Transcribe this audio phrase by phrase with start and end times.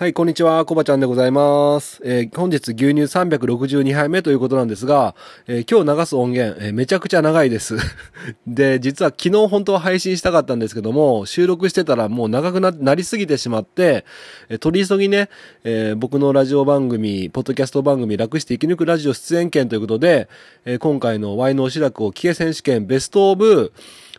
[0.00, 2.00] はい、こんにちは、コバちゃんでございます。
[2.02, 5.14] えー、本日牛乳362杯目ということなんですが、
[5.46, 7.76] えー、今日流す音源、えー、めちゃくちゃ長いです。
[8.48, 14.06] で、実は昨日本当は配信したかったんですけども、収録してたらもう長くなりすぎてしまって、
[14.48, 15.28] え取り急ぎね、
[15.64, 20.30] え僕のラジオ番組、ポッドキャスト番組、楽して生き抜くラジオ出演権ということで、
[20.64, 23.74] え今回の Y のおしらくを聞け選手権ベストオブ、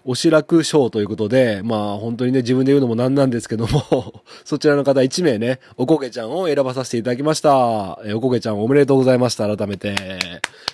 [0.06, 8.00] おしらく賞ということで、まあ本当にね、自分で言うのもなんなんですけども そちらの方1名ね、おこげちゃんを選ばさせていただきました。
[8.06, 9.96] えおこげちゃんおめでとうございました、改めて。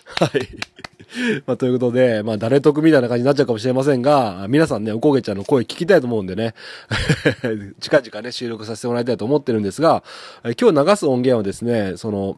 [0.06, 0.48] はい。
[1.46, 6.54] まあ、ということで、まあ、誰得みたいな感じになっちゃうかもしれませんが、皆さんね、おこげちゃんの声聞きたいと思うんでね、
[7.80, 10.04] 近々ね、収録させてもらいたいと思ってるんですが、
[10.60, 12.38] 今日流す音源はですね、その、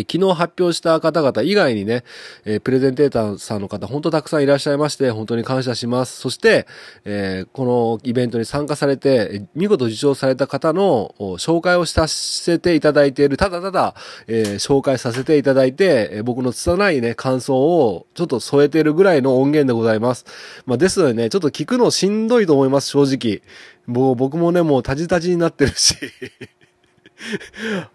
[0.00, 2.04] 昨日発表した方々以外にね、
[2.44, 6.20] えプレゼンテーターさんの方、本当たくさんいらっしゃいまして、本当に感謝します。
[6.20, 6.66] そして、
[7.04, 13.94] え、このイベントに参加されて、見事受賞された方の紹介をさせていただいている、ただただ、
[14.26, 20.24] え、紹介させていただいて、え僕の拙いね、感想をちょっと添えているぐらいの音源でございます。
[20.66, 23.42] まあ、ですのでね、ちょっと聞くのしんどいと思います、正直。
[23.86, 25.96] もう僕もね、もうタジタジになってるし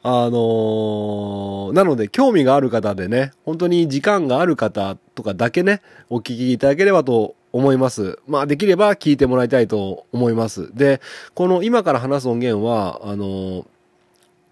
[0.03, 8.19] あのー、なので興味がある方でね、本当に時間がある方とかだけね、お聞きいただければと思います。
[8.27, 10.75] まあできれば聞いてもらいたいと思います。
[10.75, 11.01] で、
[11.33, 13.65] この今から話す音源は、あのー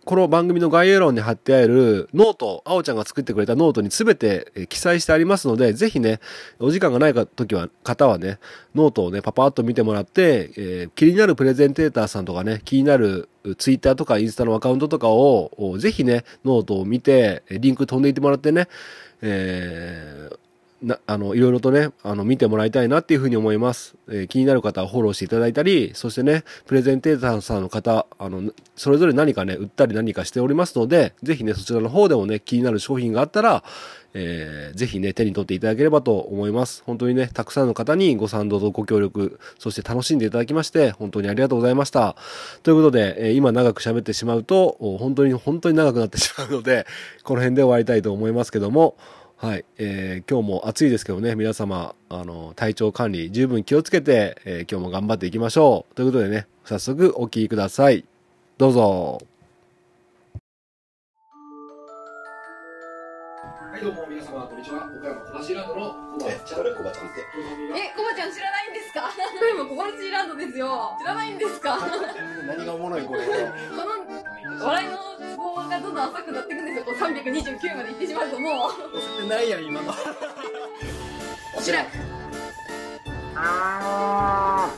[0.08, 6.22] この番組の概要欄に貼ってあるノート、あおちゃんが作ってくれたノートに全て記載してありますので、ぜひね、
[6.60, 8.40] お時間がない時は、方はね、
[8.74, 18.68] ノートをね、パパッと見てもらって、えー、気になるプレゼンテーターさんとかね、気になるツイッターとかインスタのアカウントとかを、ぜひね、ノートを見て、リンク飛んでいってもらってね、
[19.22, 20.38] えー、
[20.82, 23.96] な、あの、いろいろとね、あの、見てもらいたいなっていうふうに思います。
[24.10, 33.64] えー、気になる方はフォローしていただいたり、そしてね、プレゼンテーターさんの方、あの、それぞれ何かね、売ったり何かしておりますので、ぜひね、そちらの方でもね、気になる商品があったら、
[34.14, 36.84] えー、ぜひね、手に取っていただければと思います。
[36.86, 42.16] 本当にね、たくさんの方にご賛同とご協力、そして楽しんでいただきまして、本当にありがとうございました。
[42.64, 46.86] ということで、えー、今長く喋ってしまうと、本当に本当に長くなってしまうので、
[47.24, 48.98] この辺で終わりたいと思いますけども、
[49.38, 55.96] はい、えー、今日も暑いですけどね、皆様、あの、体調管理十分気をつけて、えー、今日も頑張っていきましょう。
[55.96, 58.04] ということでね、早速お聴きください。
[58.58, 59.37] どうぞ。
[63.78, 64.90] はい、どうも皆様、こんにちは。
[64.90, 66.66] 岡山小橋ランドのコバちゃん。
[66.66, 67.22] 誰コバちゃんって。
[67.78, 69.06] え、コバちゃん知らないんですか？
[69.06, 69.14] 岡
[69.46, 70.98] 山小橋ランドですよ。
[70.98, 71.78] 知らないんですか？
[72.50, 73.22] 何がおもろいこれ。
[73.22, 74.98] この、笑いの
[75.30, 76.86] ツボがどんどん浅くなっていくんですよ。
[76.86, 78.54] こう329まで行ってしまうともう。
[78.98, 79.94] 押せてないやん、今の。
[81.62, 81.86] 知らん。
[83.36, 84.72] あ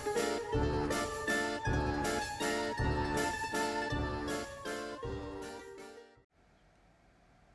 [0.53, 0.68] ー。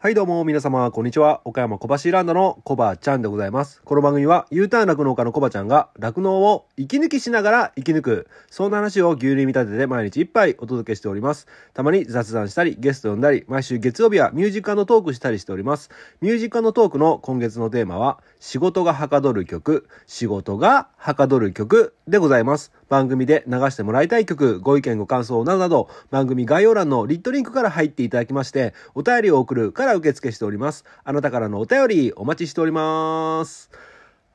[0.04, 1.40] はいどうも皆様、こんにちは。
[1.46, 3.80] 岡山小橋ランドのコバちゃんでございます。
[3.86, 8.28] この番組は U ターン酪農家のコバちゃんが酪農を息抜きしながら生き抜く。
[8.50, 11.46] そんな話を牛乳見立てて毎日一杯お届けしております。
[11.72, 15.88] たまに雑談したり、ゲスト呼んだり、毎週月曜日はミュージカルのトークしたりしております。
[16.20, 22.72] ミュージカルのトークの今月のテーマは、仕事がはかどる曲、仕事がはかどる曲でございます。
[22.90, 30.84] 番組で流してもらいたい曲、ご意見ご感想などなど、番組概要欄のリットリンクから入っていただきまして、お便りを送るから受付しております。
[31.04, 33.70] あなたからのお便りお待ちしております。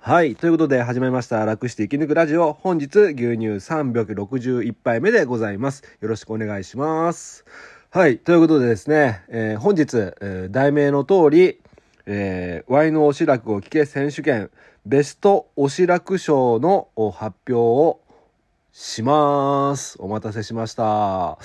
[0.01, 0.35] はい。
[0.35, 1.43] ということで始まりました。
[1.45, 2.53] 楽して生き抜くラジオ。
[2.53, 5.83] 本日牛乳361杯目でございます。
[5.99, 7.43] よろしくお願いします。
[7.91, 8.17] はい。
[8.17, 11.59] ということでですね、えー、本日、えー、題名の通り、
[12.05, 14.51] えー、Y のおしらくを聞け選手権
[14.85, 17.99] ベストおしらく賞の発表を
[18.71, 19.97] します。
[19.99, 21.37] お待たせしました。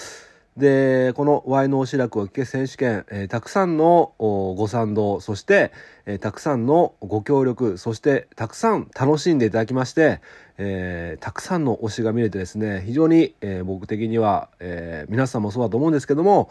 [0.56, 5.72] で、この Y のおしらくを聞け選手権、えー、たくさんのご賛同、そして、
[6.06, 10.20] えー、たくさんのご協力、そしてたくさん楽しんでいただきまして、
[10.56, 16.51] えー、たくさんの推しが見れてですね、非常に、え僕的には、え皆さんもそうだと思うんですけども、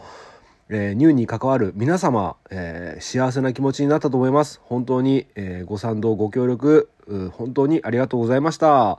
[0.68, 4.60] えー、ニューに関わる皆様、えー、幸せな気持ちになったと思います。
[4.64, 6.90] 本当に、えー、ご賛同、ご協力、
[7.32, 8.98] 本当にありがとうございました。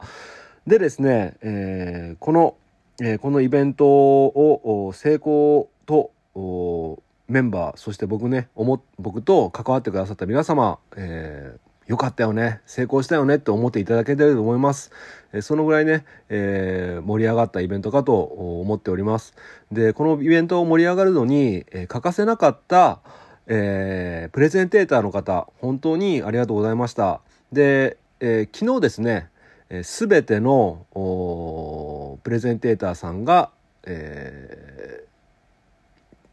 [0.67, 2.55] でですね、えー、この、
[3.01, 6.11] えー、このイベントを成功と
[7.27, 8.49] メンバー、そして僕ね、
[8.97, 14.91] 僕と関わってくださった皆様、えー、よかったよね、成功したよねって思っていただけてると思います。
[15.33, 19.35] えそのぐらいね、えー、盛り上がったイベントかと思っております。
[19.71, 23.01] で、このイベントを盛り上がるのに、え欠かせなかった、
[23.47, 27.21] えー、プレゼンテーターの方、本当にありがとうございました。
[27.51, 29.29] で、えー、昨日ですね、
[29.83, 30.85] す、べ、ての
[32.23, 33.49] プレゼンテーターさんが、
[33.83, 35.03] え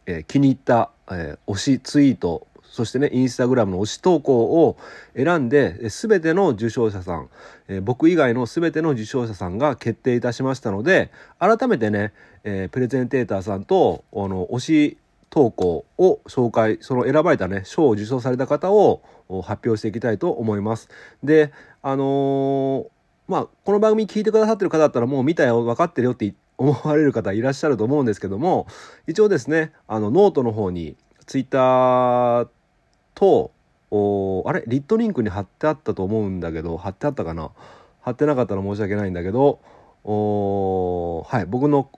[0.06, 4.76] ー、えー気に入った、えー推しツイートそしてねインスタグラムの推し投稿を
[5.14, 7.28] 選んで全ての受賞者さん、
[7.68, 12.12] えー僕以外の全ての受賞者さんが決定いたしましたので改めてね、
[12.44, 14.98] えープレゼンテーターさんとあの推し
[15.30, 19.00] 投稿を紹介その選ばれたね賞を受賞された方を
[19.42, 20.90] 発表していきたいと思います。
[21.22, 21.52] で
[21.82, 22.86] あのー
[23.28, 28.66] まあこの番組聞いてくださってる方だったらもう見たよ分かってるよって思われる方いらっしゃると思うんですけども
[29.06, 30.96] 一応ですねあのノートの方に
[31.26, 32.48] ツイッター
[33.14, 33.52] と
[33.90, 34.64] おあれ？
[34.66, 37.50] リットリンクに貼ってあったと思うんだけど貼ってあったかな？
[38.00, 39.60] 貼ってなかったら申し訳ないんだけど
[40.04, 41.90] おはい僕の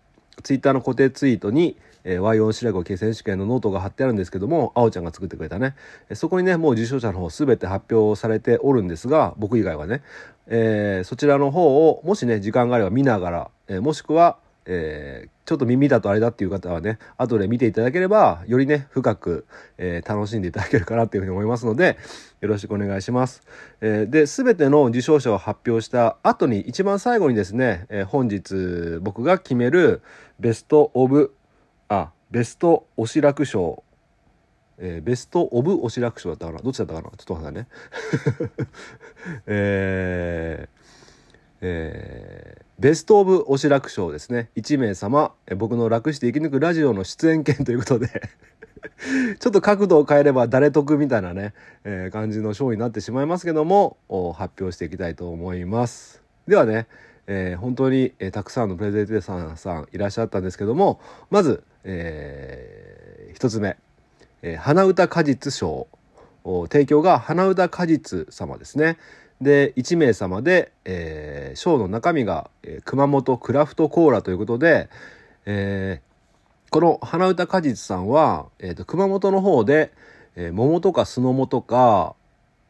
[0.42, 5.74] ツイッターの固定ツイートに、えー、Y4 白子系選手権のノートが貼ってあるんですけどもあおちゃんが作ってくれたね
[6.14, 10.02] そこにねもう受賞者の方全て発表されておるんですが僕以外はね、
[10.46, 19.46] えーそちらの方をもしね時間があれば見ながら、えーもしくは、えーちょっと耳だとあれだっていう方はね後で見ていただければよりね深く、
[19.76, 21.98] えー楽しんでいただけるかなっていうふうに思いますので
[22.40, 23.42] よろしくお願いします。
[23.82, 30.00] えーで全ての受賞者を発表した後に一番最後にですね、えー本日僕が決める
[30.40, 31.34] ベスト・オブ
[31.88, 33.82] あベスト・おしらく賞
[34.78, 36.58] えーベスト・オブ・おしらく賞だったかな？
[36.58, 37.10] どっちだったかな？
[37.16, 37.68] ちょっと待ってね。
[39.46, 40.74] えー
[41.60, 44.50] えーベスト・オブ・おしらく賞ですね。
[44.56, 48.08] 1名様え僕の楽して生き抜くラジオの出演権ということで。
[49.38, 51.54] ちょっと角度を変えれば誰得みたいなね、
[51.84, 53.96] えー感じの賞になってしまいますけども
[54.36, 56.20] 発表していきたいと思います。
[56.48, 56.86] ではね、
[57.28, 63.76] え本当に、えたくさんのプレゼンテーターさんいらっしゃったんですけどもまず、え1つ目、
[64.42, 65.86] えー花歌果実賞。
[66.70, 68.98] 提供が花歌果実様ですね。
[69.40, 74.88] で1名様で、えー、賞の中身が、えー熊本クラフトコーラということで、
[75.46, 76.14] えー
[76.70, 79.92] この花歌果実さんは、えーと熊本の方で、
[80.36, 82.14] えー桃とかすのもとか、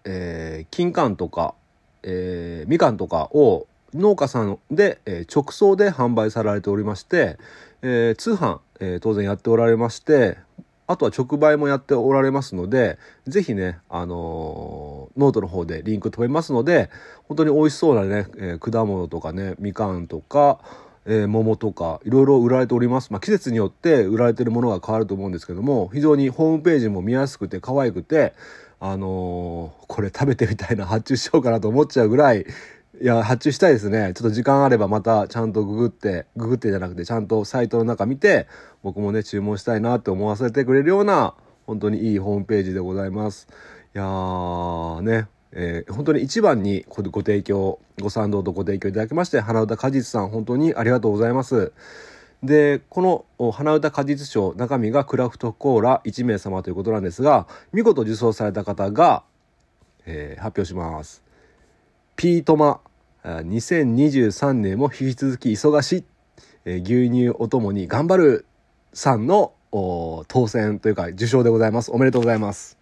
[0.05, 1.55] えー金柑とか、
[2.03, 7.39] えーみかんとかを農家さんで、えー直送で販売されておりまして、
[7.87, 10.39] えー通販、えー当然やっておられまして
[10.87, 16.91] あとは直売もやっておられますのでぜひね、あのーノートの方でリンク飛べますので
[17.29, 20.61] 本当に美味しそうなね、えー果物とかねみかんとか、
[21.05, 28.33] えー桃とかいろいろ売られております、まあ、季節によって売られてるものが変わると思うんですけども非常にホームページも見やすくて可愛くて
[28.81, 32.47] あのこれ食べてみたいな発注しようかなと思っちゃうぐらい
[33.01, 34.13] いや発注したいですね。
[34.15, 38.47] ちょっと時間あればまたちゃんとググってググってじゃなくてちゃんとサイトの中見て
[38.85, 41.35] 僕もね注文したいなって思わせてくれるような
[41.67, 43.49] 本当にいいホームページでございます。
[43.95, 45.29] いやーね。
[45.53, 51.73] えー本当に一番にごご提供ご賛同とご提供いただきまして花歌果実さん本当にありがとうございます。
[52.43, 59.25] でこの花歌果実賞中身がクラフトコーラ1名様ということなんですが見事受賞された方が、
[60.07, 61.24] えー発表します。
[62.17, 62.81] ピートマ。
[63.25, 66.05] 2023年も引き続き忙しい、
[66.65, 68.47] えー牛乳おともに頑張る。
[68.93, 71.91] さんの当選というか受賞でございます。
[71.91, 72.79] おめでとうございます。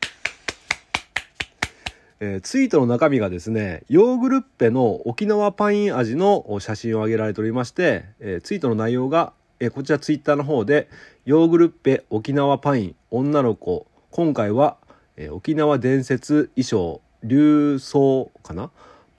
[2.21, 10.91] えーツイートの中身がですねヨーグルッペの沖縄パイン味の写真を上げられておりまして、えーツイートの内容が、えーこちらツイッターの方で
[11.25, 13.87] 「ヨーグルッペ沖縄パイン女の子。
[14.11, 14.77] 今回は、
[15.17, 18.71] えー沖縄伝説衣装流装かな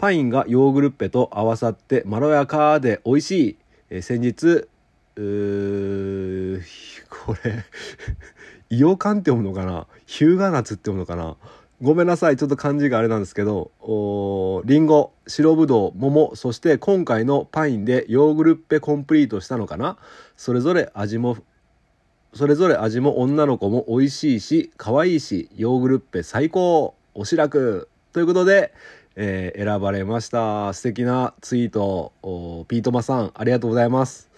[0.04, 3.58] パインがヨーグルッペと合わさってまろやかで美味しい、
[3.90, 4.68] えー先日
[5.16, 6.62] う
[7.10, 7.64] これ
[8.70, 9.88] イオカンって読むのかな？
[10.06, 11.38] ヒューガナツって読むのかな？
[11.82, 12.36] ごめんなさい。
[12.36, 19.98] ちょっと漢字があれなんですけどおーリンゴ白ぶどう桃そして今回のパインでヨーグルッペコンプリートしたのかな？
[20.36, 21.38] それぞれ味も
[22.34, 26.94] それぞれ味も女の子も美味しいし可愛いしヨーグルッペ最高。
[27.14, 27.88] おしらく。
[28.12, 28.72] ということで、
[29.16, 30.74] えー選ばれました。
[30.74, 32.14] 素敵なツイート。
[32.22, 34.30] おピートマさんありがとうございます、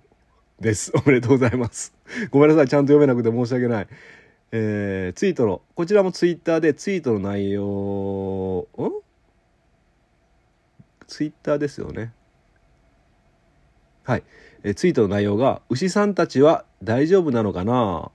[0.60, 0.92] です。
[0.96, 1.94] おめでとうございます。
[2.32, 2.68] ごめんなさい。
[2.68, 3.88] ちゃんと読めなくて申し訳ない。
[4.52, 8.92] えーツイートのこちらもツイッターでツイートの内容ん
[11.08, 12.14] ツイッターですよね。
[14.04, 14.24] はい、
[14.64, 18.12] えツイートの内容が「牛さんたちは大丈夫なのかな?」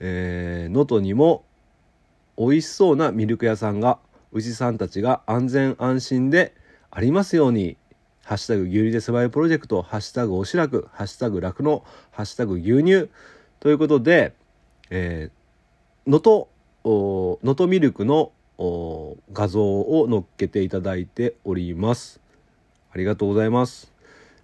[0.00, 1.44] えー能登にも
[2.38, 3.98] 美味しそうなミルク屋さんが
[4.32, 6.54] 牛さんたちが安全安心で
[6.90, 7.76] ありますように
[8.24, 13.08] 「ハッシュタグ牛乳でスマイルプロジェクト」「ハッシュタグおしらく」「ハッシュタグ酪農」「ハッシュタグ牛乳」
[13.60, 14.34] ということで
[14.90, 15.44] えー
[16.06, 16.46] 能登
[16.84, 22.20] お能登ミルクのお画像を載っけていただいております。
[22.92, 23.90] ありがとうございます。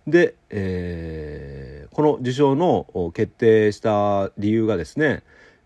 [0.07, 5.23] で、えーこの受賞のお決定した理由がですね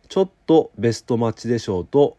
[0.08, 2.16] ちょっとベストマッチでしょうと、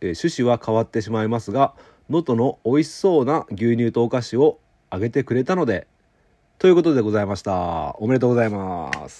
[0.00, 1.74] えー趣旨は変わってしまいますが
[2.08, 4.58] 能登の美味しそうな牛乳とお菓子を
[4.90, 5.86] あげてくれたので
[6.58, 7.94] ということでございました。
[7.98, 9.18] おめでとうございます。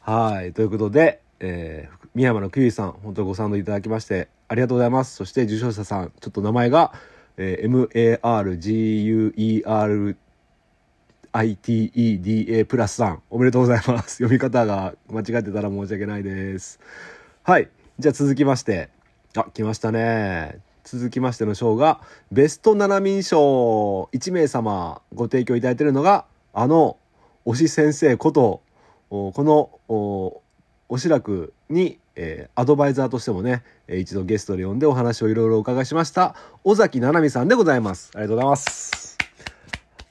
[0.00, 5.14] はいということで、えー宮山のキウイさん本当にご賛同いただきましてありがとうございます。
[5.14, 6.92] そして受賞者さんちょっと名前が、
[7.36, 10.16] えー MARGUERT
[11.32, 13.22] ITEDA プラスさん。
[13.30, 14.16] おめでとうございます。
[14.24, 16.80] 読み方が間違ってたら申し訳ないです。
[17.42, 17.68] はい。
[17.98, 18.88] じゃあ続きまして。
[19.36, 20.58] あ来ましたね。
[20.84, 22.00] 続きましての賞が
[22.32, 26.96] ベスト七民賞1名様ご提供いただいているのがあの
[27.46, 28.60] 推し先生こと
[29.08, 30.42] このお
[30.88, 36.34] おしらくに、えーアドバイザーとしてもねえー一度ゲストで呼んでお話をいろいろお伺いしました
[36.64, 38.10] 尾崎七海さんでございます。
[38.14, 39.09] ありがとうございます。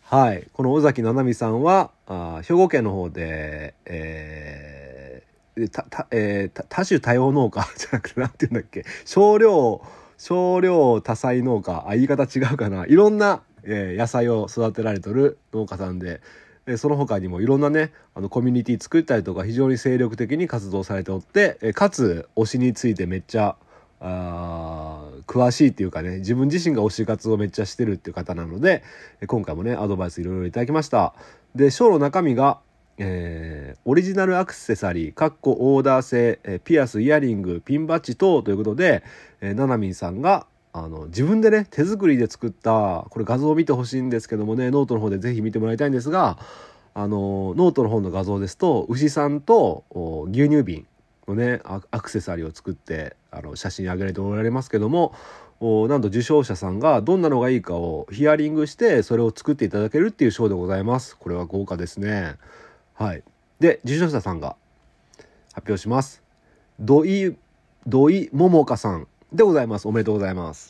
[0.10, 0.48] はい。
[0.54, 9.84] この尾崎七海さんは、あ兵庫県の方で、えーたたえー多種多様農家 じゃなくて、なんて言うんだっけ、少量、
[10.18, 12.88] 少量多彩農家、あ、言い方違うかな。
[12.88, 16.22] いろんな、えー野菜を育てられてる農家さんで、
[16.66, 23.58] えーその他にもいろんなね、あの、コミュニティ作ったりとか、非常に精力的に活動されておって、えーかつ、推しについてめっちゃ、
[24.00, 28.84] あ詳しいっていうかね自分自身が推し活をめっちゃしてるっていう方なので
[29.28, 31.14] 今回もねアドバイスいろいろいただきました。
[31.54, 32.60] で賞の中身が、
[32.98, 39.04] えーオリジナルアクセサリーかっこオーダー製、えピアスイヤリングピンバッジ等ということで、
[39.42, 46.38] えー、ななみんさんがあの自分でね手作りで作ったこれ画像を見てほしいんですけどもねノートの方でぜひ見てもらいたいんですが
[46.94, 49.86] あのノートの方の画像ですと牛さんと
[50.32, 50.86] 牛乳瓶。
[51.30, 55.14] のねアクセサリーを作ってあの写真上げられておられますけども
[55.60, 61.18] おなんと受賞者さんがどんなのがいいかをヒアリングしてそれを作っていただけるっていう賞でございます。
[61.18, 62.36] これは豪華ですね。
[62.94, 63.24] はい。
[63.60, 64.56] で受賞者さんが
[65.54, 66.24] 発表します。
[66.80, 67.36] 土井
[67.88, 69.88] 土井桃香さんでございます。
[69.88, 70.70] おめでとうございます。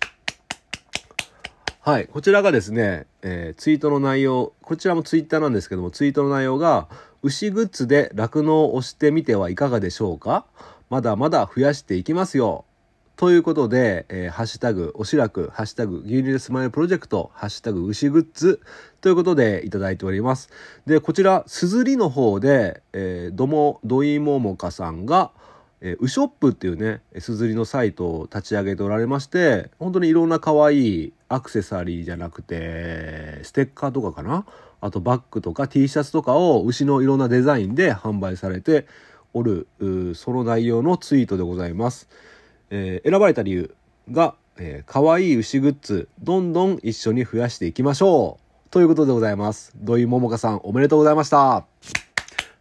[1.82, 2.08] はい。
[2.08, 6.88] こちらがですね、えーツイートの内容、こちらもツイッターなんですけども、ツイートの内容が、
[7.22, 10.46] 牛グッズで酪農をしてみてはいかがでしょうか？
[10.90, 12.66] まだまだ増やしていきますよ。
[13.18, 18.62] ということで、えーハッシュタグ、おしらく、ハッシュタグ、牛乳でスマイルプロジェクト、ハッシュタグ、牛グッズ、
[19.02, 20.50] ということでいただいております。
[20.86, 25.32] で、こちら、すずりの方で、えー、ども、どいももかさんが、
[25.82, 34.46] えーウショップっていうね、すずりのサイトを立ち上げておられまして、本当にいろんな可愛いアクセサリーじゃなくて、ステッカーとかかな？
[34.82, 38.88] あとバッグとか T シャツとかを牛のいろんなデザインで販売されて
[39.34, 39.68] おる、
[40.16, 42.10] その内容のツイートでございます。
[42.70, 43.76] えー選ばれた理由
[44.12, 48.70] が、えー、可愛い牛グッズ、どんどん一緒に増やしていきましょう。
[48.70, 49.74] ということでございます。
[49.78, 51.66] 土井桃香さん、おめでとうございました。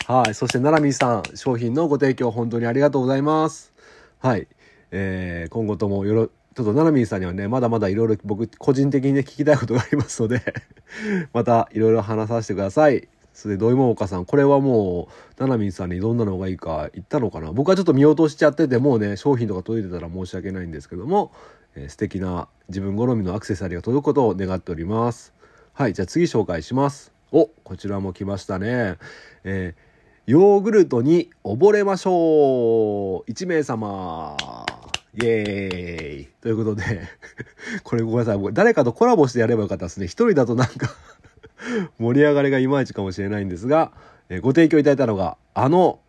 [0.07, 0.35] はい。
[0.35, 3.73] そして、ななみさん、商品のご提供、本当にありがとうございます。
[4.21, 4.49] はい。
[4.91, 10.43] えー今後ともよろちょっとナナミンさんにはねまだまだいろいろ僕個人的にね聞きたいことがありますので
[11.33, 13.07] またいろいろ話させてください。
[13.33, 15.07] それで土井桃香さんこれはも
[15.39, 21.31] うナナミンさんにどんなのがいいか言ったのかな僕はちょっと見落としちゃっててもうね商品とか届いてたら申し訳ないんですけども、
[21.77, 25.33] えー素敵な自分好みのアクセサリーが届くことを願っております。
[25.75, 27.13] はいじゃあ次紹介します。
[27.31, 28.97] おこちらも来ましたね。
[29.45, 29.89] えー
[30.27, 34.37] ヨーグルトに溺れましょう !1 名様
[35.15, 37.09] イエーイということで、
[37.83, 38.39] これごめんなさい。
[38.53, 40.07] 誰かとコラボしてやればよかったですね。
[40.07, 40.95] 一人だとなんか
[41.99, 43.93] 盛り上がりがいまいちかもしれないんですが、
[44.29, 46.01] えご提供いただいたのが、あの、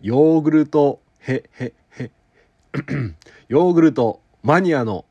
[0.00, 2.10] ヨーグルト、へ、へ、へ、
[3.48, 5.04] ヨーグルトマニアの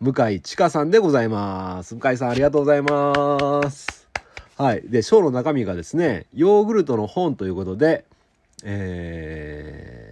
[0.00, 1.96] 向井千佳さんでございます。
[1.96, 4.08] 向井さんありがとうございます。
[4.56, 4.82] はい。
[4.88, 8.04] で、ショーの中身がですね、ヨーグルトの本ということで、
[8.64, 10.07] えー、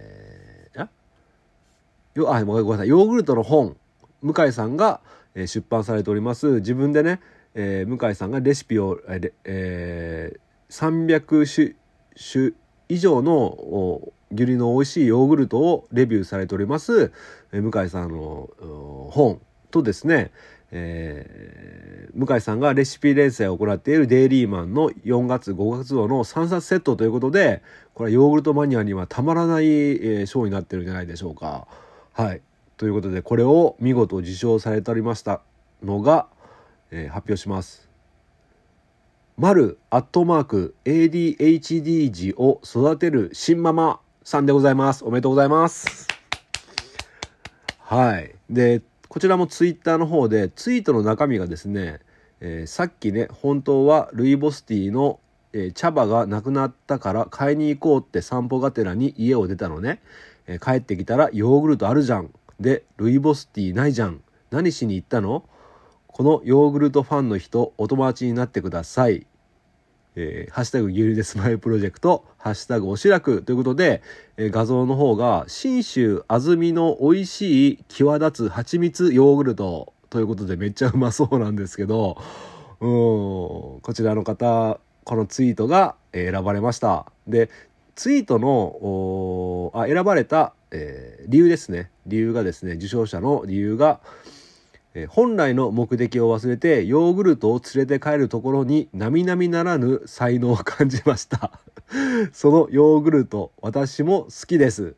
[2.19, 2.87] よ、あ、ごめんなさい。
[2.87, 3.75] ヨーグルトの本、
[4.21, 5.01] 向井さんが、
[5.35, 6.55] 出版されております。
[6.55, 7.19] 自分でね、
[7.53, 8.99] えー向井さんがレシピを、
[9.43, 11.75] えー300種
[12.13, 12.51] 種
[12.89, 17.11] 以上のお牛乳の美味しいヨーグルトをレビューされております、
[17.53, 18.49] えー向井さんの
[19.11, 19.39] 本
[19.71, 20.31] とですね、
[20.71, 27.61] えー向井さんがレシピ連載を行っているデイリーマンの4月5月号の3冊セットということで
[27.93, 31.67] これはヨーグルトマニアにはたまらない、えー賞になってるんじゃないでしょうか。
[32.17, 32.41] はい
[32.77, 35.41] ということでこれを見事受賞されておりました
[35.83, 36.25] のが、
[36.89, 37.87] えー発表します。
[39.37, 45.05] 丸アットマーク ADHD 児を育てる新ママさんでございます。
[45.05, 46.07] おめでとうございます。
[47.81, 48.33] はい。
[48.49, 51.99] で、こちらもツイッターの方でツイートの中身がですね、
[52.41, 55.19] えーさっきね、本当はルイボスティーの、
[55.53, 60.01] えー茶葉がなくなったから買いに行こうって散歩がてらに家を出たのね。
[60.47, 62.31] えー帰ってきたらヨーグルトあるじゃん。
[62.59, 64.21] で、ルイボスティーないじゃん。
[64.49, 65.43] 何しに行ったの？
[66.07, 69.27] このヨーグルトファンの人、お友達になってください。
[70.15, 74.01] えーハッシュタグ牛乳でスマイルプロジェクト、ハッシュタグおしらくということで、
[74.37, 82.17] えー画像の方が、信州安住の美味しい際立つ蜂蜜ヨーグルトということでめっちゃうまそうなんですけど、
[82.79, 82.89] うん、
[83.81, 87.11] こちらの方、このツイートがえ選ばれました。
[87.27, 87.49] で、
[87.97, 91.89] ツイートの、あ、選ばれた、えー理由ですね。
[92.05, 93.99] 理由がですね、受賞者の理由が、
[94.93, 101.59] えー本来の目的を忘れてヨーグルトを連れて帰るところに並々ならぬ才能を感じました。
[102.33, 104.93] そのヨーグルト私も好きです。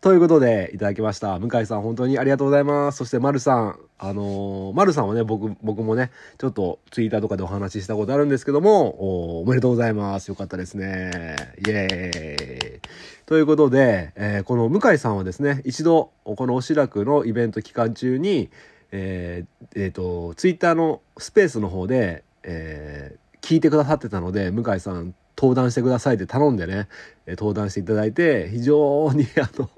[0.00, 1.38] ということでいただきました。
[1.40, 2.98] 向井さん本当にありがとうございます。
[2.98, 3.85] そして丸さん。
[3.98, 10.28] あのー、丸さんはね僕僕もねちょっとツイッターとかでお話ししたことあるんですけどもおおめでとうございます。
[10.28, 11.36] よかったですね。
[11.66, 12.80] イエーイ。
[13.26, 18.50] ということで、えーこの向井さんはですね一度このおしらくのイベント期間中に
[18.92, 26.88] えーえーとツイッターのスペースの方で、えー聞いてくださってたので向井さん登壇してくださいって頼んでね、
[27.28, 29.70] 登壇していただいて非常にあの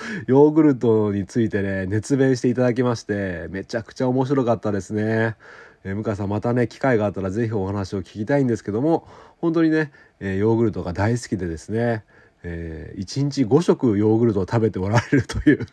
[0.26, 5.36] ヨーグルトについてね熱弁していただきましてめちゃくちゃ面白かったですね。
[5.84, 9.06] え向井さんまたね機会があったらぜひお話を聞きたいんですけども
[9.38, 12.04] 本当にね、えヨーグルトが大好きでですね
[12.48, 15.66] えー、1日5食ヨーグルトを食べておられるという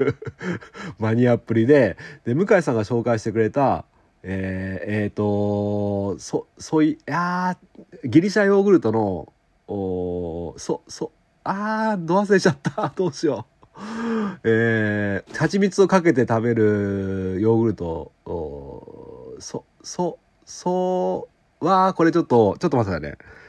[0.97, 3.85] マニアっぷりでで向井さんが紹介してくれた
[4.23, 9.31] えー、えーとそそいいやーギリシャヨーグルトの
[9.67, 11.11] おそそ
[11.43, 13.52] あーど忘れちゃった どうしよう
[14.43, 21.27] えー、蜂蜜をかけて食べるヨーグルトおそそそ
[21.61, 23.43] うわーこれちょっとちょっと待ってくださいね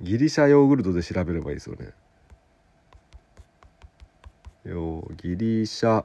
[0.00, 1.90] ギリシャヨーグルトで調べればいいですよね。
[4.64, 6.04] ヨーギリシャ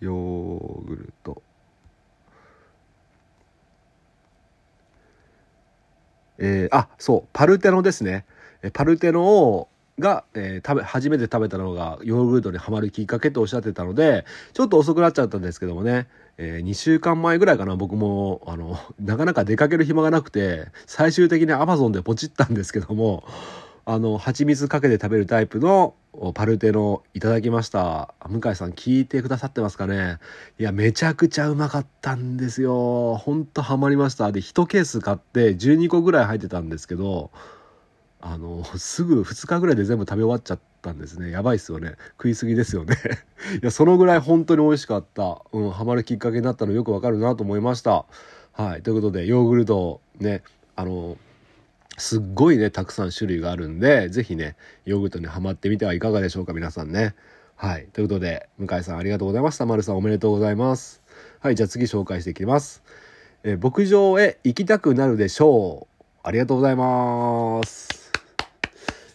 [0.00, 1.42] ヨーグルト。
[6.38, 8.24] えーあそうパルテノですね。
[8.72, 9.68] パルテノを
[10.00, 23.24] が、えー食べ初めて食べたのがヨーグルトにはまるきっかけとおっしゃってたのでちょっと遅くなっちゃったんですけどもね、え2週間前ぐらいかな僕もあのなかなか出かける暇がなくて最終的にアマゾンでポチったんですけども
[23.84, 25.94] あの蜂蜜かけて食べるタイプの
[26.34, 28.14] パルテノいただきました。
[28.28, 30.18] 向井さん聞いてくださってますかね？
[30.58, 33.16] いやめちゃくちゃうまかったんですよ。
[33.16, 34.30] ほんとハマりました。
[34.32, 37.30] で1ケース買って12個ぐらい入ってたんですけど
[38.20, 42.96] あのすぐ2日ぐらいで全部食べ終わっちゃったんですねやばいっすよね食いすぎですよね
[43.62, 48.04] いやそのぐらい本当に美味しかったうんハマるきっかけになったのよくわかるなと思いました
[48.52, 50.42] はいということでヨーグルトね
[50.76, 51.16] あの
[51.96, 57.14] すっごいねたくさん種類があるんでぜひねヨーグルトにハマってみてはいかがでしょうか皆さんね
[57.60, 57.88] はい。
[57.92, 59.66] ということで、向井さんありがとうございました。
[59.66, 61.02] 丸さんおめでとうございます。
[61.40, 61.56] はい。
[61.56, 62.82] じゃあ次紹介していきます。
[63.44, 66.06] え牧場へ行きたくなるでしょう。
[66.22, 67.99] ありがとうございます。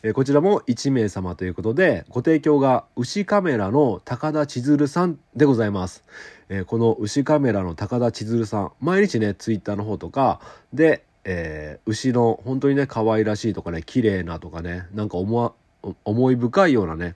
[0.07, 6.03] えこちらも1名様ということで、ご提供が牛カメラの高田千鶴さんでございます。
[6.47, 10.41] えこの牛カメラの高田千鶴さん、毎日ね、ツイッターの方とか
[10.73, 15.55] で、えー牛の本当にね、可愛らしいとかね、綺麗なとかね、なんか思
[16.03, 17.15] 思い深いようなね、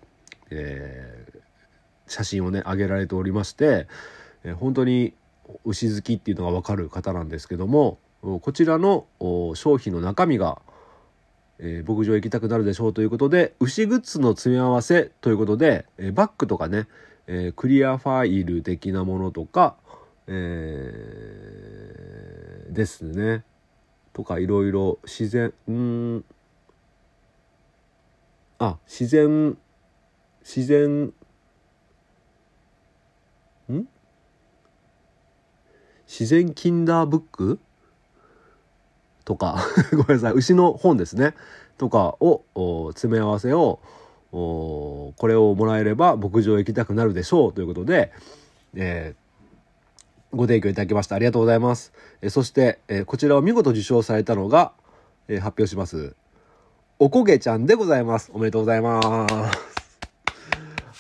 [0.50, 1.40] えー
[2.08, 3.86] 写真をね上げられておりまして、
[4.44, 5.14] えー本当に
[5.64, 9.06] 牛好きっていうのが分かる方なんですけどもこちらの
[9.54, 10.60] 商品の中身が、
[11.60, 16.88] えー牧場行きたくなるでしょうということで牛グッズの詰め合わせということで、えーバッグとかね、
[17.28, 19.76] えークリアファイル的なものとか、
[20.28, 23.44] えーですね。
[24.14, 26.26] とかいろいろ自然うん
[28.60, 29.58] あ自然
[30.44, 31.14] 自然
[33.72, 33.88] ん？
[36.08, 37.60] 自然キンダーブック？
[39.30, 39.64] とか
[39.94, 41.36] ごめんなさい牛の本ですね。
[41.78, 42.42] とかを
[42.94, 43.80] 詰め合わせを
[44.32, 47.54] これをもらえれば牧場へ行きたくなるでしょう。
[47.54, 48.12] ということで、
[48.74, 49.30] えー
[50.32, 51.16] ご提供いただきました。
[51.16, 54.72] ありがとうございます、えーそして、えーこちらを見事受賞されたのが、
[55.28, 56.16] え発表します。
[56.98, 58.32] おこげちゃんでございます。
[58.34, 59.69] おめでとうございます。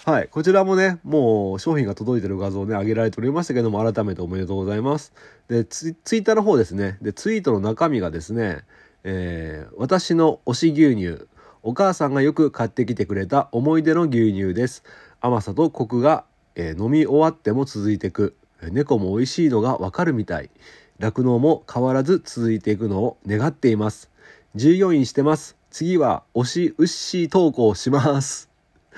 [0.10, 0.28] はい。
[0.28, 5.14] こちらもね、もう商品が届いてる画像をね、上げられておりましたけども、改めておめでとうございます。
[5.50, 6.98] で、ツイッターの方ですね。
[7.04, 8.64] で、ツイートの中身がですね、
[9.04, 11.28] えー私の推し牛乳。
[11.62, 14.84] お母さんがよく買ってきてくれた思い出の牛乳です。
[15.22, 18.36] 甘さとコクが、えー飲み終わっても続いていく。
[18.64, 20.50] 猫も美味しいのがわかるみたい。
[20.98, 24.10] 酪農も変わらず続いていくのを願っています。
[24.56, 25.56] 14位してます。
[25.70, 28.49] 次は推しウッシー投稿します。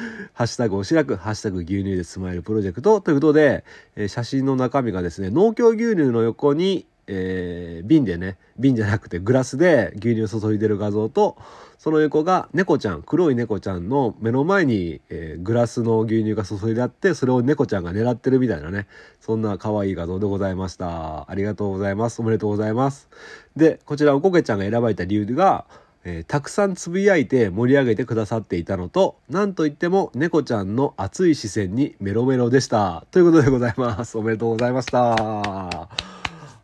[0.34, 3.64] ハッシュタグおしらく、ハッシュタグ牛乳でスマイルプロジェクトということで、
[3.96, 11.38] えー写真の中身がですね、農協牛乳の横に、えー瓶でね、瓶じゃなくてグラスで牛乳を注いでる画像と、
[11.78, 18.88] その横が猫ちゃん、黒い猫ちゃんの目の前に、えーグラスの牛乳が注いであって、それを猫ちゃんが狙ってるみたいなね、
[19.20, 21.30] そんな可愛い画像でございました。
[21.30, 22.22] ありがとうございます。
[22.22, 23.10] おめでとうございます。
[23.56, 25.66] で、こちらおこげちゃんが選ばれた理由が、
[26.04, 33.06] えーたくさんつぶやいて盛り上げてくださっていたのと、なんといっても猫ちゃんの熱い視線にメロメロでした。
[33.12, 34.18] ということでございます。
[34.18, 35.90] おめでとうございました。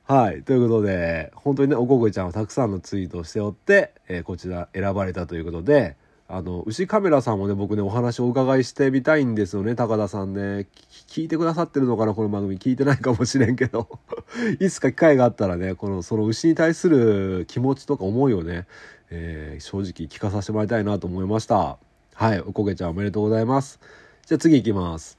[0.09, 0.41] はい。
[0.43, 5.97] ということで、本当にね、おこげちゃんはたくさんのツイートをしておって、えーこちら選ばれたということで、
[6.29, 10.67] あの、牛カメラさんもね、僕ね、お話をお伺いしてみたいんですよね、高田さんね。
[11.07, 12.59] 聞いてくださってるのかな、この番組。
[12.59, 13.87] 聞いてないかもしれんけど。
[14.59, 18.67] いつか機会があったらね、この、その牛に対する気持ちとか思いをね、
[19.09, 21.77] えー正直聞かさせてもらいたいなと思いました。
[22.13, 22.39] はい。
[22.41, 23.79] おこげちゃんおめでとうございます。
[24.25, 25.17] じゃあ次行きます。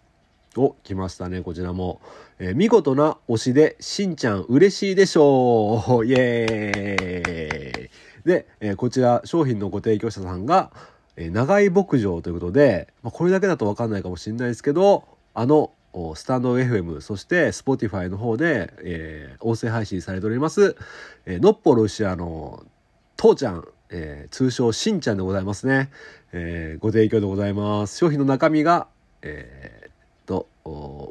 [0.56, 2.00] お、来ましたね、こちらも。
[2.38, 6.06] えー見事な推しで、しんちゃん嬉しいでしょう。
[6.06, 7.90] イエーイ。
[8.26, 10.70] で、えーこちら商品のご提供者さんが、
[11.16, 15.70] えー長井牧場ということで、まあ、これだけだとわかんないかもしれないですけど、あの、
[16.14, 20.76] スタンド FM、そして Spotify の方で、えー音声配信されております、
[21.26, 22.64] えーのっぽろ牛屋の
[23.16, 25.90] 父ちゃん、えー通称しんちゃんでございますね。
[26.32, 27.96] えーご提供でございます。
[27.96, 28.86] 商品の中身が、
[29.22, 29.92] えーっ
[30.26, 30.46] と、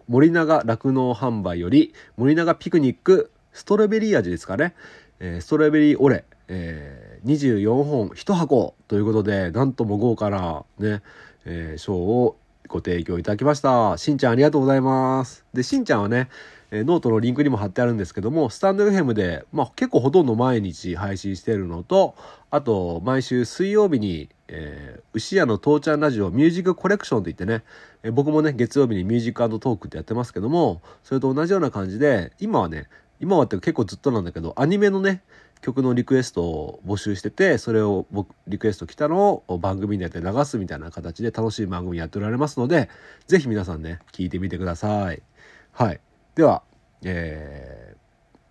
[0.08, 4.76] 森永酪農販売より、森永ピクニック、ストロベリー味ですかね。
[5.20, 11.02] えーストロベリーオレ、えー24本1箱ということで、なんとも豪華なね、
[11.46, 12.38] えー賞を
[12.68, 13.98] ご提供いただきました。
[13.98, 15.46] しんちゃんありがとうございます。
[15.54, 16.30] で、しんちゃんはね、
[16.72, 22.16] えノートのリンクにも貼ってあるんですけども、 stand.fm で、まあ結構ほとんど毎日配信してるのと、
[22.50, 27.64] あと、毎週水曜日に、えー牛屋の父ちゃんラジオミュージックコレクションといってね、
[28.04, 35.24] えー僕もね、月曜日にミュージックトークってやってますけども、それと同じような感じで、今はね、今はって結構ずっとなんだけど、アニメのね、
[35.62, 42.90] 曲のリクエストを募集してて、それを僕、リクエスト来たのを番組内で流すみたいな形で楽しい番組やっておられますので、
[43.26, 45.24] ぜひ皆さんね、聞いてみてください。
[45.72, 46.00] はい。
[46.38, 46.62] では、
[47.04, 47.98] えー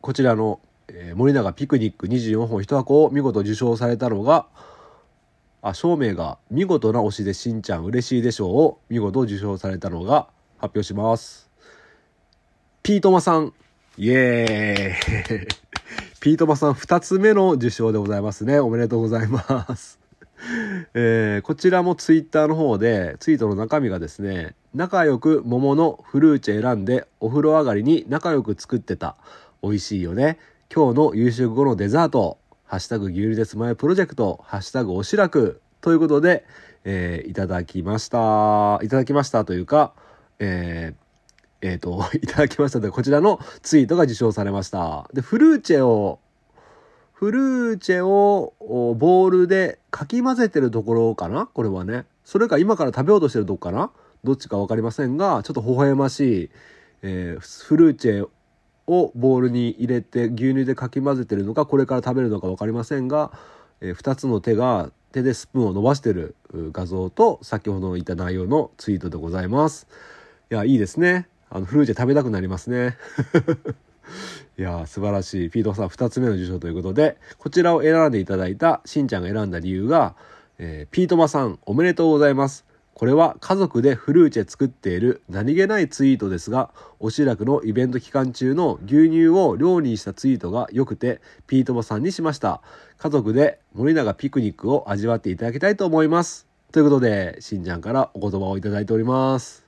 [0.01, 4.47] こちらの、えー森永ピクニック24本1箱を見事受賞されたのが、
[5.63, 10.27] あ、照明が見事な推しでしんちゃん嬉しいでしょうを見事受賞されたのが
[10.59, 11.49] 発表します。
[12.83, 13.53] ピートマさん。
[13.97, 15.49] イエーイ。
[16.21, 18.59] ピートマさん2つ目の受賞でございますね。
[18.59, 20.01] おめでとうございます。
[20.95, 29.17] えーこちらもツイッターの方でツイートの中身がですね仲良く桃のフルーチェ選んでお風呂上がりに仲良く作ってた。
[29.63, 30.39] 美味しいよね。
[30.71, 32.37] 今日の夕食後のデザート。
[32.67, 34.39] ハッシュタグ牛乳でスマイルプロジェクト。
[34.45, 35.63] ハッシュタグおしらく。
[35.81, 36.45] ということで、
[36.85, 38.79] えーいただきました。
[38.85, 39.95] いただきましたというか、
[40.41, 41.07] えー
[41.63, 45.09] えーと、 いただきましたというこちらのツイートが受賞されました。
[45.15, 46.19] で、フルーチェを、
[47.15, 48.53] フルーチェを
[48.99, 51.47] ボウルでかき混ぜてるところかな？
[51.47, 52.05] これはね。
[52.27, 53.91] それか今から食べようとしてるとこかな？
[54.27, 56.51] どっちかわかりませんが、ちょっと微笑ましい、
[57.03, 58.29] えーフルーチェ
[58.87, 63.33] をボウルに入れて牛乳でかき混ぜてるのかこれから食べるのか分かりませんが、
[63.81, 66.35] え2つの手が手でスプーンを伸ばしてる
[66.73, 69.87] 画像と先ほど言った内容のツイートでございます。
[70.51, 71.29] いやいいですね。
[71.49, 72.97] あのフルーチェ食べたくなりますね。
[74.59, 75.49] いや素晴らしい。
[75.49, 80.15] フィードさん2つ目の受賞ということでこちらを選んでいただいたしんちゃんが選んだ理由が、
[80.59, 82.66] えーピートマさんおめでとうございます。
[82.97, 92.63] これは家族でフルーチェ作っている何気ないツイートですが、おしらくのイベント期間中の牛乳を料理にしたツイートが良くて、ピートマさんにしました。
[92.97, 96.47] 家族で森永ピクニックを味わっていただきたいと思います。
[96.73, 99.67] ということで、しんちゃんからお言葉をいただいております。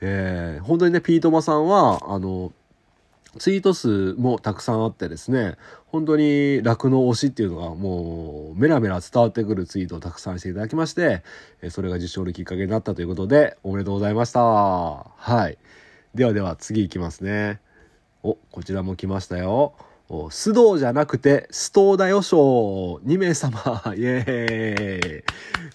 [0.00, 2.50] えー本当にね、ピートマさんは、あの、
[3.38, 11.22] ツイート数もたくさんあってですね、本当に酪農推しっていうのがもうメラメラ伝わってくるツイートをたくさんしていただきまして、
[11.70, 14.40] それが受賞のきっかけになったということで、おめでとうございました。
[14.42, 15.58] はい。
[16.14, 17.60] ではでは次いきますね。
[18.22, 19.74] お、こちらも来ましたよ。
[20.08, 23.60] 須藤じゃなくて、ストーだよ賞2名様。
[23.96, 25.24] イエーイ。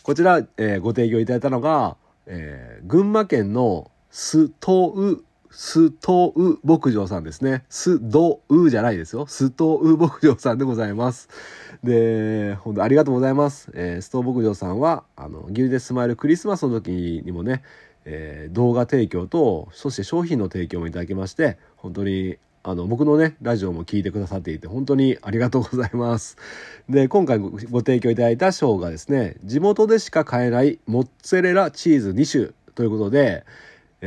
[0.03, 5.19] こちら、えーご提供いただいたのが、えー群馬県のスト、
[5.57, 7.63] ストウ牧場さんですね。
[7.69, 9.25] スドウじゃないですよ。
[9.25, 11.29] ストウ牧場さんでございます。
[11.81, 13.71] で、本当ありがとうございます。
[13.73, 16.91] えーストウ牧場さんは、あの、牛でスマイルクリスマスの時
[17.23, 17.63] にもね、
[18.03, 26.35] えー動画提供と、そして商品の提供もいただきまして、本当に、あの、僕のね、ラジオも聞いてくださっていて、本当にありがとうございます。
[26.89, 33.45] で、今回ごご提供いただいた賞がですね、地元でしか買えないモッツァレラチーズ2種ということで、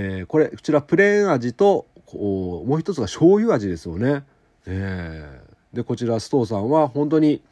[0.01, 4.23] えーこれ、こちらプレーン味と、こうもう一つが醤油味ですよね。
[4.67, 7.43] えーで、こちらストーさんは本当に、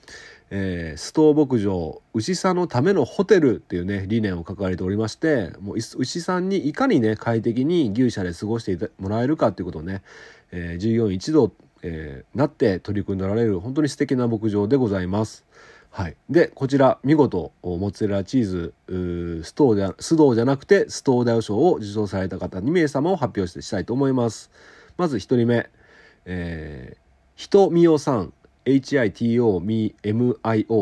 [0.50, 10.02] えーストー牧場牛さんのためのホテルっていうね理念を掲げておりましてもう牛さんにいかにね快適に牛舎で過ごしてもらえるかっていうことをね、
[10.52, 11.50] えー従業員一同、
[11.82, 15.44] えーなって取り組んでおられる本当に素敵な牧場でございます。
[15.96, 24.50] はい、でこちら見事モッツァレラチーズーストーじゃスドーじゃなくてストーダヨ賞を受賞された方2名様を発表してしたいと思います。
[24.98, 25.70] まず1人目、
[26.26, 27.00] えー、
[27.34, 28.34] ひとみおさん。
[28.66, 29.60] HITOMIO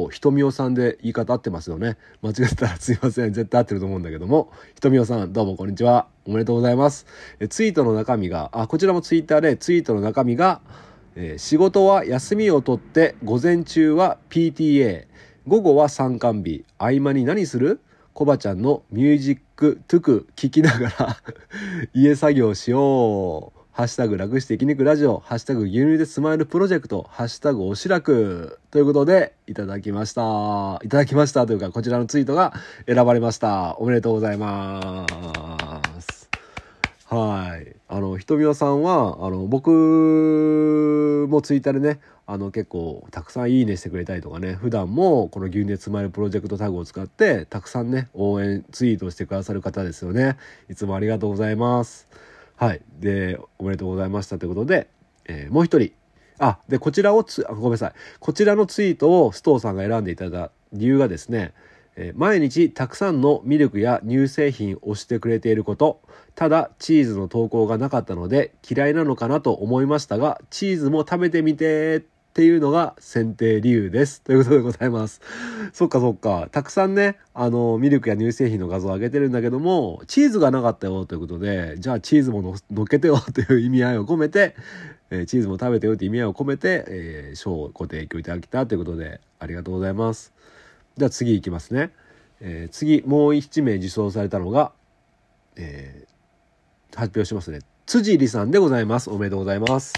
[0.09, 1.99] ひとみおさんで言い方合ってますよね。
[2.23, 3.33] 間違ってたらすいません。
[3.35, 4.51] 絶対合ってると思うんだけども。
[4.75, 6.09] ひとみおさんどうもこんにちは。
[6.25, 7.07] おめでとうございます。
[7.41, 10.63] えツイートの中身があこちらもツイッターでツイートの中身が、
[11.17, 15.07] え仕事は休みを取って午前中は PTA
[15.47, 17.81] 午後は参観日合間に何する？
[18.15, 21.17] コバちゃんのミュージックトゥク聞きながら
[21.93, 23.61] 家作業しよう。
[23.73, 30.81] ハッシュタグ楽して生き抜くラジオ、ハッシュタグ牛乳でスマイルプロジェクト、ハッシュタグおしらくということでいただきました。
[30.85, 32.55] いただきましたというかこちらのツイートが
[32.87, 33.77] 選ばれました。
[33.79, 35.05] おめでとうございま
[36.01, 36.31] す。
[37.09, 37.74] はい。
[37.95, 39.71] あの、ひとみおさんは、あの、僕
[41.31, 50.39] もツイッターでね、あの、結構たくさんいいねしてくれたりとかね、普段もこの牛乳スマイルプロジェクトタグを使って、たくさんね、応援ツイートしてくださる方ですよね。
[50.69, 52.09] いつもありがとうございます。
[52.57, 52.83] はい。
[52.99, 54.89] で、おめでとうございましたということで、
[55.27, 55.93] えーもう一人。
[56.41, 57.93] あ、で、こちらをつ、あごめんなさい。
[58.19, 61.55] こちらのツイートをストーさんが選んでいただいた理由がですね、
[61.97, 66.01] え毎日たくさんのミルクや乳製品をしてくれていること。
[66.35, 72.01] ただチーズの投稿がなかったので嫌いなのかなと思いましたがチーズも食べてみてっ
[72.35, 74.21] ていうのが選定理由です。
[74.23, 75.21] ということでございます。
[75.73, 76.49] そっかそっか。
[76.51, 81.07] たくさんねあのミルクや乳製品の画像を上げてるんだけどもチーズがなかったよ。
[81.07, 84.57] ということでじゃあチーズもの乗っけてよという意味合いを込めて
[85.11, 90.34] えーチーズも食べてよって意味合いを込めて、えー賞をご提供いただきたということでありがとうございます。
[90.97, 91.91] では次いきますね。
[92.41, 94.73] えー次もう1名受賞されたのが、
[95.57, 96.15] えー
[96.97, 97.59] 発表しますね。
[97.87, 99.11] 辻里さんでございます。
[99.11, 99.93] おめでとうございます。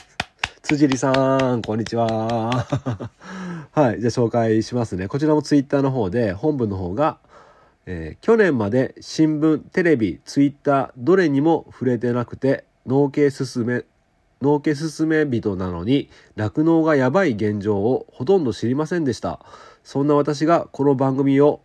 [0.63, 2.09] 辻里さん、こんにちは。
[3.73, 5.07] はい、じゃあ紹介しますね。
[5.07, 7.19] こちらもツイッターの方で、本文の方が、
[7.85, 13.85] えー去年まで新聞、テレビ、ツイッター、どれにも触れてなくて、農系進め、
[14.43, 19.41] 農家進め人なのに酪農がやばい現状をほとんど知りませんでした
[19.87, 21.61] そんな私がこの番組を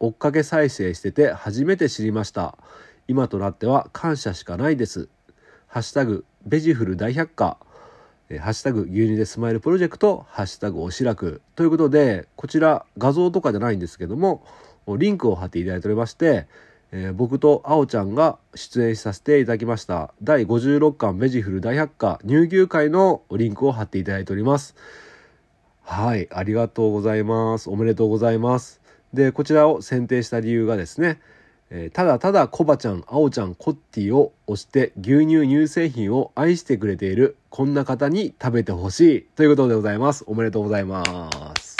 [0.00, 2.56] 追っかけ再生してて初めて知りました。
[3.06, 5.10] 今となっては感謝しかないです。
[5.66, 7.58] ハッシュタグベジフル大百科。
[8.40, 10.24] ハッシュタグ牛乳でスマイルプロジェクト。
[10.30, 11.42] ハッシュタグおしらく。
[11.54, 14.42] ということでこちら画像とかじゃないんですけども
[14.96, 16.46] リンクを貼っていただいておりまして、
[16.92, 20.14] えー僕とあおちゃんが出演させていただきました。
[20.22, 24.74] 第56巻ベジフル大百科乳牛会のリンクを貼っていただいております。
[25.84, 28.80] はいありがとうございますおめでとうございます
[29.12, 31.20] でこちらを選定した理由がですね
[31.70, 40.24] えーただただコバちゃん、あおちゃん、コッティを推して牛乳乳製品を愛してくれているこんな方に食べてほしいということでございます。
[40.26, 41.02] おめでとうございま
[41.56, 41.76] す。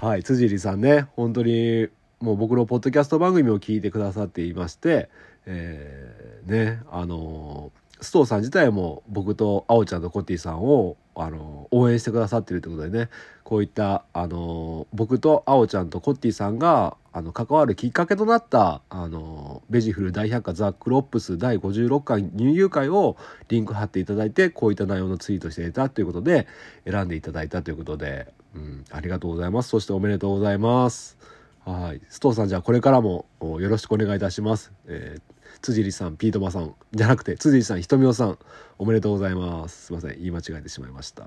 [0.00, 1.88] はい、辻入さんね、本当に
[2.20, 5.08] もう僕のポッドキャスト番組を聞いてくださっていまして、
[5.46, 13.08] えーね、あのストーさん自体も僕とあおちゃんとコッティさんをあの応援してくださってるということでね
[13.42, 23.16] こういったあの僕とあおちゃんとコッティさんがあの関わるきっかけとなったあのベジフル大百科ザ・クロップス第56巻乳牛会を
[23.48, 26.46] リンク貼っていただいてこういった内容のツイートしていたということで
[26.84, 31.16] 選んでいただいたということで、うん、ありがとうございますそしておめでとうございます。
[31.64, 34.72] はい、ストーさんじゃあこれからもよろしくお願いいたします。
[34.86, 38.38] えー辻里さん、ピートマさんじゃなくて辻里さん、ひとみおさん
[38.78, 39.86] おめでとうございます。
[39.86, 41.24] すいません、言い間違えてしまいました。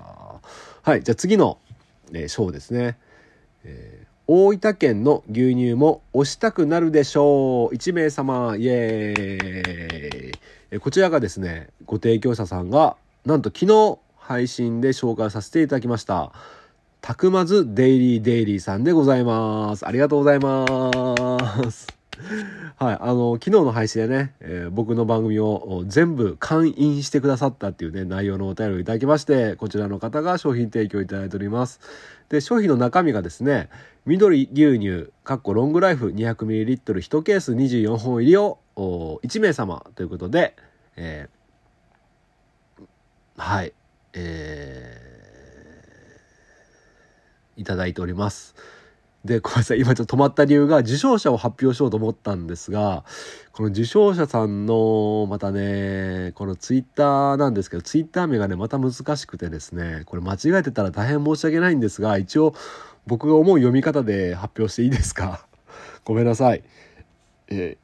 [0.81, 1.57] はい、じゃあ次の、
[2.13, 2.97] えー章ですね。
[3.63, 7.75] えー大分県の牛乳も押したくなるでしょう。
[7.75, 10.31] 1名様、イエーイ。
[10.69, 16.31] えーこちらがですね、ご提供者さんが、なんと昨日配信で紹介させていただきました。
[17.01, 19.87] たくまずデイリーデイリーさんでございます。
[19.87, 21.98] ありがとうございます。
[22.77, 31.79] はい、あの昨日の配信でね、えー僕の番組を全部会員してくださったっていうね内容のお便りをいただきましてこちらの方が商品提供いただいております。
[32.29, 33.69] で商品の中身がですね
[34.05, 40.55] 緑牛乳かっこロングライフ 200ml1 ケース24本入りを1名様ということで、
[40.95, 42.83] えー
[43.37, 43.73] はい
[44.13, 45.09] えー
[47.59, 48.55] いただいております。
[49.25, 49.79] で、ごめんなさい。
[49.81, 53.03] 今ちょっと止まった理由が、受賞者を発表しようと思ったんですが、
[53.51, 62.53] この受賞者さんの、またね、このツイッターなんですけど、ツイッター名がね、また難しくてですね、これ間違えてたら大変申し訳ないんですが、一応、
[63.07, 65.45] 僕が思う読み方で発表していいですか？
[66.05, 66.63] ごめんなさい。
[67.49, 67.77] え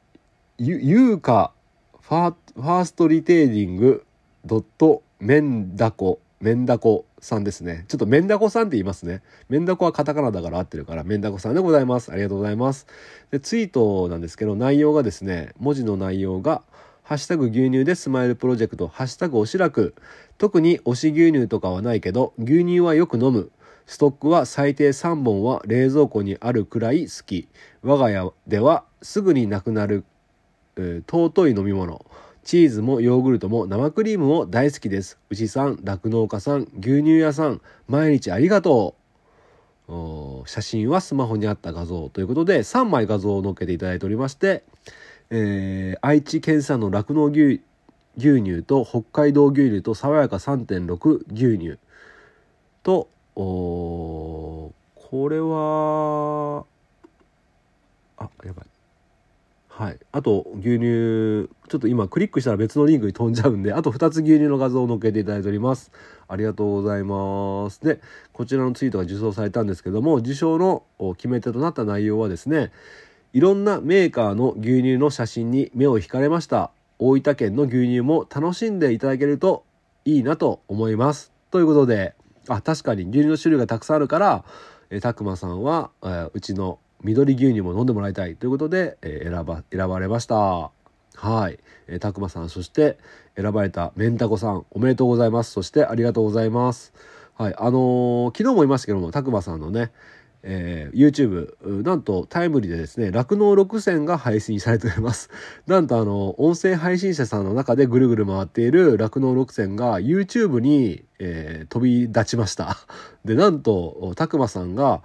[0.58, 1.52] ー、ゆ、ゆうか、
[2.00, 4.04] ファー、ファーストリテイリング、
[4.44, 7.84] ドット、メンダコ、メンダコさんですね。
[7.88, 9.22] ちょっとメンダコさんって言いますね。
[9.48, 12.12] メンダコはカタカナだから合ってるから、メンダコさんでございます。
[12.12, 12.86] ありがとうございます。
[13.30, 16.62] で、ツイートなんですけど、内容がですね、文字の内容が、
[17.02, 19.94] ハッシュタグ牛乳でスマイルプロジェクト、ハッシュタグおしらく、
[20.38, 23.50] 特に推し牛乳とかはないけど、牛乳はよく飲む。
[23.86, 27.48] ストックは最低3本は冷蔵庫にあるくらい好き。
[27.82, 30.04] 我が家ではすぐになくなる、
[30.76, 32.04] えー尊い飲み物。
[32.46, 35.18] チーズもヨーグルトも生クリームも大好きです。
[35.30, 38.94] 牛さん、酪農家さん、牛乳屋さん、毎日ありがと
[39.88, 40.42] う。
[40.46, 44.62] 写真はスマホにあった画像ということで3枚画像を載っけていただいておりまして、
[45.30, 47.60] えー愛知県産の酪農牛
[48.16, 51.78] 乳と北海道牛乳と爽やか3.6牛乳
[52.84, 54.72] とこ
[55.28, 56.64] れは
[58.18, 58.75] あやばい
[59.76, 59.98] はい。
[60.10, 65.92] あと牛乳ちょっと今クリックしたら別のリンクに飛んじゃうんであと2つ牛乳の画像を載っけていただいております。
[66.28, 67.84] ありがとうございます。
[67.84, 68.00] で
[68.32, 70.84] こちらのツイートが受賞されたんですけども受賞の
[71.16, 72.72] 決め手となった内容はですね
[73.34, 76.70] いろんなメーカーの牛乳の写真に目を引かれました。
[76.98, 79.66] 大分県の牛乳も楽しんでいただけると
[80.06, 81.32] いいなと思います。
[81.50, 82.14] ということで
[82.48, 84.42] あ確かに牛乳の種類がたくさんあるから
[84.88, 90.34] えたくまさんは、えーうちの緑牛乳も飲んでもらいたいということで、えー選ば選ばれました。
[91.14, 92.98] はい、えーたくまさんそして
[93.36, 95.52] 選ばれたメンタコさんおめでとうございます。
[95.52, 96.92] そしてありがとうございます。
[97.34, 97.54] はい。
[97.56, 99.92] あのー昨日も言いましたけどもたくまさんのね
[100.42, 105.30] えー YouTube なんとタイムリーでですね酪農6選が配信されております。
[105.66, 112.76] なんとあの音声配信者さんの中でぐるぐる回っている酪農6選が YouTube に、えー飛び立ちました。
[113.24, 115.02] でなんとたくまさんが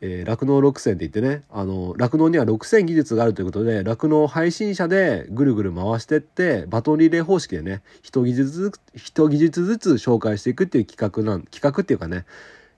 [0.00, 12.24] えー酪農6選って言ってねあの酪農には6選技術があるということで酪農配信者でぐるぐる回してってバトンリレー方式でね一技術ずつ一技術ずつ紹介していくっていう企画なん企画っていうかね、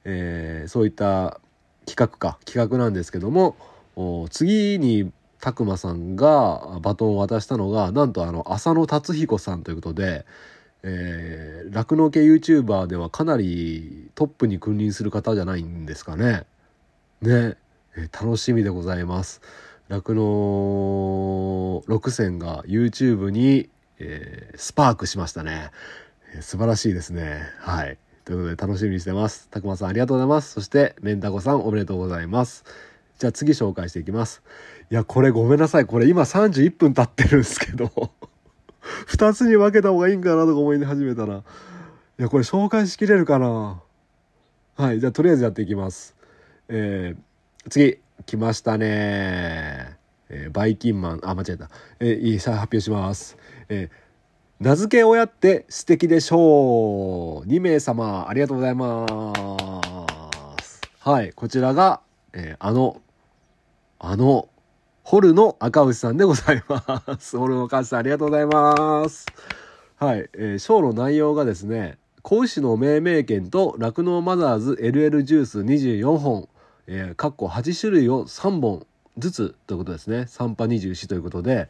[0.04, 1.40] えーそういった
[1.86, 3.56] 企画か企画なんですけども
[3.96, 5.10] お次に
[5.40, 10.24] たくまさんがバトンを渡したのがなんとあの浅野達彦さんということで
[10.82, 16.44] えー酪農系 YouTuber ではかなりトップに君臨する方じゃないんですかね。
[17.22, 17.56] ね、
[17.98, 19.42] え楽しみでございます。
[19.88, 23.68] 酪農6選が YouTube に、
[23.98, 25.70] えースパークしましたね、
[26.34, 27.42] えー素晴らしいですね。
[27.58, 27.98] はい。
[28.24, 29.48] ということで楽しみにしてます。
[29.50, 30.52] たくまさんありがとうございます。
[30.52, 32.64] そして、メンタコさんおめでとうございます。
[33.18, 34.42] じゃあ次紹介していきます。
[34.90, 35.84] いや、これごめんなさい。
[35.84, 37.90] これ今31分経ってるんですけど、
[39.08, 41.34] 2つに分けた方がいいんかなとか思い始めたら。
[41.36, 41.42] い
[42.16, 43.82] や、これ紹介しきれるかな
[44.76, 46.19] はい、じゃあとりあえずやっていきます。
[46.72, 49.98] えー、次、来ましたね。
[50.28, 51.68] えーバイキンマン、あ、間違えた。
[51.98, 53.36] えーいい、さあ発表します。
[53.68, 54.10] えー
[54.60, 57.48] 名付け親って素敵でしょう。
[57.48, 59.06] 2名様、ありがとうございま
[60.62, 60.80] す。
[61.00, 62.02] はい、こちらが、
[62.34, 63.00] えーあの、
[63.98, 64.48] あの、
[65.02, 67.36] ホルの赤牛さんでございます。
[67.38, 69.26] ホルの赤牛さん、ありがとうございます。
[69.96, 76.49] はい、えーショーの内容がですね、子牛の命名権と酪農マザーズ LL ジュース24本、
[76.92, 78.84] えー、かっこ8種類を3本
[79.16, 80.22] ずつということですね。
[80.22, 81.68] 3波24ということで、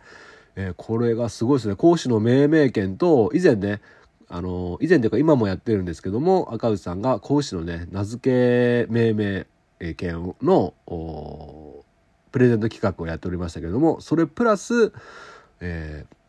[0.56, 1.76] えーこれがすごいですね。
[1.76, 3.82] 講師の命名権と、以前ね、
[4.28, 10.72] あの以前というか今もやってるんですけども、赤内さんが講師のね、名付け命名権の、
[12.32, 14.92] プレゼント企画をやっておりましたけども、それプラス、
[15.60, 16.19] えー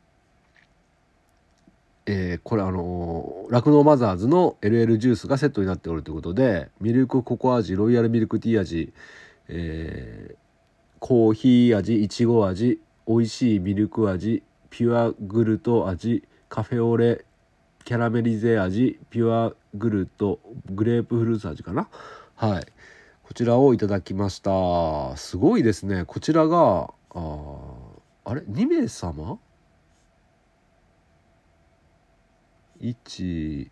[2.05, 8.93] えーこれあの酪農マザーズの LL ジュースがセットになっておるということでミルクココア味ロイヤルミルクティー味、
[9.47, 10.41] えー
[10.99, 17.25] コーヒー味いちご味美味しいミルク味ピュアグルト味カフェオレ
[17.83, 20.39] キャラメリゼ味ピュアグルト
[20.69, 21.89] グレープフルーツ味かな。
[22.35, 22.65] はい。
[23.23, 25.17] こちらをいただきました。
[25.17, 26.05] すごいですね。
[26.05, 27.59] こちらがあ
[28.25, 29.39] あれ？2名様？
[32.81, 33.69] 1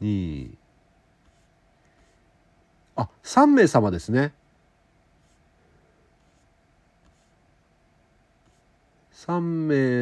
[0.00, 0.50] 2
[2.96, 4.32] あ3名様ですね。
[9.12, 9.40] 3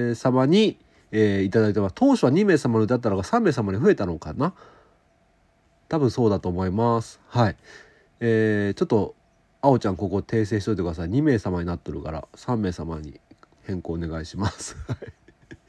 [0.08, 0.78] 名様に、
[1.10, 1.94] えーいただいてます。
[1.96, 4.54] 当初は2名様にだったのが3名様に増えたのかな。
[5.88, 7.20] 多分そうだと思います。
[7.28, 7.56] はい。
[8.20, 9.14] えーちょっと
[9.60, 11.10] あおちゃんここ訂正しといてください。
[11.10, 13.20] 2名様になってるから3名様に
[13.64, 14.76] 変更お願いします。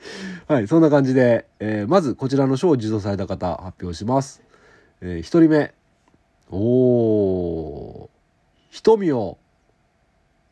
[0.48, 4.42] はい、そんな感じで、えーまずこちらの賞を受賞された方発表します。
[5.02, 5.74] えー、1人目。
[6.52, 8.10] おー。
[8.70, 9.38] ひとみお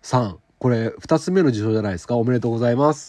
[0.02, 0.40] さん。
[0.60, 2.16] これ2つ目の受賞じゃないですか。
[2.16, 3.08] おめでとうございます。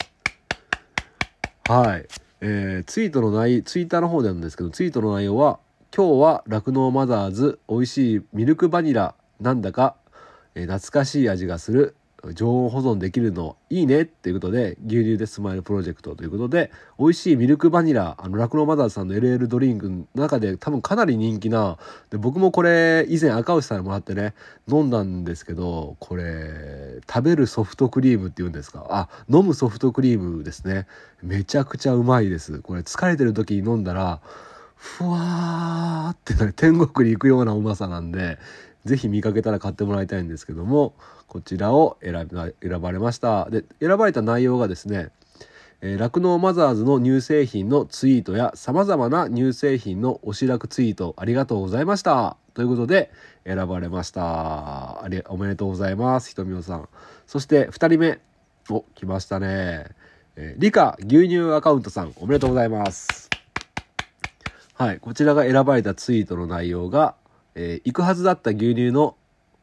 [1.68, 2.06] はい。
[2.40, 5.58] えーツイートの内、ツイッターの方でなんですけど、ツイートの内容は、
[5.94, 9.96] 今日は酪農マザーズ美味しいミルクバニラなんだか、
[10.54, 11.96] えー懐かしい味がする
[12.34, 21.78] 常温保存できるのいいねっていうことで牛乳でスマイルプロジェクトということで美味しいミルクバニラあの酪農マザーズさんの LL ドリンクの中で多分かなり人気な
[22.10, 24.34] で僕もこれ以前赤牛さんにもらってね
[24.66, 28.86] 飲んだんですけどこれ食べるソフトクリームっていうんですか？
[28.90, 30.86] あ飲むソフトクリームですね。
[31.22, 32.58] めちゃくちゃうまいです。
[32.60, 34.20] これ疲れてる時に飲んだら
[34.74, 38.38] ふわーってね天国に行くようなうまさなんで
[38.84, 40.94] ぜひ見かけたら買ってもらいたいんですけども
[41.28, 43.48] こちらを選ば選ばれました。
[43.50, 45.10] で選ばれた内容がですね
[45.80, 52.36] えー酪農マザーズの乳製品のツイートやさまざまな乳製品のおしらくツイートありがとうございました。
[52.54, 53.12] ということで
[53.44, 55.04] 選ばれました。
[55.04, 56.88] ありおめでとうございますひとみおさん。
[57.26, 58.28] そして2人目。
[58.70, 59.86] お来ましたね、
[60.36, 63.30] えー、理科牛乳アカウントさんおめでとうございます。
[64.74, 67.14] はいこちらが選ばれたツイートの内容が、
[67.54, 69.16] えー行くはずだった牛乳の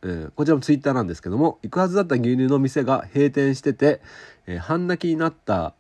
[0.06, 4.01] えーこちらもツイッターなんですけども行くはずだった牛乳の店が閉店してて、
[4.45, 5.74] えー半泣きになった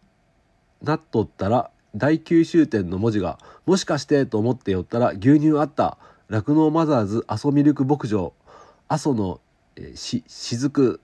[0.81, 5.97] なっとったら大九州店の文字がもしかしてと思って寄ったら牛乳あった
[6.27, 8.33] 酪農マザーズ阿蘇ミルク牧場
[8.87, 9.39] 阿蘇の、
[9.75, 10.99] えーし雫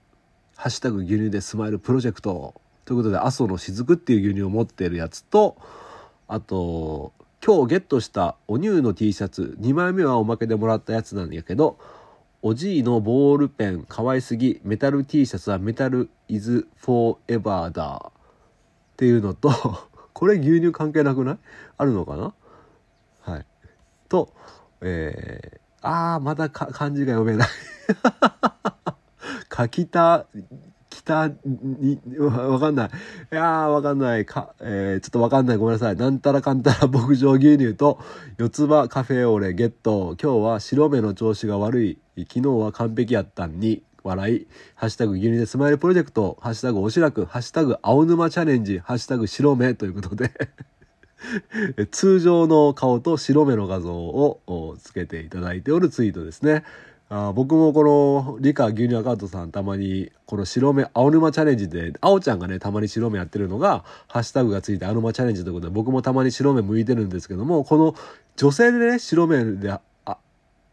[0.56, 2.54] ハッシュタグ牛乳でスマイルプロジェクト
[2.84, 5.56] ということで阿蘇の雫っていう牛乳を持っているやつと
[6.28, 7.12] あと
[7.44, 11.78] 今日ゲットしたお乳の T シャツ2枚目はおまけでもらったやつなんやけど
[12.44, 18.10] おじいのボールペンかわいすぎメタル T シャツはメタルイズフォーエバーだ。
[18.10, 19.50] っていうのと
[20.12, 21.38] これ牛乳関係なくない？
[21.78, 22.34] あるのかな？
[23.20, 23.46] はい。
[24.08, 24.32] と
[24.80, 27.48] えー、あーまだ漢字が読めない。
[29.48, 30.26] かきた
[31.04, 32.88] 北にわかんない。
[33.32, 34.24] いやーわかんない。
[34.24, 35.56] か、えーちょっとわかんない。
[35.56, 35.96] ごめんなさい。
[35.96, 37.98] なんたらかんたら牧場牛乳と
[38.38, 40.16] 四つ葉カフェオレゲット。
[40.22, 41.98] 今日は白目の調子が悪い。
[42.28, 43.82] 昨日は完璧やったんに。
[44.04, 50.32] 笑い、ハッシュタグ牛乳でスマイルプロジェクト、ハッシュタグおしらく、ハッシュタグ青沼チャレンジ、ハッシュタグ白目ということで。
[51.92, 56.64] 通常の顔と白目の画像をつけていただいておるツイートですね。
[57.14, 67.94] あ僕もこの理科牛乳アカウントさんたまにこの白目青沼チャレンジで青ちゃんがねたまに白目やってるのがハッシュタグがついて青沼チャレンジということで僕もたまに白目向いてるんですけどもこの
[68.36, 69.82] 女性でね白目であ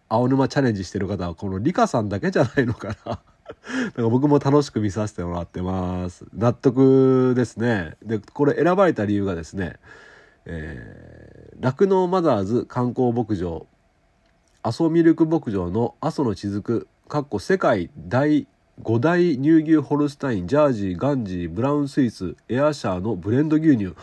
[0.08, 3.20] 青沼チャレンジしてる方はこのリカさんだけじゃないのかな。
[3.86, 6.24] なんか僕も楽しく見させてもらってます。
[6.34, 7.98] 納得ですね。
[8.02, 9.76] でこれ選ばれた理由がですね
[10.46, 13.68] えー酪農マザーズ観光牧場
[14.62, 18.45] 阿蘇ミルク牧場の阿蘇の雫かっこ世界第
[18.84, 23.95] 5大乳牛ホルスタインジャージーガンジーブラウンスイスエアシャーのブレンド牛乳。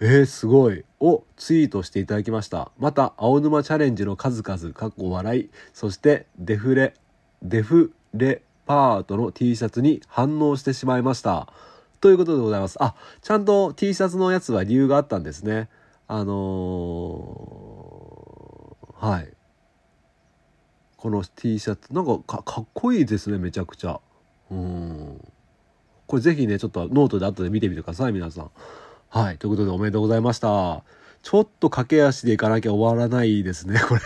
[0.00, 0.84] えー、すごい。
[1.00, 2.70] をツイートしていただきました。
[2.78, 5.50] また青沼チャレンジの数々かっこ笑い。
[5.72, 6.94] そしてデフレ
[7.42, 11.52] デフレパートの T シャツに反応してしまいました。
[12.00, 12.80] ということでございます。
[12.80, 15.68] あちゃんと T シャツのやつは理由があったんですね。
[16.06, 19.33] あのーはい。
[21.04, 21.92] この T シャツ。
[21.92, 24.00] なんかかかっこいいですねめちゃくちゃ。
[24.50, 25.20] うん。
[26.06, 28.50] これぜひねちょっとノートで後で見てみてください皆さん。
[29.10, 29.36] はい。
[29.36, 30.82] ということでおめでとうございました。
[31.22, 34.00] ちょっと駆け足でいかなきゃ終わらないですねこれ。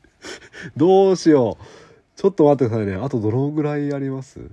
[0.78, 2.18] どうしよう。
[2.18, 2.94] ちょっと待ってくださいね。
[2.94, 4.40] あとどのぐらいあります？
[4.40, 4.48] ちょ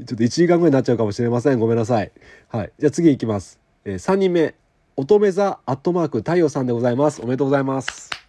[0.00, 1.58] っと1時間ぐらいになっちゃうかもしれません。
[1.58, 2.10] ごめんなさい。
[2.48, 2.72] はい。
[2.78, 4.54] じゃあ次いきます、え3人目。
[4.96, 7.20] 乙女座アットマーク太陽さんでございます。
[7.20, 8.27] おめでとうございます。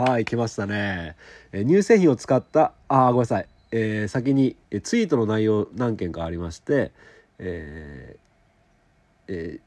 [0.00, 1.14] はい、来ましたね。
[1.52, 3.46] え乳製品を使った、あ、ごめんなさい。
[3.70, 6.90] えー先に、えツイートの内容何件かありまして、
[7.38, 8.20] えー
[9.28, 9.60] え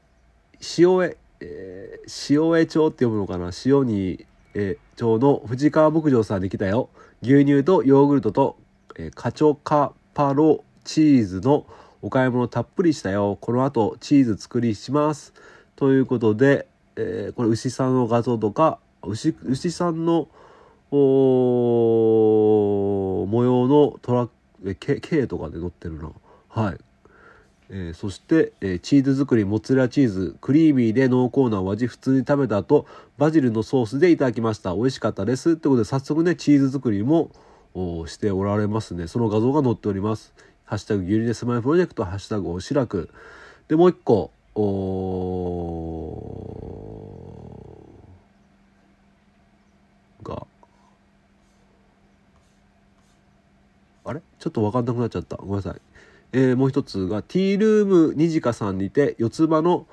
[0.60, 3.52] ー塩江、えー塩江町って読むのかな？
[3.64, 6.88] 塩に、えー町の藤川牧場さんに来たよ。
[7.22, 8.56] 牛乳とヨーグルトと、
[8.96, 11.64] えーカチョカパロチーズの
[12.02, 13.38] お買い物たっぷりしたよ。
[13.40, 15.32] この後チーズ作りします。
[15.76, 16.66] ということで、
[16.96, 20.28] えーこれ牛さんの画像とか牛牛さんの
[20.90, 20.98] 模
[23.44, 24.32] 様のトラック
[25.00, 26.10] K, とかで載ってるな。
[26.48, 26.78] はい、
[27.70, 32.86] えーそして、えーチーズ作りモッツァレラチーズクリーミーで濃厚なお味普通に食べた後
[33.18, 34.74] バジルのソースでいただきました。
[34.74, 35.52] 美味しかったです。
[35.52, 37.30] ってことで早速ねチーズ作りも
[38.06, 39.08] しておられますね。
[39.08, 40.32] その画像が載っております
[40.64, 43.10] 「ハッシュタグ牛乳でスマイプロジェクト」「ハッシュタグおしらく」
[43.68, 50.46] でもう一個おーが
[54.04, 54.20] あれ？
[54.38, 55.36] ちょっと分かんなくなっちゃった。
[55.36, 55.80] ごめんなさい、
[56.32, 59.86] えーもう一つがティールームにじかさんにて四つ葉の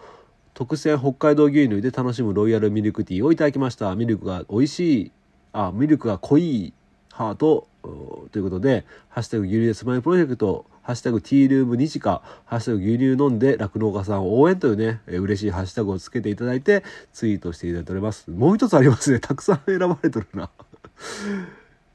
[0.53, 3.95] 特製北海道牛乳で楽しむロイヤルミルクティーをいただきました。
[3.95, 5.11] ミルクが美味しい。
[5.53, 6.73] あミルクが濃い。
[7.11, 7.67] ハート。
[8.31, 18.29] ということで「ハッシュタグ牛乳でスマイルプロジェクト」「ハッシュタグティールームにじか」「ハッシュタグ牛乳飲んで酪農家さんを応援」というね、えー嬉しいハッシュタグをつけていただいてツイートしていただいております。
[18.29, 19.19] もう一つありますね。
[19.19, 20.51] たくさん選ばれてるな。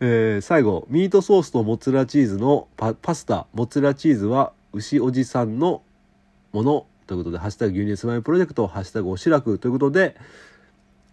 [0.00, 5.82] えー最後ミートソースとモッツァレラチーズのパスタモッツァレラチーズは牛おじさんの
[6.52, 10.16] ものということで「ハッシュタグ牛乳スマイルプロジェクト」「ハッシュタグおしらく」ということで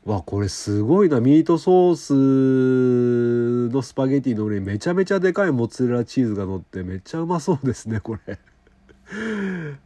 [0.06, 1.22] わこれすごいな。
[1.22, 8.38] ミートソースのスパゲティの上にめちゃめちゃでかいモッツァレラチーズが乗ってめっちゃうまそうですねこれ。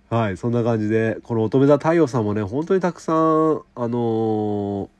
[0.09, 3.15] はいそんな感じでこの乙女座太陽さんもね本当にたくさん
[3.75, 4.96] あのー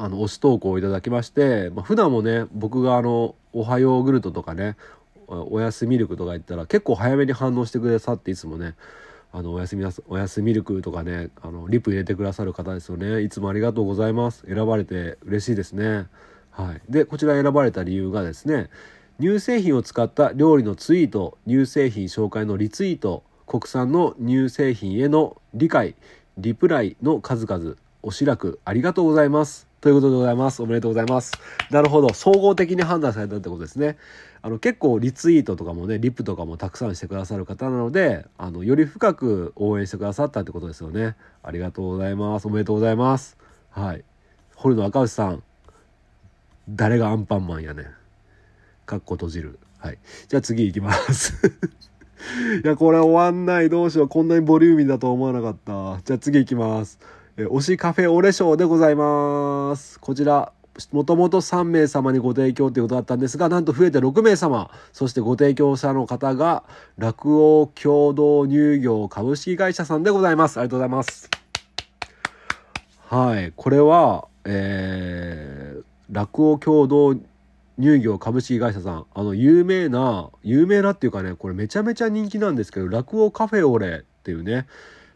[0.00, 4.76] あの推し投稿をいただきまして、まあ、普段もね僕があの「おはヨーグルト」とかね
[5.28, 8.76] 「おやすミルク」とか言ったら結構早めに反応してくださっていつもね
[9.30, 13.20] 「あのおやすみなさおやすミルク」とかねあのリプ入れてくださる方ですよね。
[13.20, 14.42] いつもありがとうございます。
[14.46, 16.06] 選ばれて嬉しいですね。
[16.50, 16.80] はい。
[16.88, 18.70] でこちら選ばれた理由がですね
[19.20, 25.94] 乳製品を使った料理のツイート乳製品紹介のリツイート国産の乳製品への理解
[26.38, 29.69] リプライの数々おしらくありがとうございます。
[29.80, 30.62] ということでございます。
[30.62, 31.32] おめでとうございます。
[31.70, 32.12] なるほど。
[32.12, 33.96] 総合的に判断されたってことですね。
[34.42, 41.16] あの結構リツイートとかもねリプとかもたくさんしてくださる方なのであのより深く応援してくださったってことですよね。
[41.42, 42.46] ありがとうございます。
[42.46, 43.38] おめでとうございます。
[43.70, 44.04] はい。
[44.54, 45.42] 堀野赤内さん。
[46.68, 47.86] 誰がアンパンマンやねん。
[48.84, 49.58] かっこ閉じる。
[49.78, 49.98] はい。
[50.28, 51.34] じゃあ次行きます。
[52.62, 53.70] いやこれ終わんない。
[53.70, 54.08] どうしよう。
[54.08, 56.02] こんなにボリューミーだと思わなかった。
[56.04, 56.98] じゃあ次行きます。
[57.42, 59.98] え推しカフェオレショーでございます。
[59.98, 60.52] こちら
[60.92, 66.64] もともと3名様にご提供ということだったんですがなんと増えて6名様そしてご提供者の方が
[66.98, 70.60] 落王共同乳業株式会社さんでございます。
[70.60, 71.30] ありがとうございます。
[73.06, 73.52] はい。
[73.56, 79.06] これはえー、落王共同乳業株式会社さん。
[79.14, 84.66] あの有名な有名なっていうかねこれめちゃめちゃ人気なんですけど落王カフェオレっていうね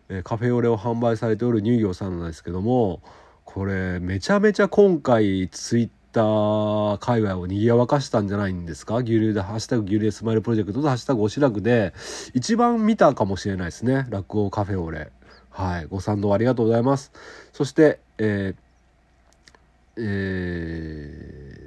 [0.08, 3.00] えカフェオレを販売されておる乳業さんなんですけども
[3.44, 8.96] これめちゃめちゃ今回ツイッター界隈を賑わかしたんじゃないんですか？
[8.98, 11.92] 牛乳で「ハッシュタグ牛乳スマイルプロジェクト」と「ハッシュタグおしらく」で
[12.34, 14.06] 一番見たかもしれないですね。
[14.10, 15.10] 落語カフェオレ。
[15.50, 15.86] はい。
[15.86, 17.10] ご賛同ありがとうございます。
[17.52, 21.64] そしてえーえー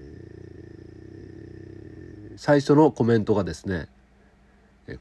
[2.39, 3.87] 最初のコメントがですね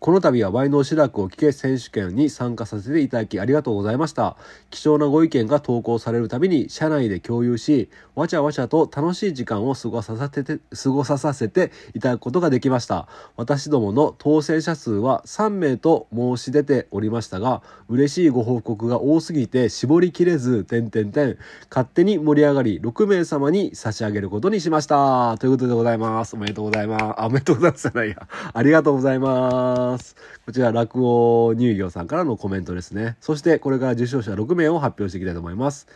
[0.01, 4.37] この度はワイノーシラクを聞け選手権に参加させていただきありがとうございました。
[4.71, 13.07] 貴重なご意見が投稿されるたびに社内で共有し、わちゃわちゃと楽しい時間を過ごさせて、過ごさせていただくことができました。
[13.37, 21.39] 私どもの当選者数は3名と申し出ておりましたが、嬉しいご報告が多すぎて絞りきれず、点々点、
[21.71, 25.39] 勝手に盛り上がり、6名様に差し上げることにしました。
[25.39, 26.35] ということでございます。
[26.35, 27.05] おめでとうございます。
[27.19, 28.17] あ、おめでとうございますじゃないや。
[28.53, 29.76] ありがとうございます。
[29.77, 33.17] ますこちら、落語乳業さんからのコメントですね。
[33.21, 35.87] そして、これから受賞者6名を発表していきたいと思います。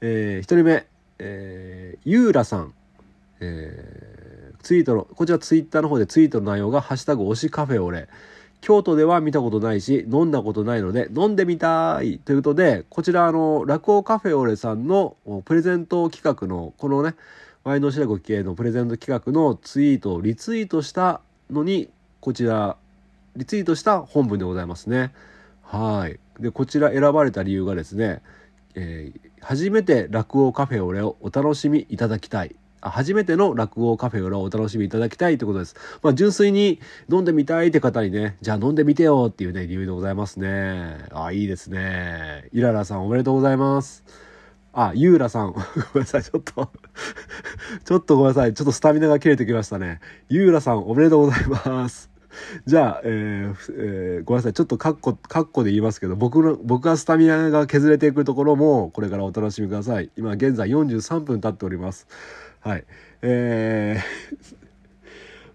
[0.00, 0.86] えー、1人目、
[1.18, 2.74] えー、ゆうらさん。
[3.40, 8.08] えー、ツイートの、こちらツイッターの方でツイートの内容が、ハッシュタグ推しカフェオレ。
[8.62, 17.16] 京都では見たことないし、飲んだことないので、飲んでみたいということで、こちら、あの、落語カフェオレさんのプレゼント企画の、このね、
[17.64, 21.20] ワイド白子系のプレゼント企画のツイートをリツイートした
[21.50, 22.76] のに、こちら、
[23.36, 25.12] リツイートした本文でございますね。
[25.62, 26.18] はい。
[26.42, 28.22] で、こちら選ばれた理由がですね、
[28.74, 32.54] えー初めて落語カフェオレをお楽しみいただきたい。
[32.80, 35.74] あ初めての落語カフェオレをお楽しみいただきたいということです。
[36.00, 36.80] まあ、純粋に
[37.10, 41.06] 飲んでみたいって方にね、じゃあ飲んでみてよっていうね、理由でございますね。
[41.12, 42.48] あ、いいですね。
[42.52, 44.04] イララさんおめでとうございます。
[44.72, 45.52] あ、ユーラさん。
[45.54, 46.70] ごめんなさい、ちょっと
[47.84, 48.54] ちょっとごめんなさい。
[48.54, 49.98] ちょっとスタミナが切れてきましたね。
[50.28, 52.11] ユーラさんおめでとうございます。
[52.66, 54.52] じゃあ、えーえーごめんなさい。
[54.52, 60.10] ちょっとカッコ、カッコで言いますけど、僕の、僕がスタミナが削れていくところも、これからお楽しみください。
[60.16, 62.06] 今現在43分経っております。
[62.60, 62.84] はい。
[63.22, 63.98] え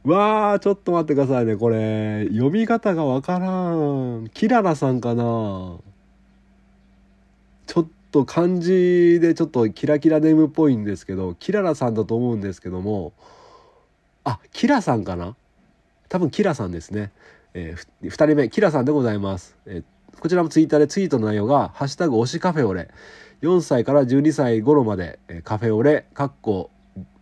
[0.06, 1.56] ー、 わー、ちょっと待ってくださいね。
[1.56, 4.30] これ、読み方がわからん。
[4.34, 5.24] キララさんかな？
[7.66, 13.14] ちょっと漢字でちょっとキラキラネームっぽいんですけど、キララさんだと思うんですけども、
[14.24, 15.36] あ、キラさんかな？
[16.10, 17.12] 多分キラさんですね。
[17.54, 19.58] えー、2人目、キラさんでございます。
[19.66, 19.84] えー
[20.20, 22.90] こちらもツイッターでツイートの内容が、ハッシュタグ推しカフェオレ。
[23.44, 26.72] 4歳から12歳頃まで、えーカフェオレ、かっこ、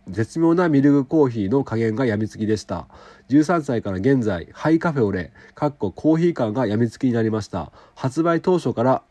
[0.08, 2.86] 絶妙なミルクコーヒーの加減が病みつきでした。
[3.28, 7.70] 13歳から現在、ハイカフェオレ、かっこコーヒー感が病みつきになりました。
[7.94, 9.02] 発売当初から、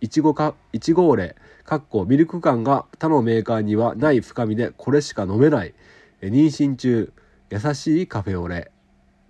[0.00, 5.74] いちごか、いちごオレ、かっこミルク感が他のメーカーにはない深みで、これしか飲めない。
[6.22, 7.12] 妊娠中、
[7.50, 8.70] 優しいカフェオレ。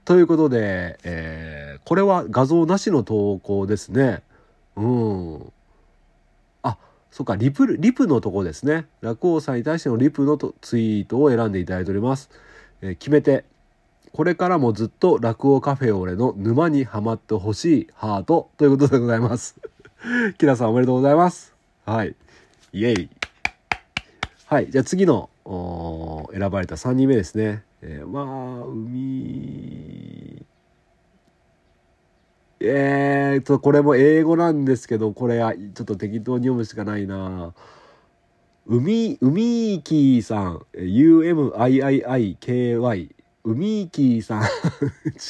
[0.05, 4.23] ということで、えーこれは画像なしの投稿ですね。
[4.77, 5.53] うん。
[6.63, 6.77] あ、
[7.11, 8.87] そっか、リプ、リプのとこですね。
[9.01, 12.31] 落語さんに対してのリプのとツイートを選んでいただいております。
[12.83, 13.45] えー決めて、
[14.13, 19.57] これからもずっと落語カフェオレの沼にはまってほしいハートということでございます。
[20.39, 21.55] キラさんおめでとうございます。
[21.87, 22.15] はい。
[22.73, 23.09] イエイ。
[24.47, 24.71] はい。
[24.71, 25.31] じゃあ次の
[26.33, 27.65] 選ばれた3人目ですね。
[27.83, 30.45] えーまあ、海、
[32.61, 37.55] えーと、これも英語なんですけど、これはちょっと適当に読むしかないな。
[38.67, 41.49] 海、海キーさん、UMIIIKY、
[43.45, 44.43] 海キーさん、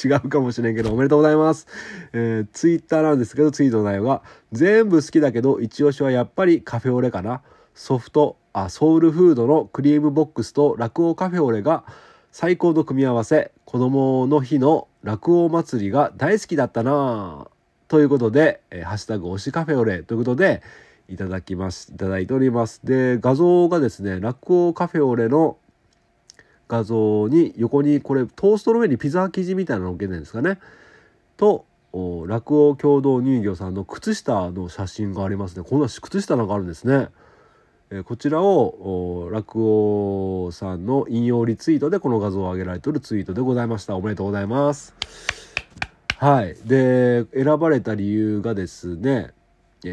[0.05, 1.68] 違うかもしれんけど、おめでとうございます。
[2.12, 7.42] えー、ツイッターなんですけど、ツイートの内容が、全部好きだけど、一押しはやっぱりカフェオレかな。
[7.74, 11.84] ソフト、あ、ソウルフードのクリームボックスと落語カフェオレが
[12.33, 13.51] 最高の組み合わせ。
[13.64, 17.49] 子供の日の落語祭りが大好きだったな
[17.89, 20.62] ということで、えーハッシュタグ推しカフェオレということで、
[21.09, 22.81] いただきます、いただいております。
[22.85, 25.59] で、画像がですね、落語カフェオレの
[26.68, 30.61] 画像に横にこれトーストの上にピザ生地みたいなのを置けてるんですかね。
[31.37, 35.64] と、落語共同乳業さんの靴下の写真がありますね。
[35.68, 37.09] こんな靴下なんかあるんですね。
[37.91, 43.97] えこちらを落語さんの引用リツイートでこの画像を上げられてるツイートでございました。
[43.97, 44.95] おめでとうございます。
[46.16, 46.57] はい。
[46.64, 49.32] で、選ばれた理由がですね、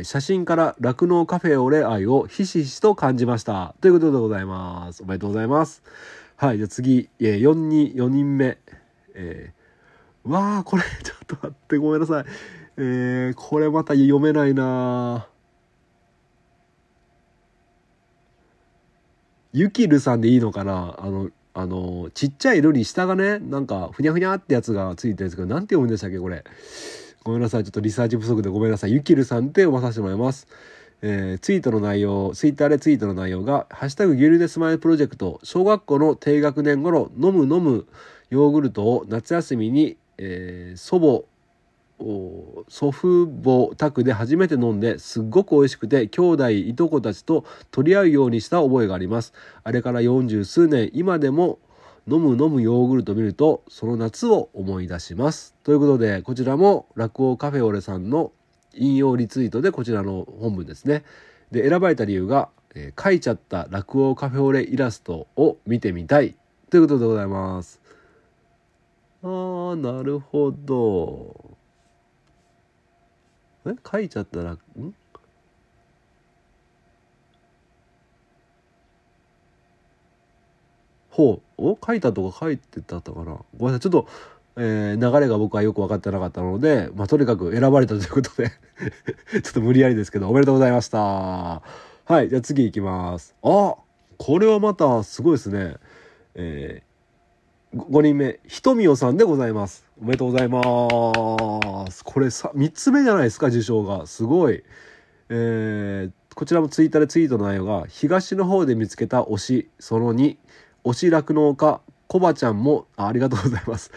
[0.03, 3.73] 写真から酪農カフェオレ愛をひしひしと感じました。
[3.81, 5.03] ということでございます。
[5.03, 5.81] おめでとうございます。
[6.35, 6.57] はい。
[6.57, 8.57] じゃあ次、え、4人、4人目。
[9.15, 9.57] えー
[10.27, 12.25] わあ、これ、 ちょっと待って、ごめんなさい。
[12.77, 15.27] えー、これまた読めないな
[19.57, 20.95] ゆきるさんでいいのかな？
[20.99, 26.43] あの、あの、ちっちゃい「る」に下がね、なんか、ふにゃふにゃってやつがついてるんですけど、なんて読むんでしたっけ、これ？
[27.23, 27.63] ごめんなさい。
[27.63, 28.93] ちょっとリサーチ不足でごめんなさい。
[28.93, 30.47] ゆきるさんって読まさせてもらいます。
[31.01, 37.87] えーツイートの内容、ツイッターでツイートの内容が、ハッシュタグ牛乳でスマイルプロジェクト、小学校の低学年頃、飲む飲む
[38.29, 41.23] ヨーグルトを夏休みに、えー祖母、
[41.99, 49.33] 祖父母宅で初めて飲んですっごく美味しくて兄弟いとこたちと取り合うようにした覚えがあります
[49.63, 51.59] あれから40数年今でも
[52.09, 55.55] 飲む飲むヨーグルトを見るとその夏を思い出します。
[55.63, 58.31] ということでこちらも落語カフェオレさんの
[58.73, 61.03] 引用リツイートでこちらの本文ですね。
[61.51, 66.35] で選ばれた理由が、えー描いちゃった落語カフェオレイラストを見てみたい
[66.69, 67.81] ということでございます。
[69.21, 71.56] あーなるほど。
[73.69, 74.59] え書いちゃったらん？
[81.09, 83.79] ほうお書いたとか書いてたかなごめんなさい。
[83.79, 84.07] ちょっと、
[84.57, 88.51] えー流れが僕はよく分かってなかったので、まあ、とにかく選ばれたということで。
[89.43, 90.99] ちょっと無理やりですけどおめでとうございました。
[90.99, 91.61] は
[92.21, 93.35] いじゃあ次いきます。
[93.43, 93.75] あ
[94.17, 95.77] これはまたすごいですね。
[96.35, 96.83] え
[97.75, 99.85] 5人目ひとみおさんでございます。
[100.01, 102.03] おめでとうございます。
[102.03, 104.07] これさ3つ目じゃないですか受賞が。
[104.07, 104.63] すごい。
[105.29, 110.37] えーこちらもツイッターでツイートの内容が東の方で見つけた推しその2
[110.83, 113.91] 推し酪農家コバちゃんもあありがとうございます。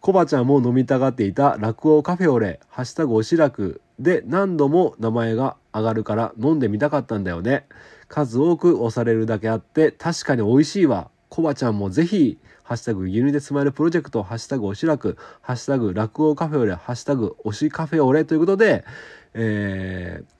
[0.00, 2.60] コバちゃんも飲みたがっていた落語カフェオレ。
[2.68, 7.64] ハッシュタグ推し楽で何度も名前が上がるから飲んでみたかったんだよね。
[8.08, 11.10] 数多く押されるだけあって確かに美味しいわ。
[11.30, 12.38] コバちゃんもぜひ
[12.68, 18.84] ハッシュタグ牛乳でスマイルプロジェクトハッシュタグ推し楽ハッシュタグ落語カフェオレハッシュタグ推しカフェオレということで
[19.32, 20.38] えー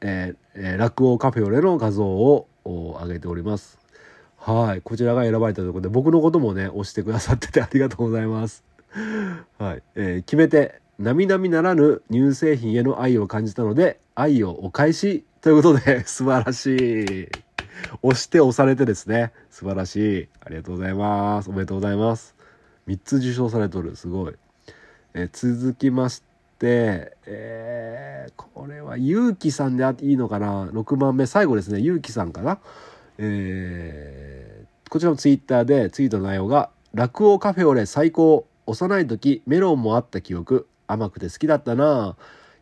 [0.00, 3.78] えーえー落語カフェオレの画像をお上げております。
[4.38, 8.64] はい、こちらが選ばれたということで、僕のこともね、押してくださっててありがとうございます。
[9.58, 17.45] はい、えー決めて、並々ならぬ乳製品への愛を感じたので、愛をお返しということで、素晴らしい。
[18.02, 20.28] 押して押されてですね、素晴らしい。
[20.40, 21.50] ありがとうございます。
[21.50, 22.34] おめでとうございます。
[22.88, 24.34] 3つ受賞されとる、すごい。
[25.14, 26.22] え続きまし
[26.58, 32.58] て、えーこれはゆうきさんであっていいのかな6番目最後ですねゆうきさんかな、
[33.18, 42.16] えーこちらもツイッターでツイートの内容が「落語カフェオレ最高幼い時メロンもあった記憶甘くて好きだったな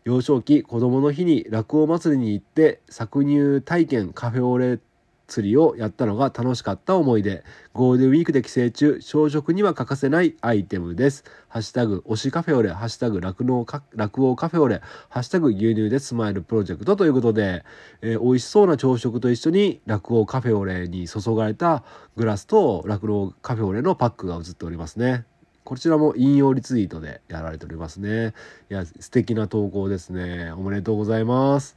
[0.05, 4.79] 幼少期子供の日に落語祭りに行って搾乳体験カフェオレ
[5.27, 7.45] 釣りをやったのが楽しかった思い出。
[7.73, 11.25] ゴールデンウィークで帰省中朝食には欠かせないアイテムです。
[11.49, 12.71] ハッシュタグ推しカフェオレ。
[12.71, 14.81] ハッシュタグ落農か落語カフェオレ。
[15.09, 17.65] ハッシュタグ牛乳でスマイルプロジェクトということで、
[18.03, 21.85] えー美味しそうな朝食と一緒に落語カフェオレに注がれた
[22.17, 25.25] グラスと落語カフェオレのパックが映っておりますね。
[25.65, 28.35] こちらも引用リツイートでやられておりますね。
[28.71, 30.53] いや素敵な投稿ですね。
[30.53, 31.77] おめでとうございます。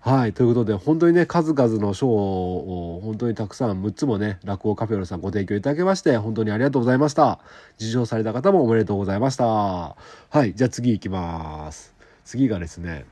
[0.00, 0.32] はい。
[0.32, 7.40] ということで、本当にね、数々の賞を、本当にたくさん、6つもね、落語カフェオレさんご提供いただきまして、本当にありがとうございました。
[7.80, 9.44] 受賞された方もおめでとうございました。
[9.44, 9.96] は
[10.44, 10.54] い。
[10.54, 11.94] じゃあ次行きます。
[12.24, 13.06] 次がですね、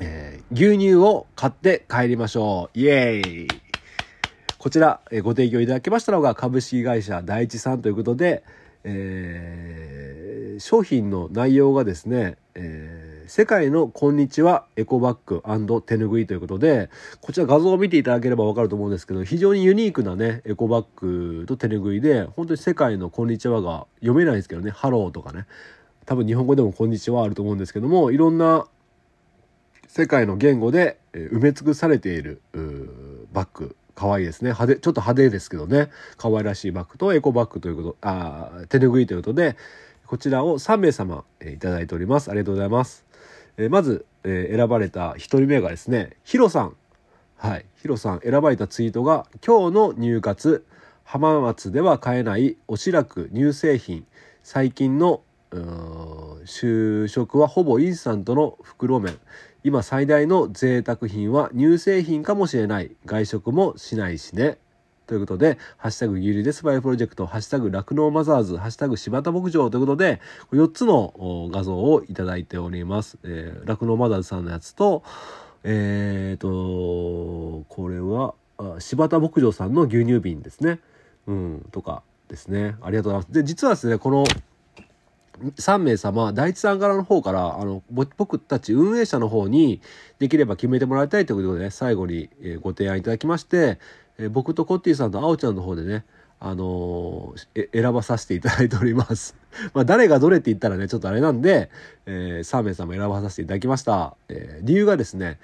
[0.00, 2.78] えー牛乳を買って帰りましょう。
[2.78, 3.48] イエーイ
[4.58, 8.42] こちら、えーご提供いただきましたのが株式会社第一さんということで、
[8.82, 15.42] えー商品の内容がですね、えー世界のこんにちはエコバッグ
[15.82, 25.46] 手拭いということで、こちら画像を見ていただければわかると思うんですけど、非常にユニークなね、エコバッグと手拭いで、本当に世界のこんにちはが読めないですけどね、ハローとかね、
[26.04, 28.66] 多分日本語でもこんにちはあると思うんですけども、いろんな
[29.86, 32.42] 世界の言語で埋め尽くされている
[33.32, 33.76] バッグ。
[33.94, 34.50] 可愛いですね。
[34.50, 35.88] 派手ちょっと派手ですけどね。
[36.16, 39.56] 可愛らしいバッグとエコバッグということあー手拭いということで
[40.06, 42.28] こちらを3名様、えいただいております。
[42.28, 43.03] ありがとうございます、
[43.56, 46.76] えーまず、えー選ばれた1人目がですねヒロさん。
[47.36, 47.66] はい。
[47.76, 50.64] ヒロさん選ばれたツイートが「今日の入活。
[51.04, 54.06] 浜松では買えないおしらく乳製品。
[54.42, 59.18] 最近の就職はほぼインスタントの袋麺。
[59.62, 62.96] 今最大の贅沢品は乳製品かもしれない。
[63.04, 64.58] 外食もしないしね。
[65.14, 70.20] ということで「ハッシュタグ牛乳でスパイプロジェクト」「ハッシュタグ酪農マザーズ」「ハッシュタグ柴田牧場」ということで
[70.52, 73.18] 4つの画像をいただいております。
[73.22, 75.02] えー酪農マザーズさんのやつと
[75.66, 78.34] えー、とこれは
[78.78, 80.80] 柴田牧場さんの牛乳瓶ですね。
[81.26, 82.76] うん、とかですね。
[82.82, 83.32] ありがとうございます。
[83.32, 84.24] で、実はですね、この
[85.56, 89.80] 3名様、第一さんからの方から、あの、ぼ僕たち運営者の方に、
[90.18, 93.78] できれば決めてもらいたいということでね、最後に、えご提案いただきまして、
[94.18, 96.04] えー僕とコッティさんとあおちゃんの方でね、
[96.40, 99.36] あのー選ばさせていただいております。
[99.74, 101.70] まあ、誰がどれって言ったらね、ちょっとあれなんで、
[102.06, 104.16] え3名様選ばさせていただきました。
[104.28, 105.38] えー理由がですね、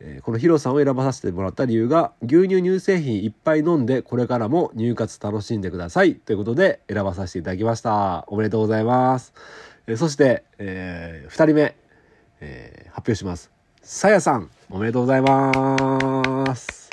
[0.00, 6.14] えーこのヒロさんを選ばさせてもらった理由が牛乳乳製品いっぱい飲んでこれからも乳活楽しんでください。
[6.16, 8.24] ということで選ばさせていただきました。
[8.28, 9.32] おめでとうございます、
[9.86, 11.76] えーそして、え2人目、
[12.40, 13.50] えー発表します。
[13.82, 16.87] さやさんおめでとうございます。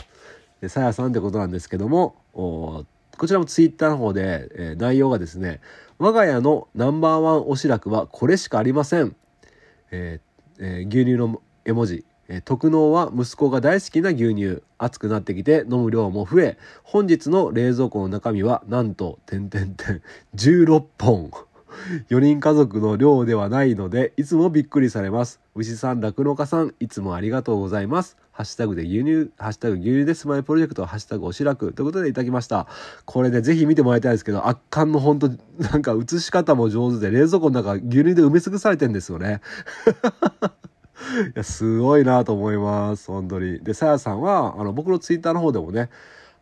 [0.67, 2.15] さやさんってことなんですけども
[3.17, 5.61] こちらもツイッターの方で、えー内容がですね、
[5.99, 9.15] 我が家のナンバーワンおしらくはこれしかありません。
[9.91, 12.05] えーえー牛乳の絵文字。
[12.27, 14.61] えー特納は息子が大好きな牛乳。
[14.77, 20.01] 熱くなってきて飲む量も増え、本日の冷蔵庫の中身はなんと、点々点、
[20.35, 21.31] 16本。
[22.09, 25.39] 4人家族の量ではないので、いつもびっくりされます。
[25.55, 28.17] 牛さん、酪農家さん、いつもありがとうございます。
[28.31, 32.67] ハッシュタグで牛乳、ハッシュタグ牛乳でスマイルプロジェクト、ハッシュタグおしらくということでいただきました。
[33.05, 39.41] これね、ぜひ見てもらいたいですけど、圧巻の本当なんか映し方も上手で、冷蔵庫の中牛乳で埋め尽くされてんですよね。
[41.29, 43.07] いや、すごいなと思います。
[43.11, 43.59] 本当に。
[43.59, 45.89] で、さやさんは、あの、僕のツイッターの方でもね、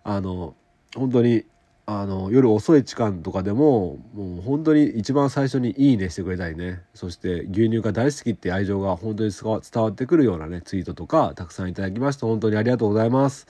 [0.04, 0.56] あの、
[0.96, 1.46] 本当に、
[1.86, 6.82] あの、夜遅い時間とかでも、もう本当に一番最初にいいねしてくれたりね。
[6.94, 13.48] そして、牛乳が大好きって愛情が本当に伝わってくるようなね、ツイートとか、たくさんいただきまして、本当にありがとうございます。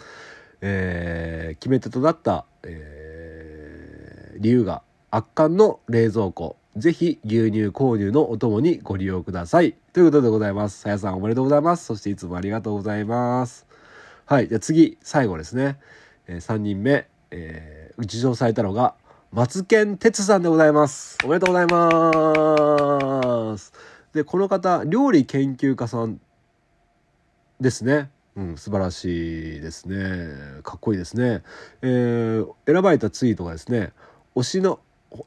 [0.61, 4.81] えー決め手となった、えー理由が
[5.11, 6.57] 圧巻の冷蔵庫。
[6.75, 9.73] ぜひ牛乳購入のお供にご利用ください。
[9.93, 10.79] ということでございます。
[10.79, 11.85] さやさんおめでとうございます。
[11.85, 13.67] そしていつもありがとうございます。
[14.25, 14.47] はい。
[14.47, 15.77] じゃあ次、最後ですね。
[16.27, 18.95] え3人目、えー受賞されたのが、
[19.31, 21.17] 松健哲さんでございます。
[21.23, 23.73] おめでとうございます。
[24.13, 26.19] で、この方、料理研究家さん
[27.59, 28.09] ですね。
[28.35, 30.61] うん、素晴らしいですね。
[30.63, 31.43] かっこいいですね。
[31.81, 33.91] えー選ばれたツイートがですね、
[34.35, 34.79] 推しの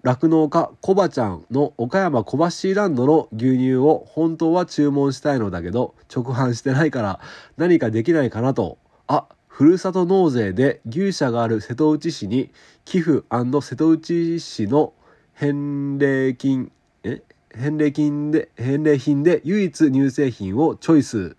[0.03, 2.39] 酪農家コバちゃんの岡山小
[2.71, 7.21] 橋ランドの牛乳を本当は注文したいのだけど直販してないから
[7.57, 8.79] 何かできないかなと
[9.57, 12.51] ふるさと納税で牛舎がある瀬戸内市に
[12.85, 14.93] 寄付瀬戸内市の
[15.33, 16.71] 返礼金
[17.05, 17.23] え？
[17.55, 21.37] 返礼金で返礼品で唯一乳製品をチョイス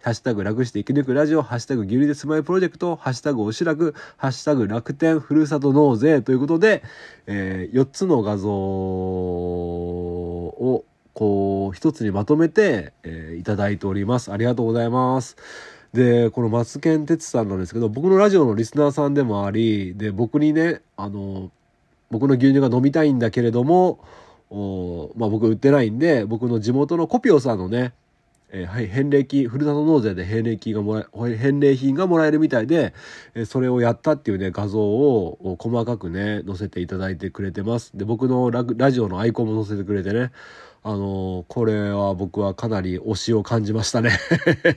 [0.00, 6.82] ハッシュタグ楽して生き抜くラジオ、ハッシュタグ牛乳でスマイルプロジェクト、ハッシュタグおしらく、ハッシュタグ楽天ふるさと納税ということで、
[7.26, 9.34] え4つの画像を
[11.12, 14.32] こう一つにまとめて、えーいただいております。
[14.32, 15.36] ありがとうございます。
[15.92, 21.50] で、この松健哲さんなんですけど、僕のラジオのリスナーさんでもあり、で、僕にね、あの、
[22.10, 24.00] 僕の牛乳が飲みたいんだけれども、
[24.50, 27.92] おまあ僕売ってないんで、僕の地元のコピオさんのね、
[28.50, 32.94] えーはい、返礼金、ふるさと納税で返礼金がもらえ、返礼品がもらえるみたいで、
[33.34, 37.92] えそれをやったっていうね、画像を細かくね、載せていただいてくれてます。
[37.94, 40.32] で、僕のララジオのアイコンも載せてくれてね、
[40.88, 44.18] あのーこれは僕はかなり推しを感じましたね。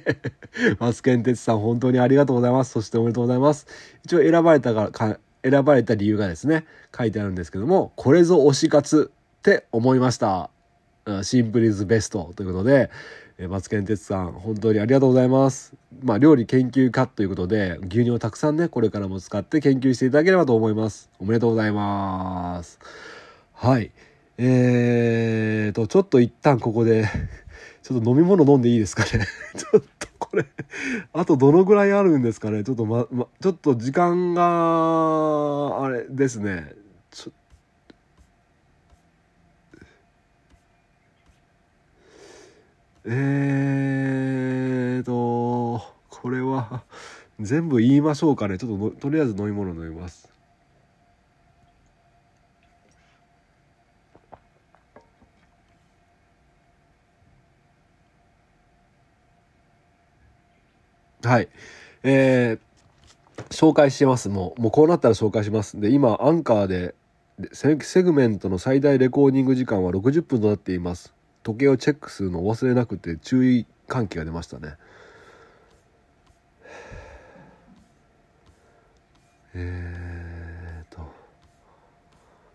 [0.78, 2.72] マスケンテツさん本当にありがとうございます。
[2.72, 3.66] そしておめでとうございます。
[4.03, 6.66] 一応選ばれたがか、選ばれた理由がですね、
[6.97, 9.09] 書いてあるんですけども、これぞ推し活
[9.39, 10.49] って思いました。
[11.24, 12.89] シンプルイズベストということで、
[13.47, 15.74] マツケンテツさん、本当にありがとうございます。
[16.03, 21.09] まあ、料理研究家ということで、牛乳をたくさんね、これからも使って研究していただければと思います。
[21.20, 22.80] おめでとうございます。
[23.53, 23.91] はい。
[24.43, 27.07] えーと、ちょっと一旦ここで、
[27.83, 29.09] ちょっと飲み物飲んでいいですかね？
[29.55, 30.45] ちょっとこれ、
[31.13, 32.63] あとどのぐらいあるんですかね？
[32.63, 36.73] ちょっとま、ま、ちょっと時間が、あれですね。
[37.11, 37.31] ちょ
[43.05, 46.83] えーと、これは、
[47.39, 48.57] 全部言いましょうかね。
[48.57, 50.30] ちょっと、とりあえず飲み物飲みます。
[61.24, 61.49] はい。
[62.03, 64.30] えー、紹介してます。
[64.30, 65.80] もう、もうこうなったら紹介します。
[65.80, 66.95] で、今、アンカーで、
[67.53, 71.13] セグメントの最大レコーディング時間は60分となっています。
[71.43, 74.76] 時計をチェックするのを忘れなくて注意喚起が出ましたね。
[79.53, 81.01] えーと、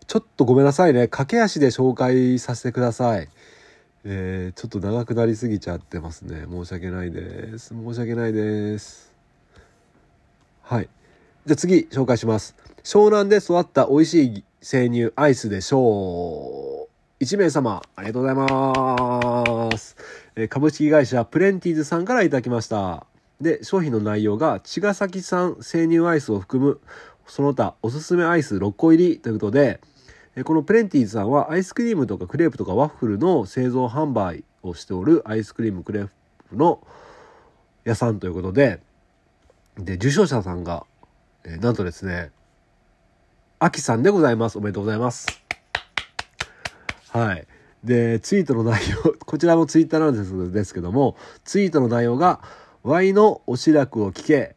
[0.07, 1.07] ちょっとごめんなさいね。
[1.07, 3.27] 駆け足で紹介させてください。
[4.09, 6.45] えー、ちょっと長くなりすぎちゃってますね。
[6.49, 7.75] 申し訳ないです。
[7.75, 9.13] 申し訳ないです。
[10.61, 10.87] はい。
[11.45, 12.55] じゃあ次紹介します。
[12.85, 16.87] 湘南で育った美味しい生乳アイスでしょ
[17.19, 17.23] う。
[17.23, 19.97] 1名様、ありがとうございます。
[20.37, 23.05] えー株式会社プレンティーズさんからいただきました。
[23.41, 26.79] で、商品の内容が、茅ヶ崎産生乳アイスを含む、
[27.25, 29.81] その他おすすめアイス6個入りということで、
[30.43, 36.09] このプレンティーズさんはアイスクリームとかクレープとかワッフルの製造販売をしておるアイスクリームクレー
[36.49, 36.85] プの
[37.85, 38.79] 屋さんということで、
[39.77, 40.85] で、受賞者さんが、
[41.45, 42.31] えなんとですね、
[43.59, 44.57] アキさんでございます。
[44.57, 45.27] おめでとうございます。
[47.09, 47.47] はい。
[47.83, 51.15] で、ツイートの内容、 こちらもツイッターなんですですけども、
[51.45, 52.41] ツイートの内容が、
[52.83, 54.56] ワイのおしらくを聞け、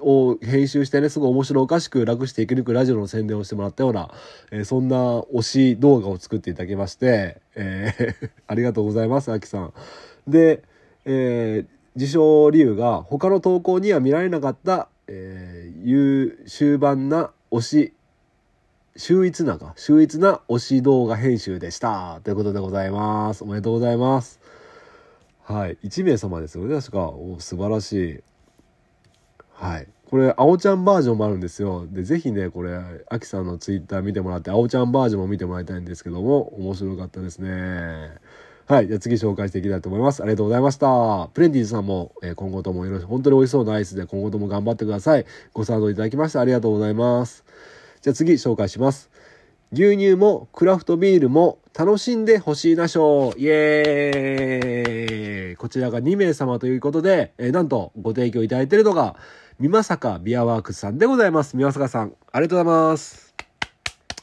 [0.00, 4.10] を編集してね、すごい面白おかしく楽して生き抜くラジオの宣伝をしてもらったような、
[4.50, 9.72] えーそんな推し動画を作っていただきまして、えー ありがとうございます、あきさん。
[10.26, 10.62] で、
[11.04, 17.92] えー受賞理由が他の投稿には見られなかった、えー優終盤な推し
[18.96, 22.20] 秀逸なか秀逸な推し動画編集でした。
[22.24, 23.44] ということでございます。
[23.44, 24.40] おめでとうございます。
[25.44, 25.78] はい。
[25.84, 27.08] 1名様ですよね確か。
[27.08, 28.20] お素晴らしい。
[29.60, 32.78] はいこれあおちゃんバージョンもあるんですよでぜひねこれ
[33.08, 38.12] あきさんのツイッター見てもらってあおちゃんバージョンも見てもらいたいんですけども面白かったですね
[38.68, 38.86] はい。
[38.86, 40.22] じゃあ次紹介していきたいと思います。
[40.22, 41.30] ありがとうございました。
[41.32, 45.24] プレンディーズさんも、えー今後ともよろしく、本当に美味しそうなアイスで今後とも頑張ってください。
[45.54, 47.46] ご賛同いただきましてありがとうございます。
[48.02, 49.10] じゃあ次紹介します。
[49.72, 59.16] 牛乳もクラフトビールも楽しんでほしいな賞イエーイこちらが2名様ということで、えーなんとご提供いただいているのが、
[59.60, 61.56] みまさかビアワークスさんでございます。
[61.56, 63.34] みまさん、ありがとうございます。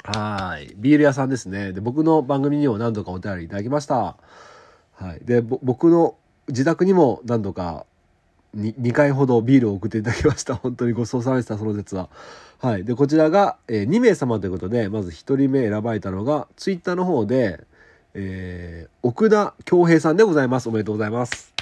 [0.05, 0.73] はい。
[0.77, 1.73] ビール屋さんですね。
[1.73, 4.15] で、僕の番組にも何度かお便りいただきました。
[4.93, 5.25] はい。
[5.25, 6.15] で、僕の
[6.47, 7.85] 自宅にも何度か
[8.53, 10.55] に2回ほどビールを送っていただきました。
[10.63, 12.07] 本当にごちそうさまでした、その説は。
[12.59, 12.85] はい。
[12.85, 17.65] で、こちらが、え2名様ということで、まず1人目選ばれたのが、ツイッターの方で、
[18.13, 20.69] えー奥田恭平さんでございます。
[20.69, 21.54] おめでとうございます。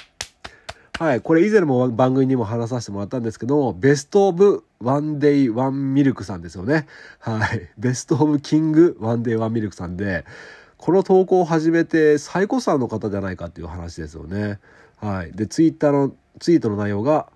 [0.98, 1.20] はい。
[1.20, 6.86] これ以前も番組にも話させてもらったんですけども、ベストオブワンデイワンミルクさんですよね。
[7.18, 7.68] はい。
[7.76, 10.24] ベストオブキングワンデイワンミルクさんで、
[10.76, 14.60] この投稿を始めて最古さんの方じゃないかっていう話ですよね。
[14.98, 15.32] はい。
[15.32, 17.28] で、ツイッターの、ツイートの内容が、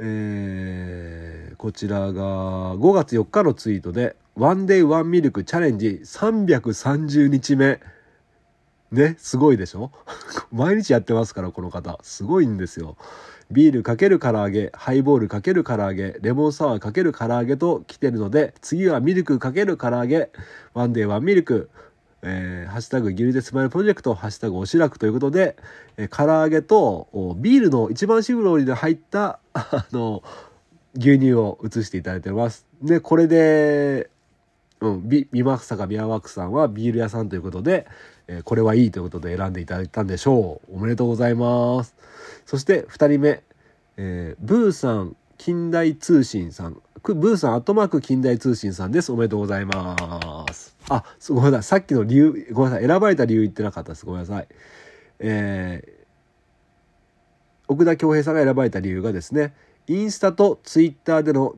[0.00, 7.80] えーこちらが5月4日のツイートで、ワンデイワンミルクチャレンジ330日目。
[8.92, 9.90] ね、すごいでしょ？
[10.52, 11.98] 毎日やってますから、この方。
[12.02, 12.96] すごいんですよ。
[13.50, 20.30] ビールかける唐揚げ、ハイボールかける唐揚げ、レモンサワーかける唐揚げと来てるので、次はミルクかける唐揚げ、
[20.74, 21.70] ワンデーワンミルク、
[22.22, 25.56] えーハッシュタグギルデスマイルプロジェクト、ハッシュタグおしらくということで、
[25.96, 30.22] えー唐揚げとおビールの一番シンプルで入った、 あの、
[30.96, 32.66] 牛乳を移していただいてます。
[32.82, 34.10] で、これで、
[34.80, 37.86] うん、ビ、ビマクサカビアワークさんはビール屋さんということで、
[38.28, 40.76] えーこれはいいということで選んでいただいたんでしょう。
[40.76, 41.94] おめでとうございます。
[42.46, 43.42] そして2人目、
[43.96, 46.80] えーブーさん近代通信さん。
[47.02, 49.12] くブーさんアットマーク近代通信さんです。
[49.12, 50.76] おめでとうございます。
[50.88, 51.80] あ、すごめんなさい。
[51.80, 52.86] さっきの理由、ごめんなさい。
[52.86, 54.04] 選ばれた理由言ってなかったです。
[54.04, 54.48] ごめんなさい。
[55.20, 55.98] えー
[57.70, 59.52] 奥田恭平さんが選ばれた理由がですね、
[59.88, 61.54] インスタとツイッターでの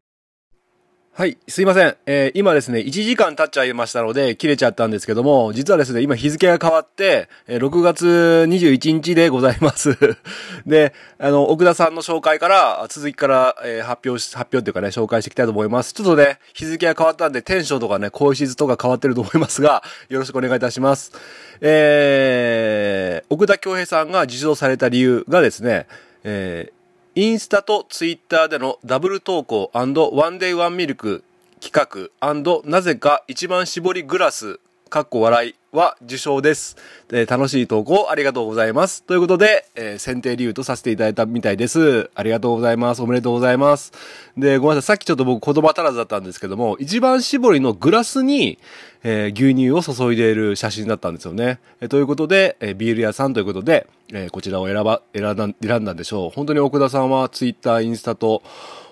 [1.13, 1.97] はい、すいません。
[2.07, 8.07] えー今ですね、1時間経っちゃいましたので、切れちゃったんですけども、実はですね、今日付が変わって、えー6月
[8.49, 9.99] 21日でございます。
[10.67, 15.93] で、あの、奥田さんの紹介から、続きから、えー発表し、発表っていうかね、紹介していきたいと思います。
[15.95, 21.13] ちょっとね、日付が変わったんで、テンションとかね、声質とか変わってると思いますが、よろしくお願いいたします。
[21.61, 25.87] えー、奥田恭平さんが受賞された理由がですね、
[26.23, 26.80] えー
[27.21, 29.93] インスタとツイッターでのダブル投稿ワン
[30.39, 31.23] デイワンミルク
[31.61, 34.59] 企画なぜか一番搾りグラス
[34.89, 35.60] かっこ笑い。
[35.73, 36.77] は受賞です。
[37.09, 39.05] で楽しい投稿ありがとうございます。
[39.05, 42.11] ということで、えー選定理由とさせていただいたみたいです。
[42.15, 43.03] ありがとうございます。
[43.03, 43.93] おめでとうございます。
[44.37, 44.91] で、ごめんなさい。
[44.91, 48.59] さっきちょっと僕言葉足らずだったんですけども、一番搾りのグラスに、
[49.05, 51.61] えー牛乳を注いでいる写真だったんですよね。
[51.81, 56.31] えーということで、えビール屋さんということで、えこちらを選ば、選んだ、選んだんでしょう。
[56.31, 58.43] 本当に奥田さんはツイッター、インスタと、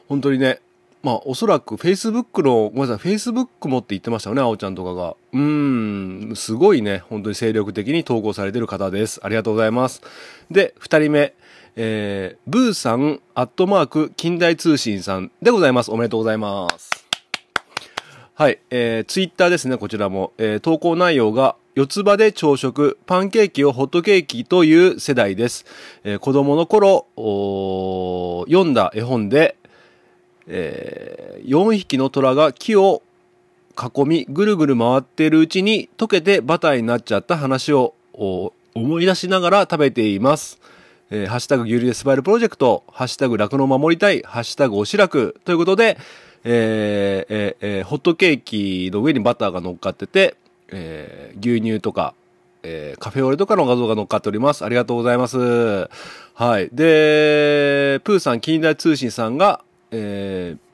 [0.09, 0.61] 本当にね、
[1.09, 5.17] まあ、おそらく Facebook の、ごめんなさい、Facebook もって言ってましたよね、あおちゃんとかが。
[5.33, 9.19] うん、すごいね、本当に精力的に投稿されてる方です。
[9.23, 10.03] ありがとうございます。
[10.51, 11.35] で、二人目、
[11.77, 15.91] えー、ブーさん、アットマーク、近代通信さんでございます。
[15.91, 16.91] おめでとうございます。
[18.35, 20.35] はい、えー、ツイッターですね、こちらも。
[20.37, 25.65] えー、投稿内容が、四つ葉で朝食、パンケーキをホットケーキという世代です。
[26.05, 29.57] えー子供の頃、おー読んだ絵本で、
[30.49, 33.03] え4匹の虎が木を
[33.79, 37.95] 囲みぐるぐる回っているうちに溶けてバターになっちゃった話を
[38.75, 40.59] 思い出しながら食べています。
[41.11, 45.97] えーハッシュタグ牛乳でスマイルプロジェクト、ハッシュタグ酪農守りたい、ハッシュタグおしらくということで、
[46.45, 50.37] えーえーえーホットケーキの上にバターが乗っかってて、
[50.71, 52.15] えー牛乳とか、
[52.63, 54.65] えーカフェオレとかの画像が乗っかっております。
[54.65, 55.39] ありがとうございます。
[55.39, 55.89] は
[56.61, 56.69] い。
[56.73, 60.69] で、プーさん、近代通信さんが、えー、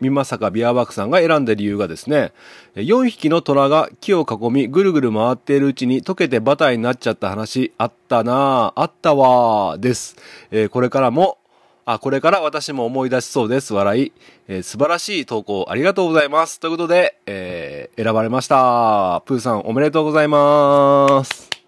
[0.00, 2.32] 美作ビアワークさんが選んだ理由がですね、
[2.74, 10.16] 4匹の虎が木を囲みぐるぐる回っているうちに溶けてバターになっちゃった話あったなああったわーです。
[10.50, 11.38] えーこれからも、
[11.84, 13.74] あ、これから私も思い出しそうです。
[13.74, 14.12] 笑い。
[14.48, 16.60] えー素晴らしい投稿ありがとうございます。
[16.60, 19.22] ということで、えー選ばれました。
[19.26, 21.59] プーさんおめでとうございます。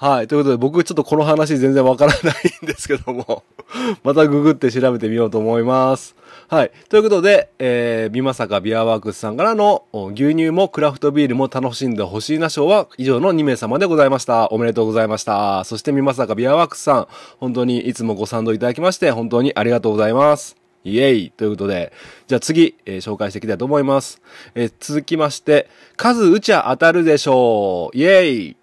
[0.00, 0.28] はい。
[0.28, 3.42] ということで、僕ちょっとこの話全然わからないんですけども、
[4.04, 6.14] またググって調べてみようと思います。
[6.46, 6.70] はい。
[6.88, 14.48] ということで、えー、美まさかビアワークスさんからの牛乳もクラフトビールも楽しんでほしいな賞は以上の2名様でございました。
[14.50, 15.64] おめでとうございました。
[15.64, 17.08] そして美まさかビアワークスさん、
[17.40, 20.56] 本当にいつもご賛同いただきまして、本当にありがとうございます。
[20.84, 21.92] イエイということで、
[22.28, 24.22] じゃあ次、えー紹介していきたいと思います。
[24.54, 27.96] えー続きまして、数打ちゃ当たるでしょう。
[27.96, 28.56] イエイ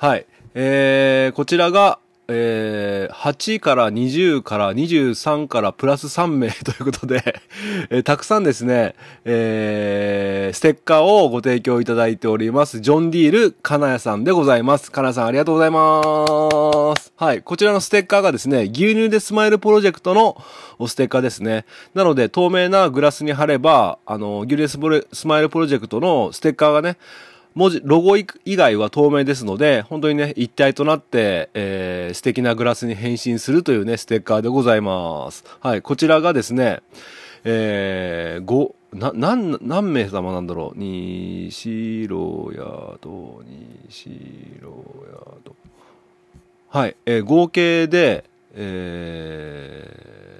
[0.00, 0.24] はい。
[0.54, 7.42] えー、こちらが、えー、8から20から23からプラス3名 ということで、
[7.90, 8.94] えーたくさんですね、
[9.26, 12.80] えー、ステッカーをご提供いただいております。
[12.80, 14.90] ジョン・ディール、金谷さんでございます。
[14.90, 17.12] 金谷さんありがとうございます。
[17.18, 17.42] はい。
[17.42, 20.42] こちらのステッカーがですね、牛乳でスマイルプロジェクトの
[20.88, 21.66] ステッカーですね。
[21.92, 26.96] なので、透明なグラスに貼れば、あの、牛乳でスマイルプロジェクトのステッカーがね、
[27.54, 35.44] 文字、ロゴ以外は透明ですので、本当にね、一体となって、えー、素敵なグラスに変身するというね、ステッカーでございます。
[35.60, 36.80] はい、こちらがですね、
[37.44, 40.78] えー、ご、な、なん、何名様なんだろう？
[40.78, 42.62] 西ろや
[43.00, 43.42] と、
[43.88, 44.10] 西
[44.60, 45.56] ろやと。
[46.68, 48.24] はい、えー合計で、
[48.54, 50.39] え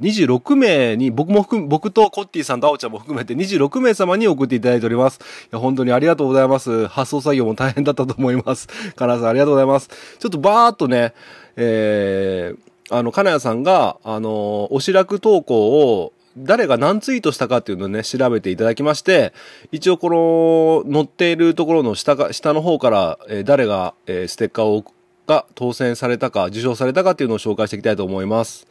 [0.00, 5.20] 26名に、僕も含む、僕とコッティさんとアオちゃんも含めて26名様に送っていただいております。
[5.20, 6.86] いや、本当にありがとうございます。
[6.86, 8.68] 発送作業も大変だったと思います。
[8.96, 9.88] 金谷さんありがとうございます。
[10.18, 11.14] ちょっとバーっとね、
[11.56, 19.32] えー、あの、金谷さんが、あの、おしらく投稿を、誰が何ツイートしたかっていうのをね、調べていただきまして、
[19.72, 24.84] 一応この載っているところの下が、下の方から、えー誰が、えーステッカーを、
[25.26, 28.66] が当選されたか、受賞されたかっていうのを紹介していきたいと思います。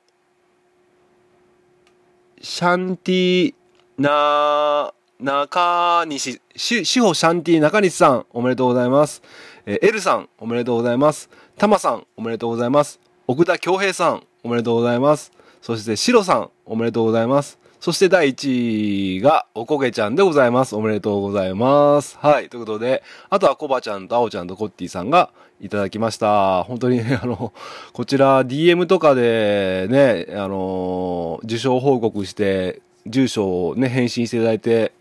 [2.39, 3.55] シャンティ
[3.97, 9.21] な、中西、し、しほシャンティ中西さん、おめでとうございます。
[9.65, 11.29] えー、エルさん、おめでとうございます。
[11.57, 12.99] たまさん、おめでとうございます。
[13.25, 15.31] 奥田恭平さん、おめでとうございます。
[15.61, 17.57] そして、しろさん、おめでとうございます。
[17.79, 20.75] そして第1位が、おこげちゃんでございます。
[20.75, 22.17] おめでとうございます。
[22.19, 22.49] はい。
[22.49, 25.31] ということで、あとはコバちゃんとあおちゃんとコッティさんが
[25.61, 26.63] いただきました。
[26.63, 27.53] 本当にね、 あの、
[27.93, 34.91] こちら DM とかでね、あの、受賞報告して、住所をね、返信していただいて、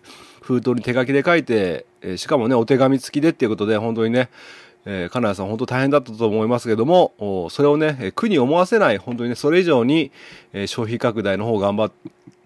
[0.40, 4.28] 封筒に手書きで書いて、えしかもね、お手紙付きでっていうことで、本当にね、
[4.86, 10.10] えー、金谷さん本当大変だったと思いますけども、それをね、え苦に思わせない、本当にね、それ以上に、
[10.52, 11.92] えー消費拡大の方頑張っ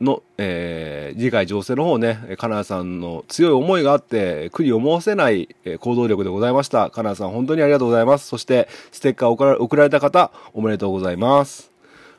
[0.01, 6.91] の、えー、次回情勢の方ね、金谷さんの強い思いがあって、苦に思わせない、えー行動力でございました。
[6.91, 8.29] 金谷さん本当にありがとうございます。
[8.29, 11.71] そして、ステッカーを送ら送られた方、おめでとうございます。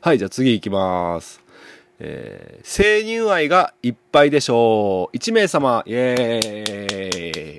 [0.02, 1.39] はい、じゃあ次行きます。
[2.00, 5.18] えー、生乳愛がいっぱいでしょう。
[5.18, 6.40] 1名様、イェーイ。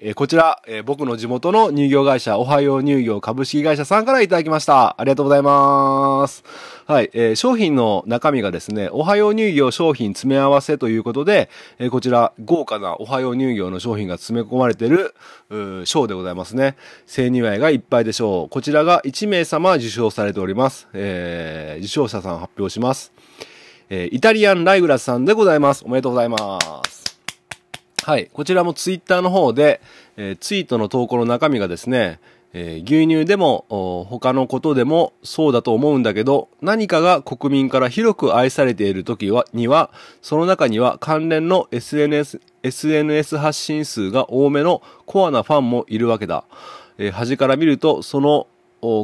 [0.03, 4.99] えーこちら、えー僕の地元の乳業会社、おはよう乳業株式会社さんからいただきました。
[4.99, 6.43] ありがとうございます。
[6.87, 15.15] はい、えー商品の中身がですね、おはよう乳業商品詰め合わせということで、えーこちら、豪華なおはよう乳業の商品が詰め込まれている、
[15.51, 16.77] う賞でございますね。
[17.07, 18.49] 生乳愛がいっぱいでしょう。
[18.49, 20.89] こちらが1名様受賞されております。
[20.95, 23.13] えー受賞者さん発表します。
[23.93, 25.85] えーイタリアンライグラスさんでございます。
[25.85, 26.39] おめでとうございま
[26.89, 27.19] す。
[28.05, 28.31] はい。
[28.33, 29.81] こちらもツイッターの方で、
[30.17, 32.21] えーツイートの投稿の中身がですね、
[32.53, 39.91] えー牛乳でも他のことでもそうだと思うんだけど、何かが国民から広く愛されている時は、には、
[40.23, 46.45] その中には関連の SNS、SNS 発信数が多めのコアなファンもいるわけだ。
[46.97, 48.47] えー端から見ると、その、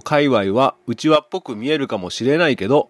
[0.04, 2.88] 界隈は内輪っぽく見えるかもしれないけど、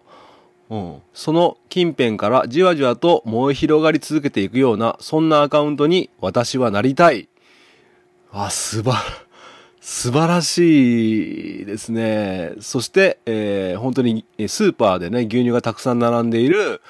[0.69, 7.29] うん、その近辺からじわじわと燃え広がり続けていくような、そんなアカウントに私はなりたい。
[8.31, 8.95] あ、すば、
[9.79, 12.51] 素晴らしいですね。
[12.59, 16.81] そして、えー本当にスーパーでね、牛乳がたくさん並んでいる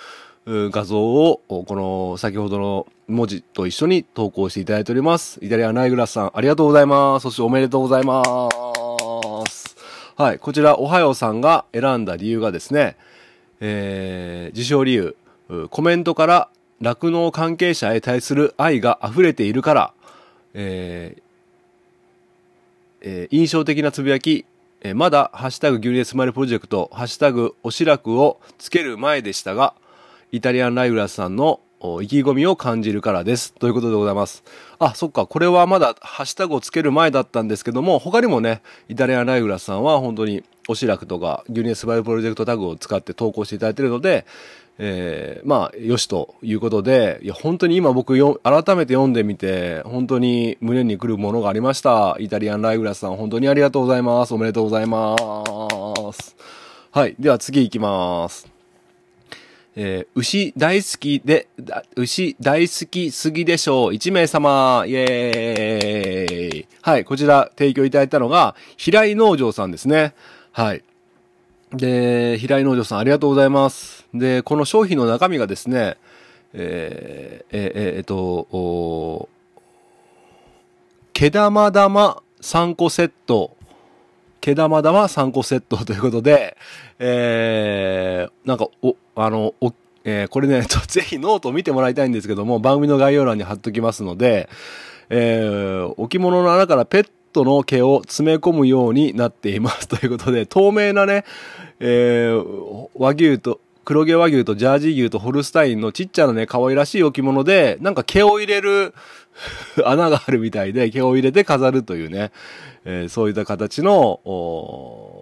[0.48, 5.40] 画像を、この先ほどの文字と一緒に投稿していただいております。
[5.44, 7.24] イタリアンライグラスさん、ありがとうございます。
[7.24, 8.24] そしておめでとうございま
[9.46, 9.76] す。
[10.16, 12.98] はい、こちら、おはようさんが選んだ理由がですね、
[13.60, 15.16] えー受賞理由、
[15.70, 16.50] コメントから
[16.82, 19.94] 酪農関係者へ対する愛が溢れているから、
[20.54, 21.22] えー
[23.02, 24.46] えー印象的なつぶやき、
[24.82, 29.74] えーまだハッシュタグ牛乳スマイルプロジェクト、ハッシュタグおしらくをつける前でしたが、
[30.32, 31.62] イタリアンライグラスさんの
[32.02, 33.54] 意気込みを感じるからです。
[33.54, 34.44] ということでございます。
[34.80, 44.26] あ、そっか、これはまだハッシュタグをつける前だったんですけども、他にもね、イタリアンライグラスさんは本当におしらくとか牛乳スマイルプロジェクトタグを使って投稿していただいているので、
[44.80, 52.16] えーまあ、よしということで、いや、本当に今僕よ、改めて読んでみて、本当に胸に来るものがありました。
[52.20, 54.34] イタリアンライグラスさん、本当にありがとうございます。
[54.36, 55.16] おめでとうございま
[56.14, 56.36] す。
[56.92, 57.16] はい。
[57.20, 58.48] では次行きます。
[59.76, 61.48] えー牛大好きで、
[61.96, 63.92] 牛大好きすぎでしょう。
[63.94, 66.68] 1名様、イエーイ。
[66.82, 70.14] はい、こちら提供いただいたのが、平井農場さんですね。
[70.58, 70.84] はい。
[71.72, 74.08] で、平井農場さんありがとうございます。
[74.12, 75.98] で、この商品の中身がですね、
[76.52, 79.30] えーえーえーっと、
[81.14, 83.56] 毛玉玉3個セット、
[84.42, 86.58] 毛玉玉3個セット ということで、
[86.98, 89.72] えー、なんか、お、あの、お、
[90.06, 94.50] えーこれね、ぜひノートを見てもらいたいんですけども、番組の概要欄に貼っときますので、
[95.12, 99.88] えー置物の穴からペットの毛を詰め込むようになっています。
[99.88, 101.24] ということで、透明なね、
[101.80, 108.94] えー和牛と、黒毛和牛とジャージー牛とホルスタインのちっちゃなね、可愛らしい置物で、なんか毛を入れる
[109.86, 112.32] 穴があるみたいで、毛を入れて飾るというね、
[112.86, 114.20] えーそういった形の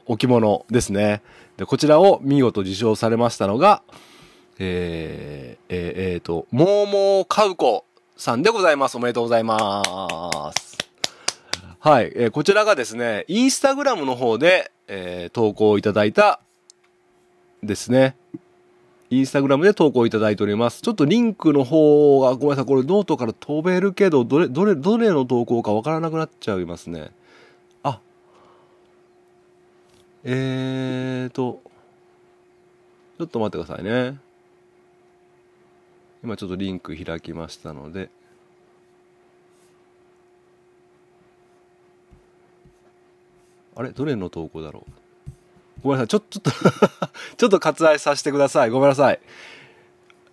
[0.07, 1.21] 置物ですね。
[1.57, 3.81] で、こちらを見事受賞されましたのが、
[4.57, 7.85] えー、えーえーと、モーモーカウコ
[8.15, 8.95] さんでございます。
[8.95, 9.83] おめでとうございま
[10.53, 10.74] す。
[11.85, 16.39] はい、えーこちらがですね、インスタグラムの方で、えー投稿いただいた
[17.61, 18.15] ですね。
[19.11, 20.81] インスタグラムで投稿いただいております。
[20.81, 27.11] ちょっとリンクの方が、ごめんなさい、これノートから飛べるけど、どれ、どれ、どれの投稿かわからなくなっちゃいますね。
[27.83, 27.99] あ、
[30.23, 31.61] えーと、
[33.19, 34.17] ちょっと待ってくださいね。
[36.23, 38.09] 今ちょっとリンク開きましたので。
[43.75, 43.89] あれ？
[43.89, 44.91] どれの投稿だろう？
[45.83, 46.07] ごめんなさい。
[46.07, 46.51] ちょ、 ちょっと
[47.37, 48.69] ちょっと割愛させてください。
[48.69, 49.19] ごめんなさい。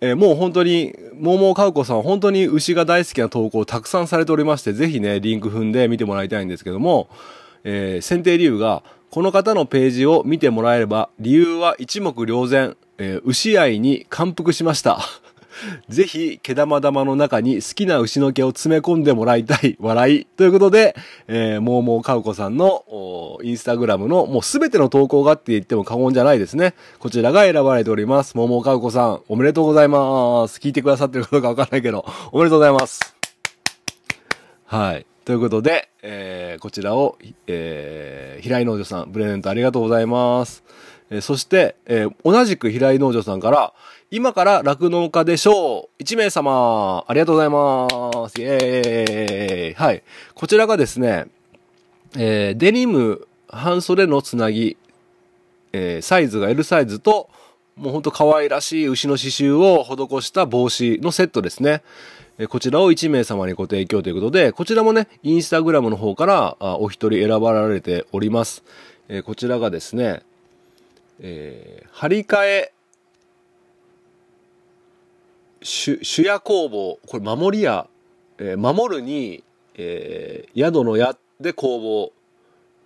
[0.01, 7.07] えーもう本当に、モーモーカウコさん本当に牛が大好きな投稿をたくさんされておりまして、ぜひね、リンク踏んで見てもらいたいんですけども、
[7.63, 14.99] えー選定理由が、この方のページを見てもらえれば、理由は一目瞭然、えー牛愛に感服しました。
[15.89, 20.25] ぜひ、毛玉玉の中に好きな牛の毛を詰め込んでもらいたい、笑い。
[20.25, 20.95] ということで、
[21.27, 22.83] えー、モーモーカウコさんの、
[23.43, 26.73] インスタグラムの、もうすべての投稿がって言っても過言じゃないですね。
[26.99, 28.35] こちらが選ばれております。
[28.35, 30.59] モーモーカウコさん、おめでとうございます。
[30.59, 33.15] 聞いてくださってるかどうかわかんないけど、おめでとうございます。
[34.65, 35.05] はい。
[35.25, 37.17] ということで、えーこちらを、
[37.47, 40.63] えー平井農場さん、プレゼントありがとうございます。
[41.09, 43.73] えーそして、えー同じく平井農場さんから、
[44.15, 48.39] 今から酪農家でしょう !1 名様、ありがとうございます。
[48.39, 50.03] イェーイはい。
[50.35, 51.25] こちらがですね、
[52.15, 54.77] えーデニム、半袖のつなぎ、
[55.71, 57.31] えーサイズが L サイズと、
[57.75, 61.81] もうほんと可愛らしい牛の刺繍を施した帽子のセットですね。
[62.37, 68.63] えこちらを1名様にご提供ということで、こちらもね、インスタグラムの方からあお一人選ばられております。
[69.09, 70.21] えこちらがですね、
[71.19, 72.73] えー、張り替え、
[75.63, 77.87] 主、主屋工房、これ守り屋、
[78.37, 79.43] えー守るに、
[79.75, 82.11] えー宿の屋で工房、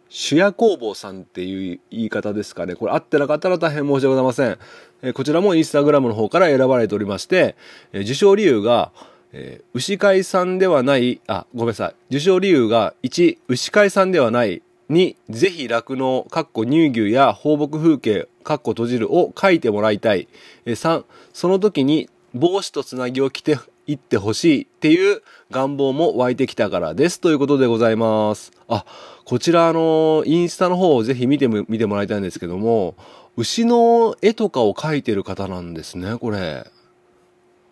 [0.10, 2.76] 主屋工房さんっていう言い方ですかね。
[2.76, 4.58] これ合ってなかったら大変申し訳ございません。
[5.02, 7.56] えーこちらもインスタグラムの方から選ばれておりまして、
[7.92, 8.92] えー受賞理由が、
[9.34, 11.96] えー牛飼いさんではない、あ、ごめんなさい。
[12.10, 14.62] 受賞理由が1、牛飼いさんではない。
[14.90, 20.28] 2、ぜひ酪農、かっこ乳牛や放牧風景、かっこ閉じるを書いてもらいたい。
[20.66, 27.22] えー3、その時に帽子とつなぎを着ていってほしいっていう願望も湧いてきたからです。
[27.22, 28.52] ということでございます。
[28.68, 28.86] あ、
[29.26, 32.96] こちらあの、インスタの方をぜひ見ても、見てもらいたいんですけども、
[33.38, 36.66] 牛の絵とかを描いてる方なんですね、これ。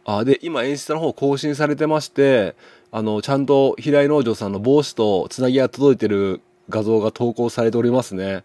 [0.06, 2.56] あ、で、今、インスタの方更新されてまして、
[2.92, 8.44] あの、ちゃんと平井農場さんの帽子とつなぎが届いてる画像が投稿されておりますね。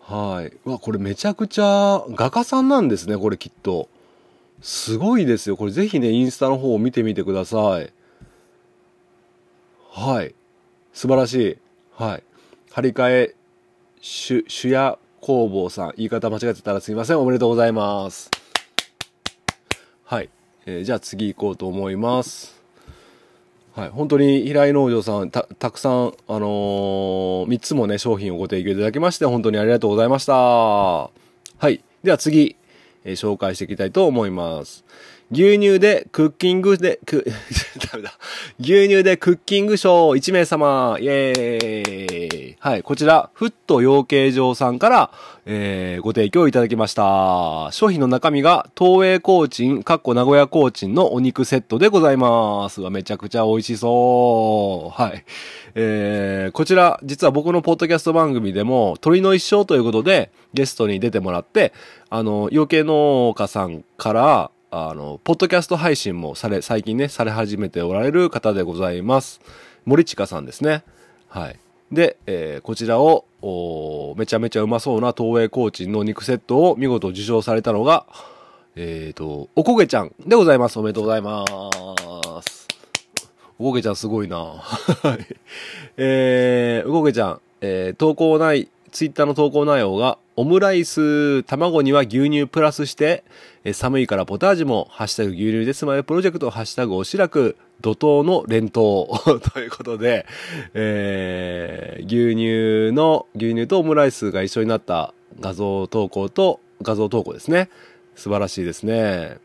[0.00, 0.56] はい。
[0.66, 3.88] うわ、これめちゃくちゃ画家さんなんですね、これきっと。
[4.62, 5.56] すごいですよ。
[5.56, 7.92] これぜひね、インスタの方を見てみてください。
[9.90, 10.34] はい。
[10.92, 11.58] 素晴らしい。
[11.96, 12.22] はい。
[12.70, 13.34] 張り替え、
[14.00, 15.94] 主、主屋工房さん。
[15.96, 17.18] 言い方間違ってたらすいません。
[17.18, 18.30] おめでとうございます。
[20.04, 20.30] はい。
[20.64, 22.62] えーじゃあ次行こうと思います。
[23.74, 23.88] はい。
[23.88, 25.92] 本当に平井農場さん、た、たくさん、
[26.28, 30.34] あのー、3つもね、商品をご提供いただきまして、本当にありがとうございました。
[30.34, 31.10] は
[31.64, 31.82] い。
[32.04, 32.56] では次、
[33.04, 34.84] 紹介していきたいと思います。
[35.32, 37.24] 牛乳でクッキングで、く、
[37.90, 38.12] ダメだ。
[38.60, 42.56] 牛乳でクッキングショー1名様、イエーイ。
[42.60, 45.10] はい、こちら、フット養鶏場さんから、
[45.46, 47.70] えーご提供いただきました。
[47.72, 52.82] 商品の中身が、東映コーチン、かっこ名古屋コーチンのお肉セットでございます。
[52.90, 55.02] めちゃくちゃ美味しそう。
[55.02, 55.24] はい。
[55.74, 61.72] えーこちら、実は僕のポッドキャスト番組でも、鳥の一生ということで、ゲストに出てもらって、
[62.10, 69.42] あの、養鶏農家さんから、あの、ポッドキャスト配信もされ、最近ね、され始めておられる方でございます。
[69.84, 70.82] 森近さんですね。
[71.28, 71.58] はい。
[71.92, 78.06] で、えーこちらを、おーめちゃめちゃうまそうな東映コーチンの肉セットを見事受賞されたのが、
[78.74, 80.78] えっ、と、おこげちゃんでございます。
[80.78, 81.44] おめでとうございま
[82.40, 82.66] す。
[83.58, 84.38] おこげちゃんすごいな。
[84.40, 85.36] はい。
[85.98, 93.24] えー、うこげちゃん、えー投稿ない、ツイッターの投稿内容が、オムライス、卵には牛乳プラスして、
[93.64, 99.08] え寒いからポタージュも、ハッシュタグ牛乳でスマイルプロジェクト、ハッシュタグおしらく、怒涛の連投
[99.52, 100.26] ということで、
[100.74, 107.70] えー牛乳の、牛乳とオムライスが一緒になった画像投稿と画像投稿ですね。
[108.14, 109.38] 素晴らしいですね。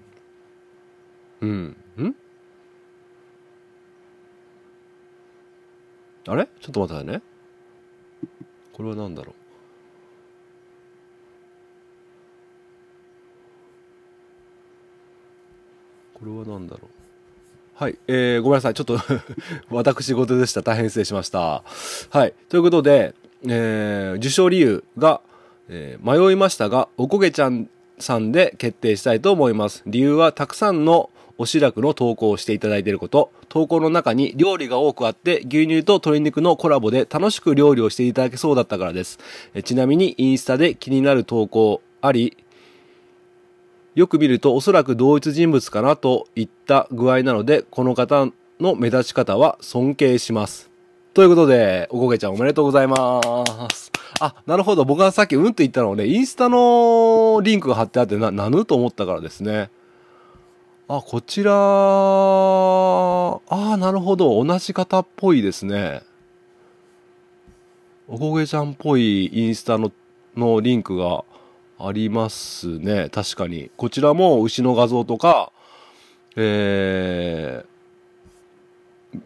[1.41, 1.49] うん。
[1.97, 2.15] ん？
[6.27, 6.47] あれ？
[6.59, 7.21] ちょっと待ってくださいね。
[8.77, 9.33] これは何だろ
[16.15, 16.19] う？
[16.19, 16.87] これは何だろう？
[17.73, 17.97] はい。
[18.07, 18.75] えー、ごめんなさい。
[18.75, 18.99] ちょっと
[19.69, 20.61] 私事でした。
[20.61, 21.63] 大変失礼しました。
[22.09, 22.33] はい。
[22.49, 23.15] ということで、
[23.47, 25.21] えー、受賞理由が、
[25.69, 29.81] えー迷いましたが、おこげちゃんさんで決定したいと思います。
[29.87, 39.19] 理由は、たくさんのおしらくの投稿をしていただいていること、投稿の中に料理が多くあって、牛乳と鶏肉のコラボで楽しく料理をしていただけそうだったからです。
[39.53, 42.37] えちなみに、インスタで気になる投稿あり、
[43.95, 48.27] よく見るとおそらく同一人物かなといった具合なので、この方
[48.59, 50.69] の目立ち方は尊敬します。
[51.13, 53.21] ということで、おこげちゃんおめでとうございま
[53.73, 53.91] す。
[54.19, 54.85] あ、なるほど。
[54.85, 59.71] 僕がさっきうんと言ったのはね、インスタのリンクが貼ってあってな、なぬと思ったからですね。
[60.89, 64.41] あ、こちら、ああなるほど。
[64.43, 66.01] 同じ方っぽいですね。
[68.07, 69.91] おこげちゃんっぽいインスタの、
[70.37, 71.25] のリンクが
[71.77, 73.09] ありますね。
[73.09, 73.69] 確かに。
[73.75, 75.51] こちらも牛の画像とか、
[76.37, 79.19] えー、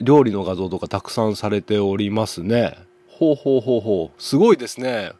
[0.00, 2.78] 料理の画像とかたくさんされておりますね。
[3.08, 4.22] ほうほうほうほう。
[4.22, 5.10] すごいですね。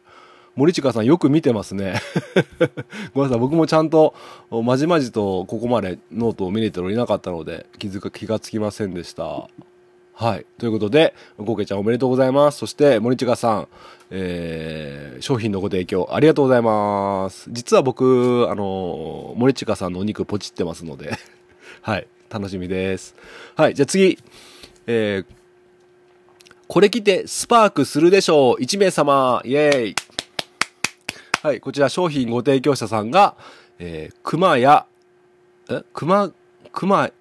[0.55, 1.99] 森近さんよく見てますね。
[3.13, 3.39] ごめんなさい。
[3.39, 4.13] 僕もちゃんと
[4.51, 9.47] まじまじとここまでノートを見れておりなかったので気づか、気がつきませんでした。
[10.15, 10.45] はい。
[10.59, 12.59] ということで、ゴケちゃんおめでとうございます。
[12.59, 13.67] そして、森近さん、
[14.11, 17.49] えー、商品のご提供ありがとうございます。
[17.51, 21.17] 実は僕、あの、森近さんのお肉ポチってますので、
[21.81, 22.07] はい。
[22.29, 23.15] 楽しみです。
[23.55, 23.73] はい。
[23.73, 24.19] じゃあ次、
[24.85, 25.25] えー、
[26.67, 28.61] これ着てスパークするでしょう。
[28.61, 29.95] 1名様、イェーイ。
[31.43, 33.35] はい、こちら商品ご提供者さんが、
[33.77, 36.31] えー、熊谷、え熊、
[36.71, 37.11] 熊、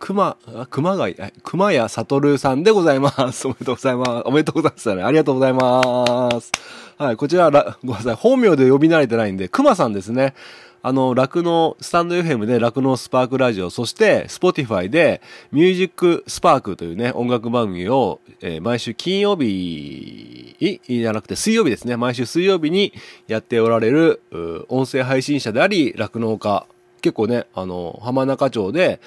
[0.00, 0.36] 熊、
[0.68, 1.14] 熊谷、
[1.44, 3.46] 熊谷悟さんでございます。
[3.46, 4.22] おめでとうございます。
[4.26, 6.50] おめでとうございます、ありがとうございます。
[6.98, 7.48] はい、こちら、
[7.84, 10.34] ごめんなさい、本名で呼び慣れてないんで、熊さんですね。
[10.82, 15.20] あの、楽の、スタンド FM で楽のスパークラジオ、そして、 Spotify で、
[15.52, 21.98] ミュージックスパークというね、音楽番組を、えー毎週金曜日、い、じゃなくて水曜日ですね。
[21.98, 22.94] 毎週水曜日に
[23.28, 24.22] やっておられる、
[24.70, 26.66] 音声配信者であり、酪農家。
[27.02, 29.00] 結構ね、あの、浜中町で、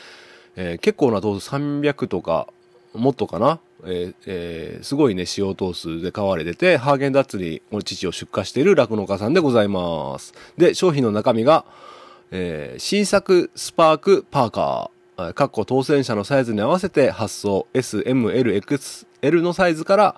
[0.55, 2.47] えー結構な頭数300とか、
[2.93, 10.34] もっとかな、えーえーすごいね、使用頭数で買われてて、ハーゲンダッツにお乳を出荷している酪農家さんでございます。
[10.57, 11.65] で、商品の中身が、
[12.31, 20.15] えー新作スパークパーカー、あかっこ当選者のサイズに合わせて発送 S、M、L、XL のサイズから、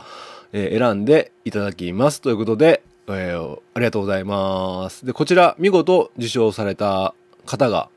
[0.54, 2.22] えー選んでいただきます。
[2.22, 5.06] ということで、えーありがとうございます。
[5.06, 7.14] で、こちら見事受賞された
[7.46, 7.90] 方が、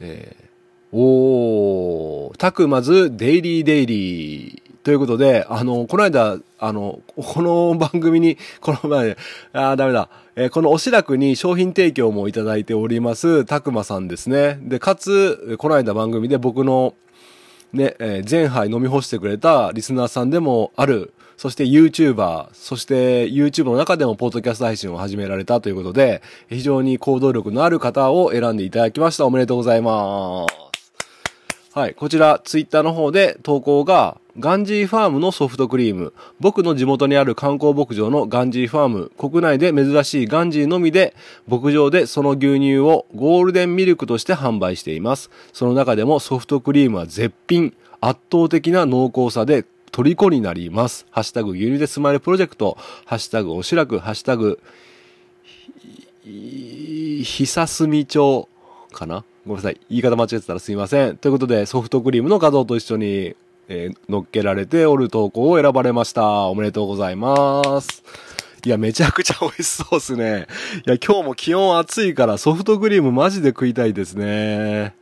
[0.00, 0.46] えー
[0.92, 4.65] おー、たくまずデイリーデイリー。
[4.86, 9.16] ということで、あの、この間、あの、この番組に、 この前、
[9.52, 10.08] あーダメだ。
[10.36, 14.60] えーこのおしらくに商品提供もいただいております、たくまさんですね。
[14.62, 16.94] で、かつ、この間番組で僕の、
[17.72, 29.26] ね、えー全杯飲み干してくれたリスナーさんでもある、そして YouTuber、そして YouTube の中でもポッドキャスト配信を始められたということで、非常に行動力のある方を選んでいただきました。
[29.26, 30.65] おめでとうございます。
[31.76, 31.94] はい。
[31.94, 36.14] こちら、ツイッターの方で投稿が、ガンジーファームのソフトクリーム。
[36.40, 39.12] 僕の地元にある観光牧場のガンジーファーム。
[39.18, 41.14] 国内で珍しいガンジーのみで、
[41.46, 45.30] 牧場でその牛乳をゴールデンミルクとして販売しています。
[45.52, 47.74] その中でもソフトクリームは絶品。
[48.00, 51.04] 圧倒的な濃厚さで虜になります。
[51.10, 52.78] ハッシュタグ牛乳でスマイルプロジェクト。
[53.04, 53.98] ハッシュタグおしらく。
[53.98, 54.62] ハッシュタグ
[56.24, 58.48] ひひさすみ町
[58.92, 59.26] かな？
[59.46, 59.80] ごめんなさい。
[59.88, 61.16] 言い方間違ってたらすいません。
[61.18, 63.36] ということで、ソフトクリームの画像と一緒に、
[63.68, 66.46] えー乗っけられておる投稿を選ばれました。
[66.46, 68.02] おめでとうございます。
[68.64, 70.48] いや、めちゃくちゃ美味しそうですね。
[70.84, 74.94] いや、今日も気温暑いからソフトクリームマジで食いたいですね。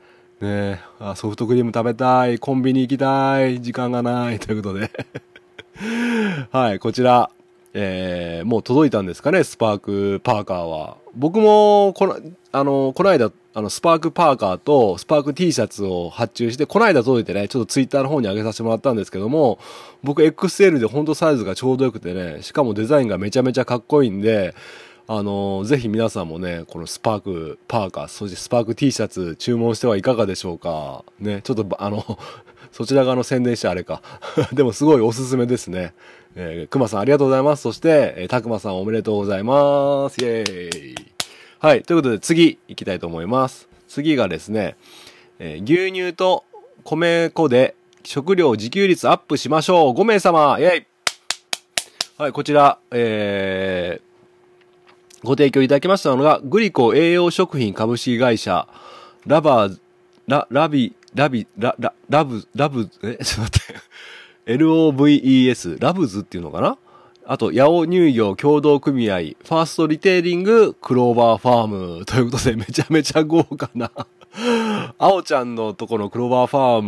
[0.42, 2.38] ねあソフトクリーム食べたい。
[2.38, 3.62] コンビニ行きたい。
[3.62, 4.38] 時間がない。
[4.38, 4.90] ということで。
[6.52, 7.30] はい、こちら、
[7.72, 10.98] えー、もう届いたんですかね、スパークパーカーは。
[11.14, 12.18] 僕も、この、
[12.54, 19.58] あの、この間、あの、スパークパーカーとスパーク T シャツを発注して、この間届いてね、ちょっとツイッターの方に上げさせてもらったんですけども、
[20.04, 24.54] 僕 XL で本当サイズがちょうどよくてね、しかもデザインがめちゃめちゃかっこいいんで、
[25.08, 31.04] あの、ぜひ皆さんもね、このスパークパーカー、そしてスパーク T シャツ注文してはいかがでしょうか。
[31.18, 32.04] ね、ちょっと、あの、
[32.70, 34.00] そちら側の宣伝してあれか。
[34.54, 35.92] でもすごいおすすめですね。
[36.36, 37.62] えー、くまさんありがとうございます。
[37.62, 40.22] そして、えー、たくまさんおめでとうございます。
[40.22, 41.13] イェーイ。
[41.64, 41.82] はい。
[41.82, 43.70] ということで次行きたいと思います。
[43.88, 44.76] 次がですね、
[45.38, 46.44] えー牛乳と
[46.84, 49.94] 米粉で食料自給率アップしましょう。
[49.94, 50.58] 5名様。
[50.60, 50.86] イェイ。
[52.18, 58.68] はい、こちら、えー、ご提供いただきましたのが、グリコ栄養食品株式会社、
[59.26, 59.78] ラバー、
[60.26, 63.74] ラ、ラビ、ラビ、ラ、ラ、ラブ、ラブ、え、ちょっと待っ
[64.44, 64.52] て。
[64.58, 66.76] LOVES、ラブズっていうのかな？
[67.26, 73.90] あと、八尾乳業協同組合、ファーストリテイリング、クローバーファーム ということで、めちゃめちゃ豪華な。
[74.98, 76.82] あおちゃんのとこのクローバーファー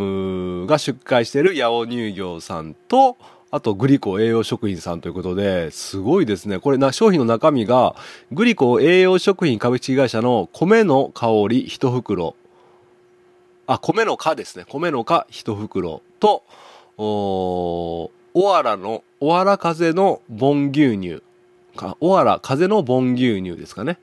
[0.62, 3.16] ムが出荷している八尾乳業さんと、
[3.50, 6.58] あと、グリコ栄養食品さんということで、すごいですね。
[6.58, 7.94] これな、商品の中身が、
[8.30, 12.34] グリコ栄養食品株式会社の米の香り一袋。
[13.66, 14.66] あ、米の蚊ですね。
[14.68, 16.42] 米の蚊一袋と、
[16.98, 21.22] おーおわらの、おわら風のボン牛乳。
[21.76, 23.98] かおわら風のボン牛乳ですかね。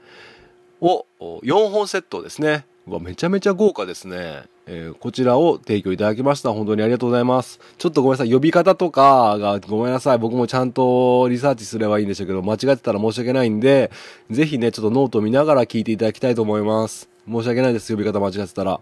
[0.81, 2.65] を4本セットですね。
[2.87, 4.43] うわ、めちゃめちゃ豪華ですね。
[4.65, 6.51] えーこちらを提供いただきました。
[6.53, 7.59] 本当にありがとうございます。
[7.77, 8.31] ちょっとごめんなさい。
[8.31, 10.17] 呼び方とかがごめんなさい。
[10.17, 13.91] 僕もちゃんとリサーチすればいいんでしょうけど、間違ってたら申し訳ないんで、
[14.29, 17.09] ぜひね、ちょっとノート見ながら聞いていただきたいと思います。
[17.27, 17.93] 申し訳ないです。
[17.93, 18.79] 呼び方間違ってたら。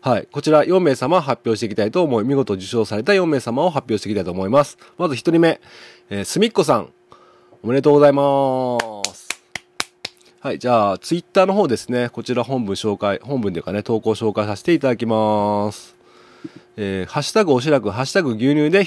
[0.00, 0.28] はい。
[0.30, 4.78] こちら4名様発表していきたいと思い、見事受賞された4名様を発表していきたいと思います。
[4.96, 5.60] まず1人目、
[6.10, 6.92] えーすみっこさん。
[7.64, 9.28] おめでとうございます。
[10.40, 10.60] はい。
[10.60, 12.10] じゃあ、ツイッターの方ですね。
[12.10, 15.96] こちら本文紹介、本文というかね、投稿紹介させていただきます。
[16.76, 18.86] えーハッシュタグ推し酪、ハッシュタグ牛乳で、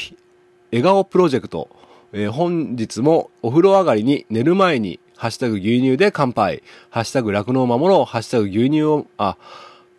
[0.72, 1.68] 笑顔プロジェクト。
[2.14, 6.64] えー本日もお風呂上がりに寝る前に、ハッシュタグ牛乳で乾杯。
[6.90, 8.06] ハッシュタグ酪農を守ろう。
[8.06, 9.36] ハッシュタグ牛乳を、あ、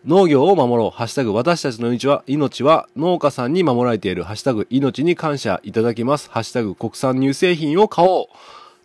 [0.05, 0.89] 農業を守ろう。
[0.91, 4.23] ハッシュタグ私たちの命は、命は農家さんに守られている。
[4.23, 6.29] ハッシュタグ命に感謝いただきます。
[6.29, 8.27] ハッシュタグ国産乳製品を買おう。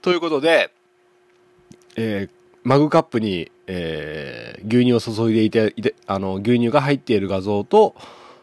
[0.00, 0.72] ということで、
[1.96, 7.94] えーマグカップに、えー牛乳を注いでいていてあの牛乳が入っている画像と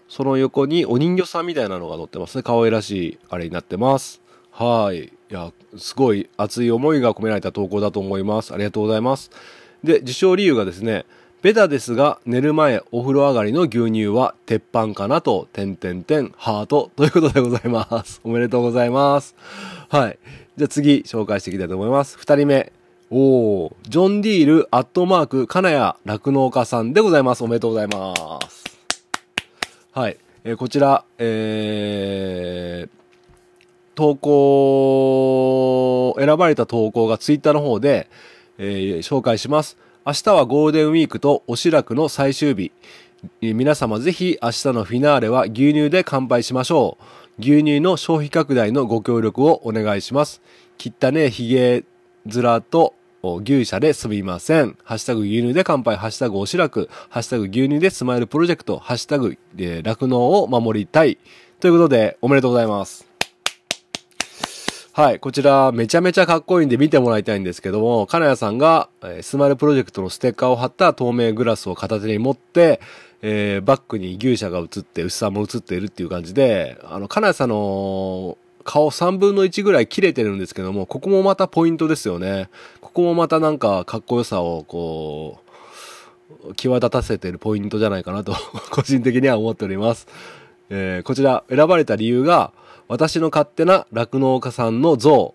[0.08, 4.22] その横にお人形さんみたいなのが載ってますね可愛らしいあれになってます
[4.52, 9.30] はいいやすごい熱い思いが込められた投稿だと思いますありがとうございます
[9.84, 11.06] で受賞理由がですね
[11.46, 18.20] ベタですが寝る前お風呂上がりの牛乳は鉄板かなと点点点ハートということでございます。
[18.24, 19.36] おめでとうございます。
[19.90, 20.18] はい。
[20.58, 22.18] じゃあ次紹介していきたいと思います。
[22.18, 22.74] 二人目。
[23.12, 23.74] おー。
[23.88, 27.44] ジョン・ディールアットマーク金谷酪農家さんでございます。
[27.44, 28.16] おめでとうございま
[28.50, 28.64] す。
[29.92, 32.90] はい、えーこちらえー
[33.94, 38.10] 投稿、選ばれた投稿がツイッターの方で、
[38.58, 39.78] えー紹介します。
[40.07, 42.72] 明日はゴールデンウィークとおしらくの最終日。
[43.41, 46.99] 皆様ぜひ明日のフィナーレは牛乳で乾杯しましょ
[47.40, 47.41] う。
[47.41, 50.44] 牛乳の消費拡大のご協力をお願いします。
[50.77, 51.86] 切ったね、ひげ
[52.23, 54.77] 面と牛舎ですみません。
[54.84, 61.18] ハッシュタグ牛乳で乾杯、ハッシュタグおしらく、ハッシュタグ牛乳でスマイルプロジェクト、ハッシュタグえー酪農を守りたい。
[61.60, 63.05] ということで、おめでとうございます。
[64.98, 72.80] はい、こちらめちゃめちゃかっこいいんで見てもらいたいんですけども、金谷さんが、えースマイルプロジェクトのステッカーを貼った透明グラスを片手に持って、
[73.22, 82.48] えーバックに牛舎が映って、牛さんも映っているっていう感じで、あの、金谷さんの顔3分の1ぐらい切れてるんですけども、ここもまたポイントですよね。
[82.80, 85.42] ここもまたなんかかっこよさをこ
[86.48, 88.34] う、際立たせてるポイントじゃないかなと、
[88.72, 90.08] 個人的には思っております。
[90.70, 92.54] えーこちら選ばれた理由が、
[92.88, 95.34] 私の勝手な酪農家さんの像、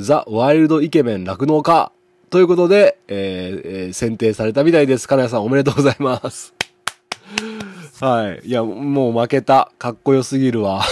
[0.00, 1.92] ザ・ワイルドイケメン酪農家
[2.30, 5.06] ということで、えーえ選定されたみたいです。
[5.06, 6.54] 金谷さんおめでとうございます。
[8.00, 8.48] はい。
[8.48, 9.70] いや、もう負けた。
[9.78, 10.82] かっこよすぎるわ。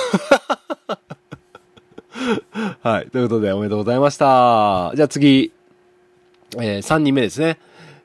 [2.82, 3.10] はい。
[3.10, 4.93] ということで、おめでとうございました。
[4.94, 5.52] じゃあ次、
[6.59, 7.59] えー、3人目ですね。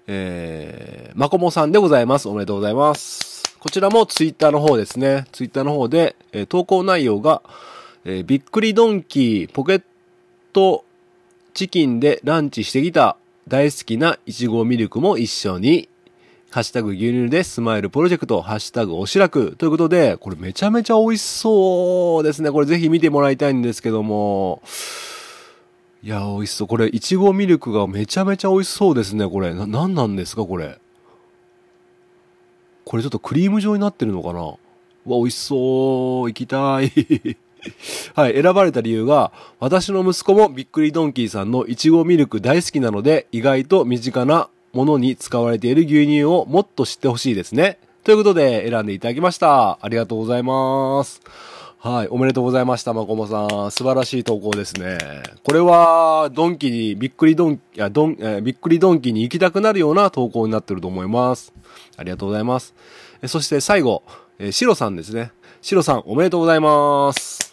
[0.07, 2.27] えー、まこもさんでございます。
[2.30, 3.43] おめでとうございます。
[3.59, 5.26] こちらもツイッターの方ですね。
[5.31, 7.41] ツイッターの方で、えー投稿内容が、
[8.11, 9.84] えーびっくりドンキーポケッ
[10.52, 10.84] ト
[11.53, 13.18] チキンでランチしてきた
[13.48, 15.90] 大好きないちごミルクも一緒に、
[16.49, 22.49] ハッシュタグ牛乳でスマイルプロジェクト、ハッシュタグおしらくということで、これめちゃめちゃ美味しそうですね。
[22.49, 24.64] これぜひ見てもらいたいんですけども、
[26.02, 26.68] いや、美味しそう。
[26.68, 29.53] これ、いちごミルクがめちゃめちゃ美味しそうですね、これ。
[29.53, 30.80] な、なんなんですか、これ。
[32.86, 34.57] これちょっとクリーム状になってるのかなうわ、
[35.06, 36.27] 美味しそう。
[36.27, 37.38] 行きたい。
[38.15, 47.80] はい、選ばれた理由が、私の息子もびっくりドンキーさんのいちごミルク大好きなので、意外と身近なものに使われている牛乳をもっと知ってほしいですね。
[48.03, 49.77] ということで、選んでいただきました。
[49.81, 51.22] ありがとうございます。
[51.81, 53.72] はい、おめでとうございました、まこもさん。
[53.72, 54.98] 素晴らしい投稿ですね。
[55.44, 61.53] これは、ドンキに、びっくりドン、いや、ドン、えーびっくりドンキに行きたくなるような投稿になってると思います。
[61.95, 62.73] ありがとうございます。
[63.22, 64.03] えそして最後、
[64.40, 65.31] えーシロさんですね。
[65.61, 67.48] シロさん、おめでとうございます。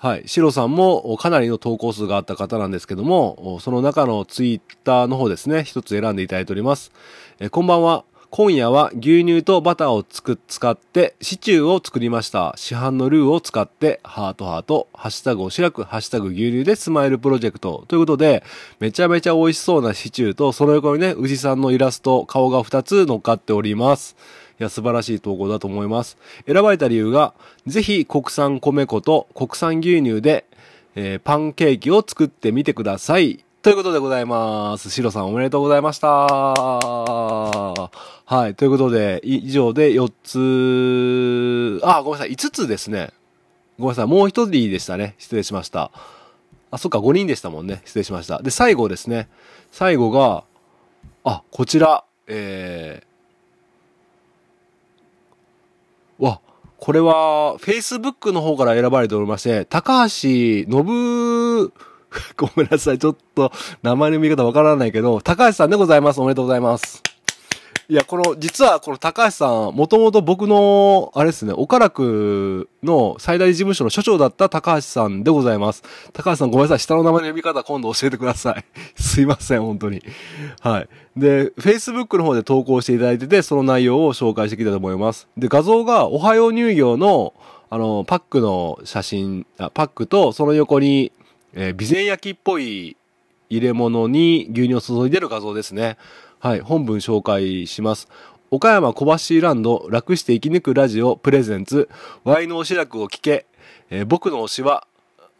[0.00, 0.22] はい。
[0.26, 6.92] シロさんもかなりの投稿数があった方なんですけども、その中のツイッターの方ですね、一つ選んでいただいております。
[7.40, 8.04] えこんばんは。
[8.30, 12.52] 今夜は牛乳とバターをつく使ってシチューを作りました。
[12.56, 17.84] 市販のルーを使って、ハートハート、ハッシュタグおしらく、ハッシュタグ牛乳でスマイルプロジェクト。
[17.88, 18.44] ということで、
[18.78, 24.14] めちゃめちゃ美味しそうなシチューと、その横にね、牛さんのイラスト、顔が2つ乗っかっております。
[24.60, 26.18] いや、素晴らしい投稿だと思います。
[26.46, 27.34] 選ばれた理由が、
[27.66, 30.44] ぜひ国産米粉と国産牛乳で、
[30.94, 33.44] えーパンケーキを作ってみてください。
[33.60, 34.88] ということでございます。
[34.88, 36.06] シロさんおめでとうございました。
[36.08, 37.90] は
[38.48, 38.54] い。
[38.54, 42.34] ということで、以上で4つ、あ、ごめんなさい。
[42.34, 43.10] 5つですね。
[43.78, 44.06] ごめんなさい。
[44.06, 45.16] もう1人でしたね。
[45.18, 45.90] 失礼しました。
[46.70, 47.82] あ、そっか、5人でしたもんね。
[47.84, 48.42] 失礼しました。
[48.42, 49.28] で、最後ですね。
[49.72, 50.44] 最後が、
[51.24, 56.40] あ、こちら、えー、わ、
[56.78, 60.66] これは、Facebook の方から選ばれておりまして、高橋信、
[62.36, 62.98] ごめんなさい。
[62.98, 63.52] ちょっと、
[63.82, 66.20] 名前の見方わからないけど、高橋さんでございます。
[66.20, 67.02] おめでとうございます。
[67.90, 75.82] いや、この、実はこの高橋さん、もともと僕の、あれですね、岡楽の最大事務所の所長だった高橋さんでございます。
[76.12, 76.80] 高橋さんごめんなさい。
[76.80, 78.64] 下の名前の呼び方今度教えてください。
[78.94, 80.02] すいません、本当に。
[80.60, 80.88] はい。
[81.16, 85.26] で、Facebook の方で投稿していただいてて、その内容を紹介していきたいと思います。
[85.38, 87.32] で、画像が、おはよう乳業の、
[87.70, 91.10] あの、パックの写真、あパックと、その横に、
[91.54, 92.98] えー備前焼きっぽい
[93.48, 95.96] 入れ物に牛乳を注いでる画像ですね。
[96.40, 98.06] はい、本文紹介します。
[98.52, 99.04] 岡山小
[99.40, 101.88] 橋ランド楽して生き抜くラジオプレゼンツ
[102.22, 103.46] Y のおしらくを聞け、
[103.90, 104.86] えー僕の推しは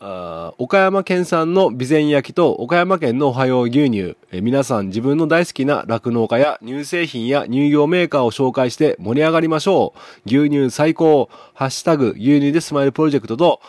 [0.00, 9.98] あ岡山県産の備前焼きと岡山県のおはよう牛乳、えー皆さん自分の大好きな酪農家や乳製品や乳業メーカーを紹介して盛り上がりましょう。
[10.26, 13.60] 牛乳最高、ハッシュタグ牛乳でスマイルプロジェクトと、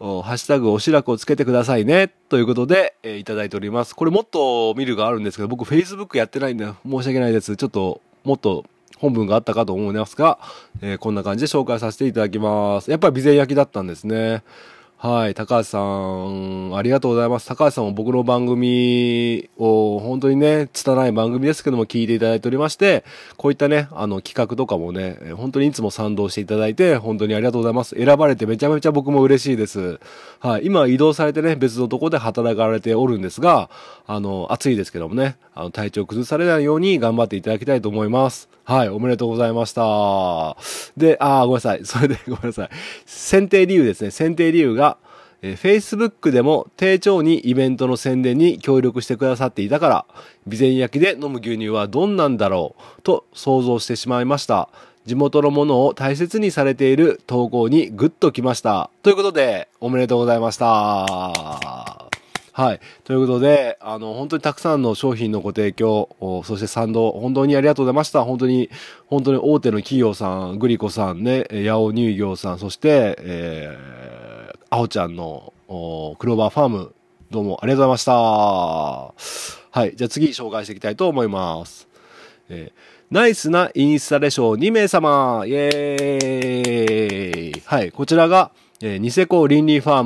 [0.00, 2.08] ハッシュタグおしらくをつけてくださいね。
[2.28, 3.94] ということで、えーいただいております。
[3.94, 7.56] これもっと見るがあるんですけど、僕 Facebook やってないんで申し訳ないです。
[7.56, 8.64] ちょっともっと
[8.98, 10.38] 本文があったかと思いますが、
[10.82, 12.90] えーこんな感じで紹介させていただきます。
[12.90, 14.42] やっぱり備前焼きだったんですね。
[15.06, 15.34] はい。
[15.34, 17.46] 高橋さん、ありがとうございます。
[17.46, 23.04] 高橋さんも僕の番組を、本当にね、拙い番組ですけども聞いていただいておりまして、
[23.36, 27.94] こういったね、あの企画とかもね、本当にいつも賛同していただいて、本当にありがとうございます。
[27.96, 30.00] 選ばれてめちゃめちゃ僕も嬉しいです。
[30.38, 30.64] はい。
[30.64, 33.68] 今移動されてね、別のとこで働かれておるんですが、
[34.06, 38.48] あの、暑いですけどもね、あの、体調崩されないように頑張っていただきたいと思います。
[38.64, 38.88] はい。
[38.88, 39.82] おめでとうございました。
[40.96, 41.80] で、あー、ごめんなさい。
[41.86, 42.70] それでごめんなさい。
[43.06, 44.10] 選定理由ですね。
[44.10, 44.96] 選定理由が、
[45.42, 50.06] えー Facebook でも丁重にイベントの宣伝に協力してくださっていたから、
[50.44, 54.70] 備前焼きで飲む牛乳はどんなんだろうと想像してしまいました。
[55.04, 58.88] 地元のものを大切にされている投稿にグッときました。
[59.02, 62.13] ということで、おめでとうございました。
[62.56, 62.80] はい。
[63.02, 66.08] ということで、あの、本当にたくさんの商品のご提供、
[66.44, 68.22] そして賛同、本当にありがとうございました。
[68.22, 68.70] 本当に、
[69.08, 75.72] 本当に大手の企業さん、グリコさんね、え八尾乳業さん、そして、えー、あおちゃんの、ク
[76.28, 76.94] ローバーファーム、
[77.32, 78.12] どうもありがとうございました。
[79.80, 79.96] はい。
[79.96, 81.88] じゃあ次紹介していきたいと思います。
[82.48, 88.50] えーナイスなインスタレショー2名様イエーイはい、こちらが、
[88.80, 90.02] えーニセコ倫理ファー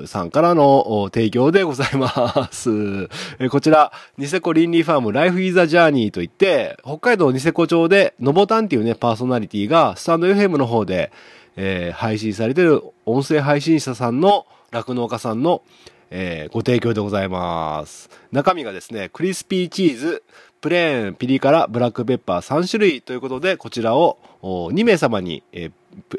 [0.00, 2.70] ムさんからの提供でございます。
[3.40, 11.10] えーこちら、ニセコ倫理ファームライフイザジャーニーといって、北海道ニセコ町で、のぼたんっていうね、パーソナリティが、スタンド FM の方で、
[11.56, 15.62] えー配信されてる音声配信者さんの、酪農家さんの、
[16.10, 18.10] えーご提供でございます。
[18.30, 20.22] 中身がですね、クリスピーチーズ、
[20.60, 25.72] プレーン、ピリ辛、ブラックペッパー3種類ということで、こちらを2名様に、えー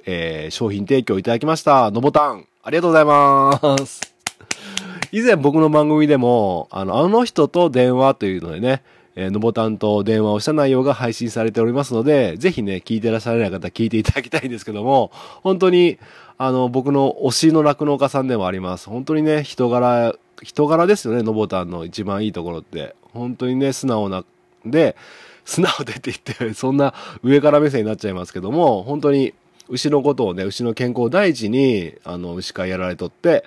[0.05, 1.91] えー商品提供いただきました。
[1.91, 4.01] のぼたん、ありがとうございます。
[5.11, 8.81] 以前僕の番組でも、あの、あの人と電話というのでね、
[9.15, 15.11] えーのぼたんと電話をした内容が配信されておりますので、ぜひね、聞いてらっしゃらない方聞いていただきたいんですけども、
[15.43, 15.99] 本当に、
[16.37, 18.89] あの、僕の推しの酪農家さんでもあります。
[18.89, 22.95] 本当にね、人柄、人柄ですよね、のぼたんの一番いいところって。
[23.13, 24.25] 本当にね、素直な、
[24.65, 24.95] で、
[25.45, 26.93] 素直でって言って、 そんな
[27.23, 29.33] 上から目線になっちゃいますけども、本当に
[29.69, 33.45] 牛のことをね、牛の健康第一に、あの、牛飼いやられとって、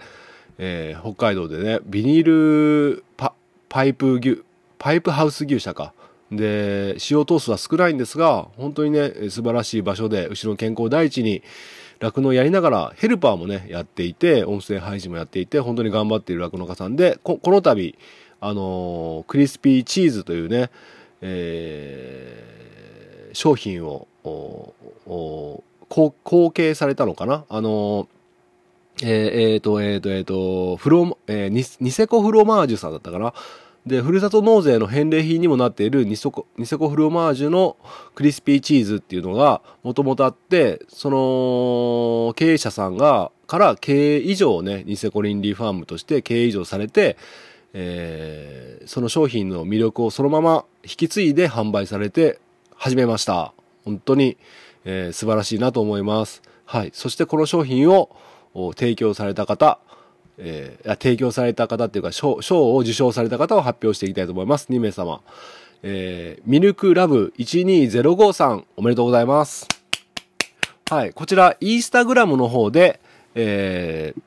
[0.58, 3.34] えー北海道でね、ビニールパ
[3.68, 4.42] パイプ牛、
[4.78, 5.92] パイプハウス牛舎か。
[6.30, 11.42] で、使用頭数は少ないんですが、本当にね、素晴らしい場所で牛の健康第一に、
[12.00, 17.96] 酪農やりながら、ヘルパーもね、やっていて、音声配信もやっていて、本当に頑張っている酪農家さんで、ここの度、
[18.40, 20.70] あのークリスピーチーズというね、
[21.20, 24.74] えー商品を、お
[25.06, 27.44] お後後継されたのかな？
[27.48, 28.08] あの
[29.00, 29.08] えー
[29.52, 33.34] えーと、えーと、えーと、フロ、えーニニセコフロマージュさんだったかな？
[33.86, 37.76] で、ふるさと納税の返礼品にもなっているニセコニセコフロマージュの
[38.14, 47.16] クリスピーチーズっていうのがもともとあって、その経営者さんが、から経営以上ね、ニセコリンリーファームとして経営以上されて、
[47.80, 52.40] えーその商品の魅力をそのまま引き継いで販売されて
[52.74, 53.52] 始めました。
[53.84, 54.36] 本当に、
[54.84, 56.42] えー素晴らしいなと思います。
[56.64, 56.90] はい。
[56.92, 58.10] そしてこの商品を
[58.74, 59.78] 提供された方、
[60.38, 64.66] えー提供された方っていうか賞、賞を受賞された方を発表していきたいと思います。
[64.70, 65.20] 2名様。
[65.82, 69.68] えーミルクラブ1205さん、おめでとうございます。
[70.90, 71.12] はい。
[71.12, 72.98] こちら、インスタグラムの方で、
[73.36, 74.22] えー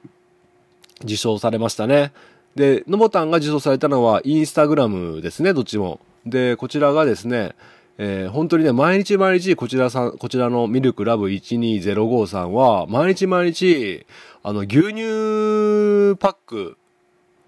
[1.03, 2.11] 受賞されましたね。
[2.55, 5.99] で、のぼたんが受賞されたのはインスタグラムですね、どっちも。
[6.25, 7.55] で、こちらがですね、
[7.97, 14.05] えー本当にね、毎日毎日、こちらさん、こちらのミルクラブ1205さんは、毎日毎日、
[14.43, 16.77] あの、牛乳パック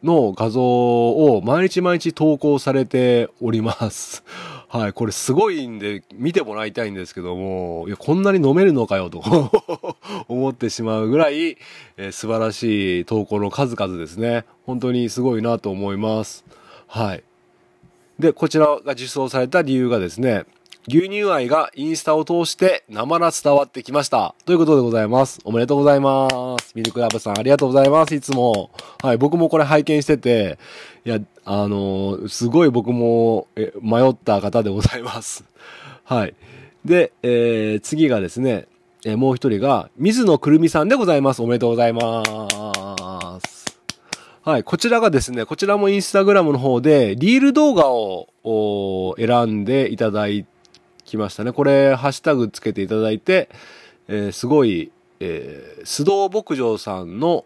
[0.03, 4.23] の画像を毎日毎日投稿されております。
[4.73, 9.21] はい、これすごいんで見てもらいたいんですけども、いや、こんなに飲めるのかよと
[10.27, 11.59] 思ってしまうぐらい、
[11.97, 14.45] えー素晴らしい投稿の数々ですね。
[14.65, 16.43] 本当にすごいなと思います。
[16.87, 17.23] はい。
[18.17, 20.45] で、こちらが受賞された理由がですね、
[20.85, 24.35] 牛乳愛がインスタを通して生ら伝わってきました。
[24.45, 25.39] ということでございます。
[25.45, 26.27] おめでとうございま
[26.59, 26.73] す。
[26.75, 28.13] ミルクラブさんありがとうございます。
[28.13, 28.69] いつも。
[29.01, 30.59] はい、僕もこれ拝見してて、
[31.05, 33.47] いや、あのーすごい僕も
[33.81, 35.45] 迷った方でございます。
[36.03, 36.35] はい。
[36.83, 38.67] で、えー次がですね、
[39.05, 41.41] えーもう一人が、水野くるみさんでございます。
[41.41, 42.23] おめでとうございま
[43.39, 43.63] す。
[44.41, 50.52] はい、こちらがですね、こちらもインスタグラムの方で、リール動画をお選んでいただいて
[51.13, 51.51] きましたね。
[51.51, 53.49] これ、ハッシュタグつけていただいて、
[54.07, 57.45] えーすごい、えー、須藤牧場さんの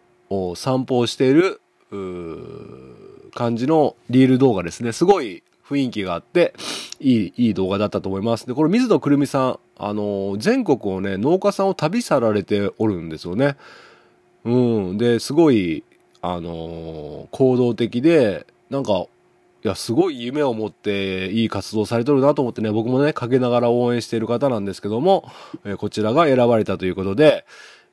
[0.55, 1.61] 散歩をしている、
[3.33, 4.91] 感じのリール動画ですね。
[4.91, 6.53] すごい雰囲気があって、
[6.99, 8.47] いい、いい動画だったと思います。
[8.47, 13.57] で、これ水野くるみさん、あのー全国をね、農家さんを旅さられておるんですよね。
[14.43, 14.97] うん。
[14.97, 15.83] で、すごい、
[16.21, 19.05] あのー行動的で、なんか、
[19.63, 25.29] いや、すごい夢を持っていい活動されてるなと思ってね、僕もね、かけながら応援している方なんですけども、
[25.65, 27.45] えーこちらが選ばれたということで、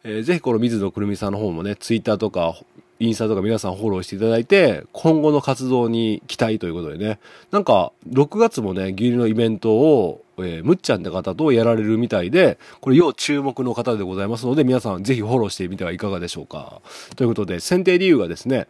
[0.04, 2.56] えーぜひこの水野くるみさんの方もね、ツイッターとか、
[3.00, 7.18] インスタとか皆さんフォローしていただいて、今後の活動に期待ということでね、
[7.50, 16.82] なんか、6月もね、牛乳のイベントを、えーむっちゃんって方とやられるみたいで、これ要注目の方でございますので、皆さんぜひフォローしてみてはいかがでしょうか。
[17.16, 18.66] ということで、選定理由がですね、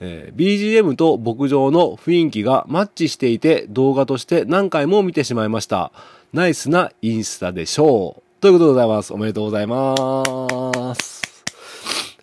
[0.00, 5.92] えー BGM と牧場の雰囲気がマッチしていて動画として何回も見てしまいました。
[6.32, 8.22] ナイスなインスタでしょう。
[8.40, 9.14] ということでございます。
[9.14, 11.44] おめでとうございます。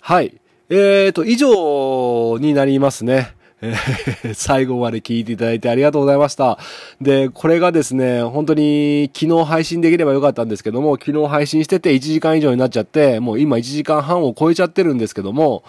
[0.02, 0.40] はい。
[0.70, 3.34] えーと、以上になりますね。
[4.34, 6.60] 最後まで聞いていただいてありがとうございました。
[7.02, 15.64] で、これがですね、本当に昨日配信できればよかったんですけども、昨日配信してて1時間以上になっちゃって、もう今1時間半を超えちゃってるんですけども、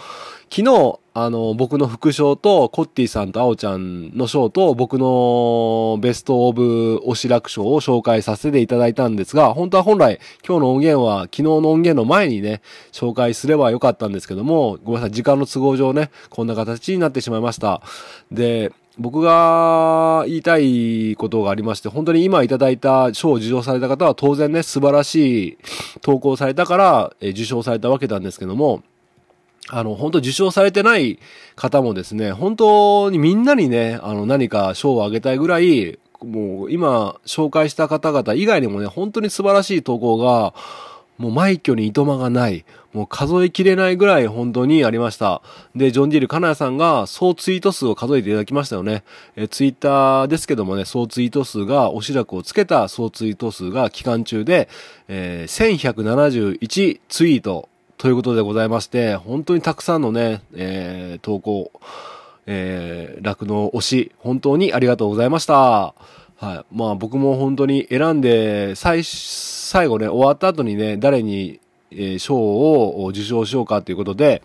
[0.50, 17.80] 昨日、あの、僕の副賞と、コッティさんとアオちゃんの賞と、僕のベストオブおしらく賞を紹介させていただいたんですが、本当は本来、今日の音源は、昨日の音源の前にね、紹介すればよかったんですけども、ごめんなさい、時間の都合上ね、こんな形になってしまいました。
[18.32, 25.58] で、僕が言いたいことがありまして、本当に今いただいた賞を受賞された方は当然ね、素晴らしい
[26.00, 28.82] 投稿されたから、えー受賞されたわけなんですけども、
[29.70, 31.18] あの、本当受賞されてない
[31.56, 40.54] 方もですね、本当にみんなにね、あの、何か賞をあげたいぐらい、もう今紹介した方々以外にもね、本当に素晴らしい投稿が、
[41.16, 45.42] もう枚挙にいとまがない、もう数えきれないぐらい本当にありました。
[45.74, 49.04] で、ジョン・ディール・カナヤさんが総ツイート数を数えていただきましたよね。
[49.36, 54.68] えツイッターですけどもね、総ツイート数が、おしらくをつけた総ツイート数が期間中で、
[55.08, 61.72] えー1171ツイートということでございまして、本当にたくさんのね、えー投稿、
[62.46, 65.54] えー、酪農推し、本当にありがとうございました。
[65.54, 65.94] は
[66.42, 66.64] い。
[66.72, 71.60] まあ僕も本当に選んで、最、最後ね、終わった後にね、誰に、
[71.90, 74.42] えー賞を受賞しようかということで、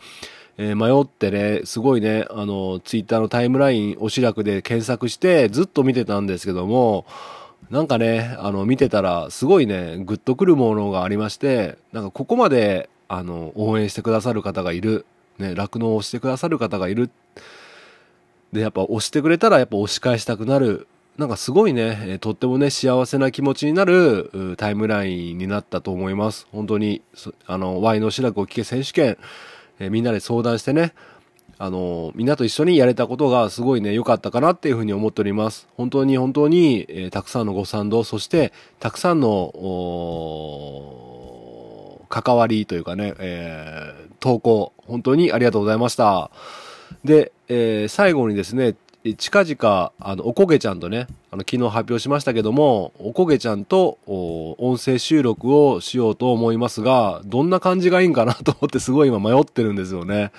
[0.58, 7.06] えー迷ってね、すごいね、あの、ツイッターのタイムライン、おしらくで検索して、ずっと見てたんですけども、
[7.70, 15.06] なんかね、あの、見てたら、すごいね、グッとくるものがありまして、なんかここまで、あの、応援してくださる方がいる、
[15.40, 17.10] ね、酪農をしてくださる方がいる。
[18.54, 20.88] で、やっぱ押してくれたら、やっぱ押し返したくなる。
[21.18, 26.48] なんかすごいね、とってもね、幸せな気持ちになるタイムラインになったと思います。
[26.54, 27.02] 本当に、
[27.46, 29.18] あの、ワイの白くを聞け選手権、
[29.80, 30.94] えみんなで相談してね、
[31.58, 35.68] あの、みんなと一緒にやれたことがすごいね、良かったかなっていうふうに思っております。
[35.76, 39.52] 本当に本当に、えーたくさんのご賛同、そして、たくさんの、
[42.10, 46.30] 関わりというかね、えー投稿、本当にありがとうございました。
[47.06, 48.76] で、えー最後にですね、
[49.18, 60.32] 近々、あの、おこげちゃんとね、あの、昨日発表しましたけども、おこげちゃんと、音声収録をしようと思いますが、どんな感じがいいんかなと思ってすごい今迷ってるんですよね。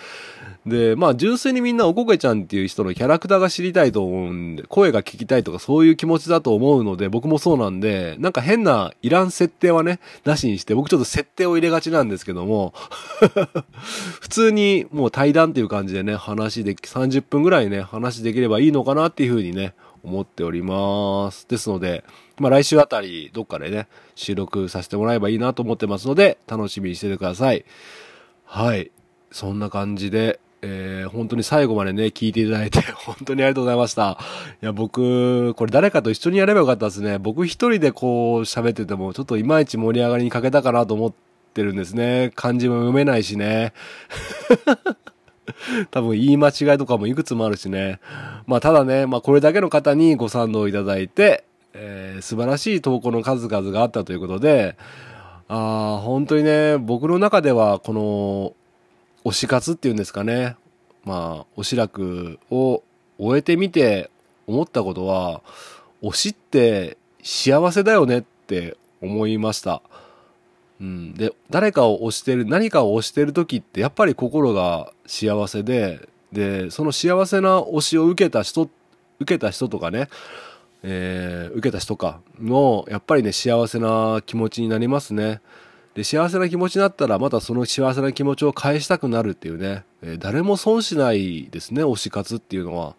[0.70, 12.72] で、まあ、純粋にみんなおこげちゃんっていう人のキャラクターが知りたいと思うんで、声が聞きたいとかそういう気持ちだと思うので、僕もそうなんで、なんか変ないらん設定はね、なしにして、僕ちょっと設定を入れがちなんですけども、
[14.20, 21.46] 普通にもう対談っていう感じでね、話でき、30分ぐらいね、話できればいいのかなっていうふうにね、思っております。
[21.48, 22.04] ですので、
[22.38, 27.64] まあ来週あたりどっかでね、収録させてもらえばいいなと思ってますので、楽しみにしててください。
[28.44, 28.90] はい。
[29.30, 34.18] そんな感じで、えー、本当に最後までね、聞いていただいて、 本当にありがとうございました。
[34.62, 37.18] いや、僕、これ誰かと一緒にやればよかったですね。
[37.18, 41.12] 僕一人でこう喋ってても、ちょっといまいち盛り上がりに欠けたかなと思っ
[41.54, 42.32] てるんですね。
[42.34, 43.72] 漢字も読めないしね。
[45.90, 47.98] 多分言い間違いとかもいくつもあるしね。
[48.46, 54.76] まあただね、まあこれだけの方にご賛同いただいて、えー素晴らしい投稿の数々があったということで、
[55.48, 58.52] ああ、本当にね、僕の中ではこの、
[59.24, 60.56] 推し活っていうんですかね。
[61.04, 62.82] まあ、おしらくを
[63.18, 64.10] 終えてみて
[64.46, 65.42] 思ったことは、
[66.02, 69.82] 推しって幸せだよねって思いました。
[70.80, 71.14] うん。
[71.14, 78.68] で、誰かを推してる、何かを推してる時ってやっぱり心が幸せで、で、その幸せな推しを受けた人、
[79.18, 80.08] 受けた人とかね、
[80.82, 85.40] えー受けた人かの、やっぱりね、幸せな気持ちになりますね。
[85.94, 92.94] で、幸せな気持ちになったら、またその幸せな気持ちを返したくなるっていうね、えー誰も損しないですね、推し活っていうのは。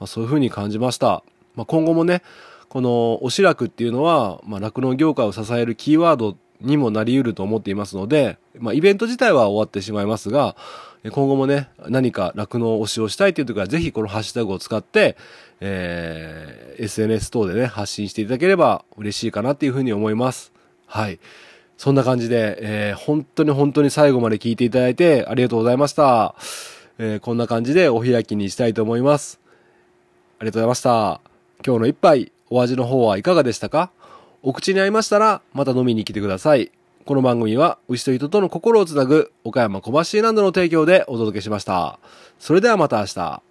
[0.00, 1.22] まあ、そういう風に感じました。
[1.54, 2.22] まあ、今後もね、
[2.68, 10.56] この推し楽っていうのは、まあ、酪農業界を支えるキーワードにもなり得ると思っていますので、まあ、イベント自体は終わってしまいますが、
[11.10, 15.16] 今後もね、何か酪農推しをしたいという時は、ぜひこのハッシュタグを使って、
[15.60, 20.52] えー SNS 等でね、発信していただければ嬉しいかなっていうふうに思います。
[20.86, 21.20] はい。
[21.82, 26.36] そんな感じで、えー本当に本当に最後まで聞いていただいてありがとうございました。
[26.98, 29.40] えーこんな感じでお開きにしたいと思います。
[30.38, 31.20] ありがとうございました。
[31.66, 33.90] 今日の一杯、お味の方はいかがでしたか？
[34.44, 36.70] お口に合いましたら、また飲みに来てください。
[37.04, 41.98] この番組は、牛と人との心をつなぐ、岡山小橋ランドの提供でお届けしました。
[42.38, 43.42] それではまた明日。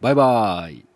[0.00, 0.87] バイバーイ。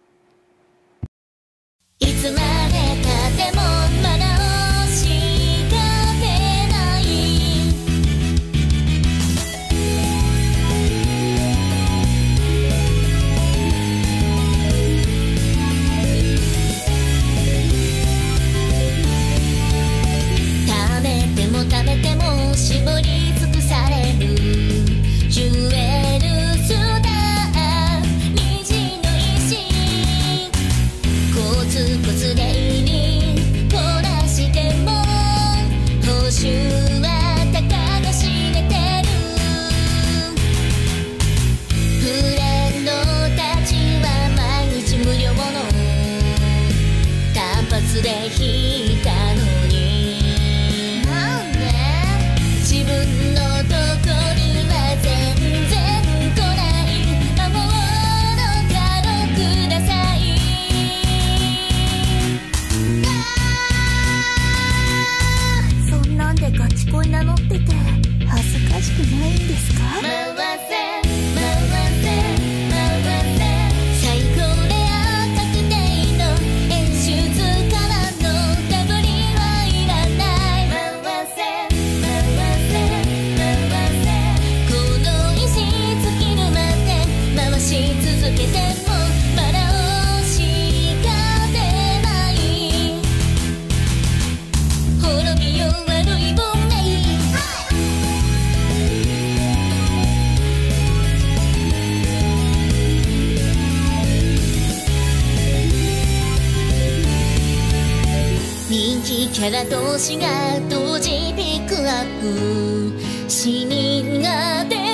[109.42, 110.28] キャラ同士が
[110.70, 113.28] 同時ピックアップ。
[113.28, 114.91] 死人が出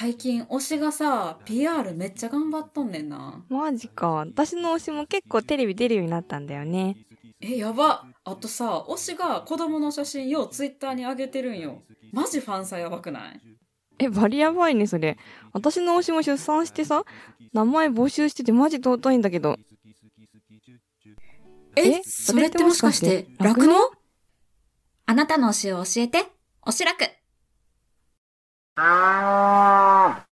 [0.00, 4.12] 最近推しがさ PR めっちゃ頑張っとんねんなマジか。
[4.12, 6.96] 私の推しも結構テレビ出るようになったんだよね。
[7.42, 11.82] えやばあとさ推しが子供の写真ようツイッターに上げてるんよ
[12.14, 13.40] マジファンサやばくない？
[13.98, 15.18] え、バリやばいね、それ。
[15.52, 17.04] 私の推しも出産してさ、
[17.52, 19.58] 名前募集しててマジ尊いんだけど。
[21.76, 23.74] ええそれってもしかして酪農
[25.04, 26.26] あなたの推しを教えて
[26.64, 27.04] 推し楽
[28.76, 30.26] あ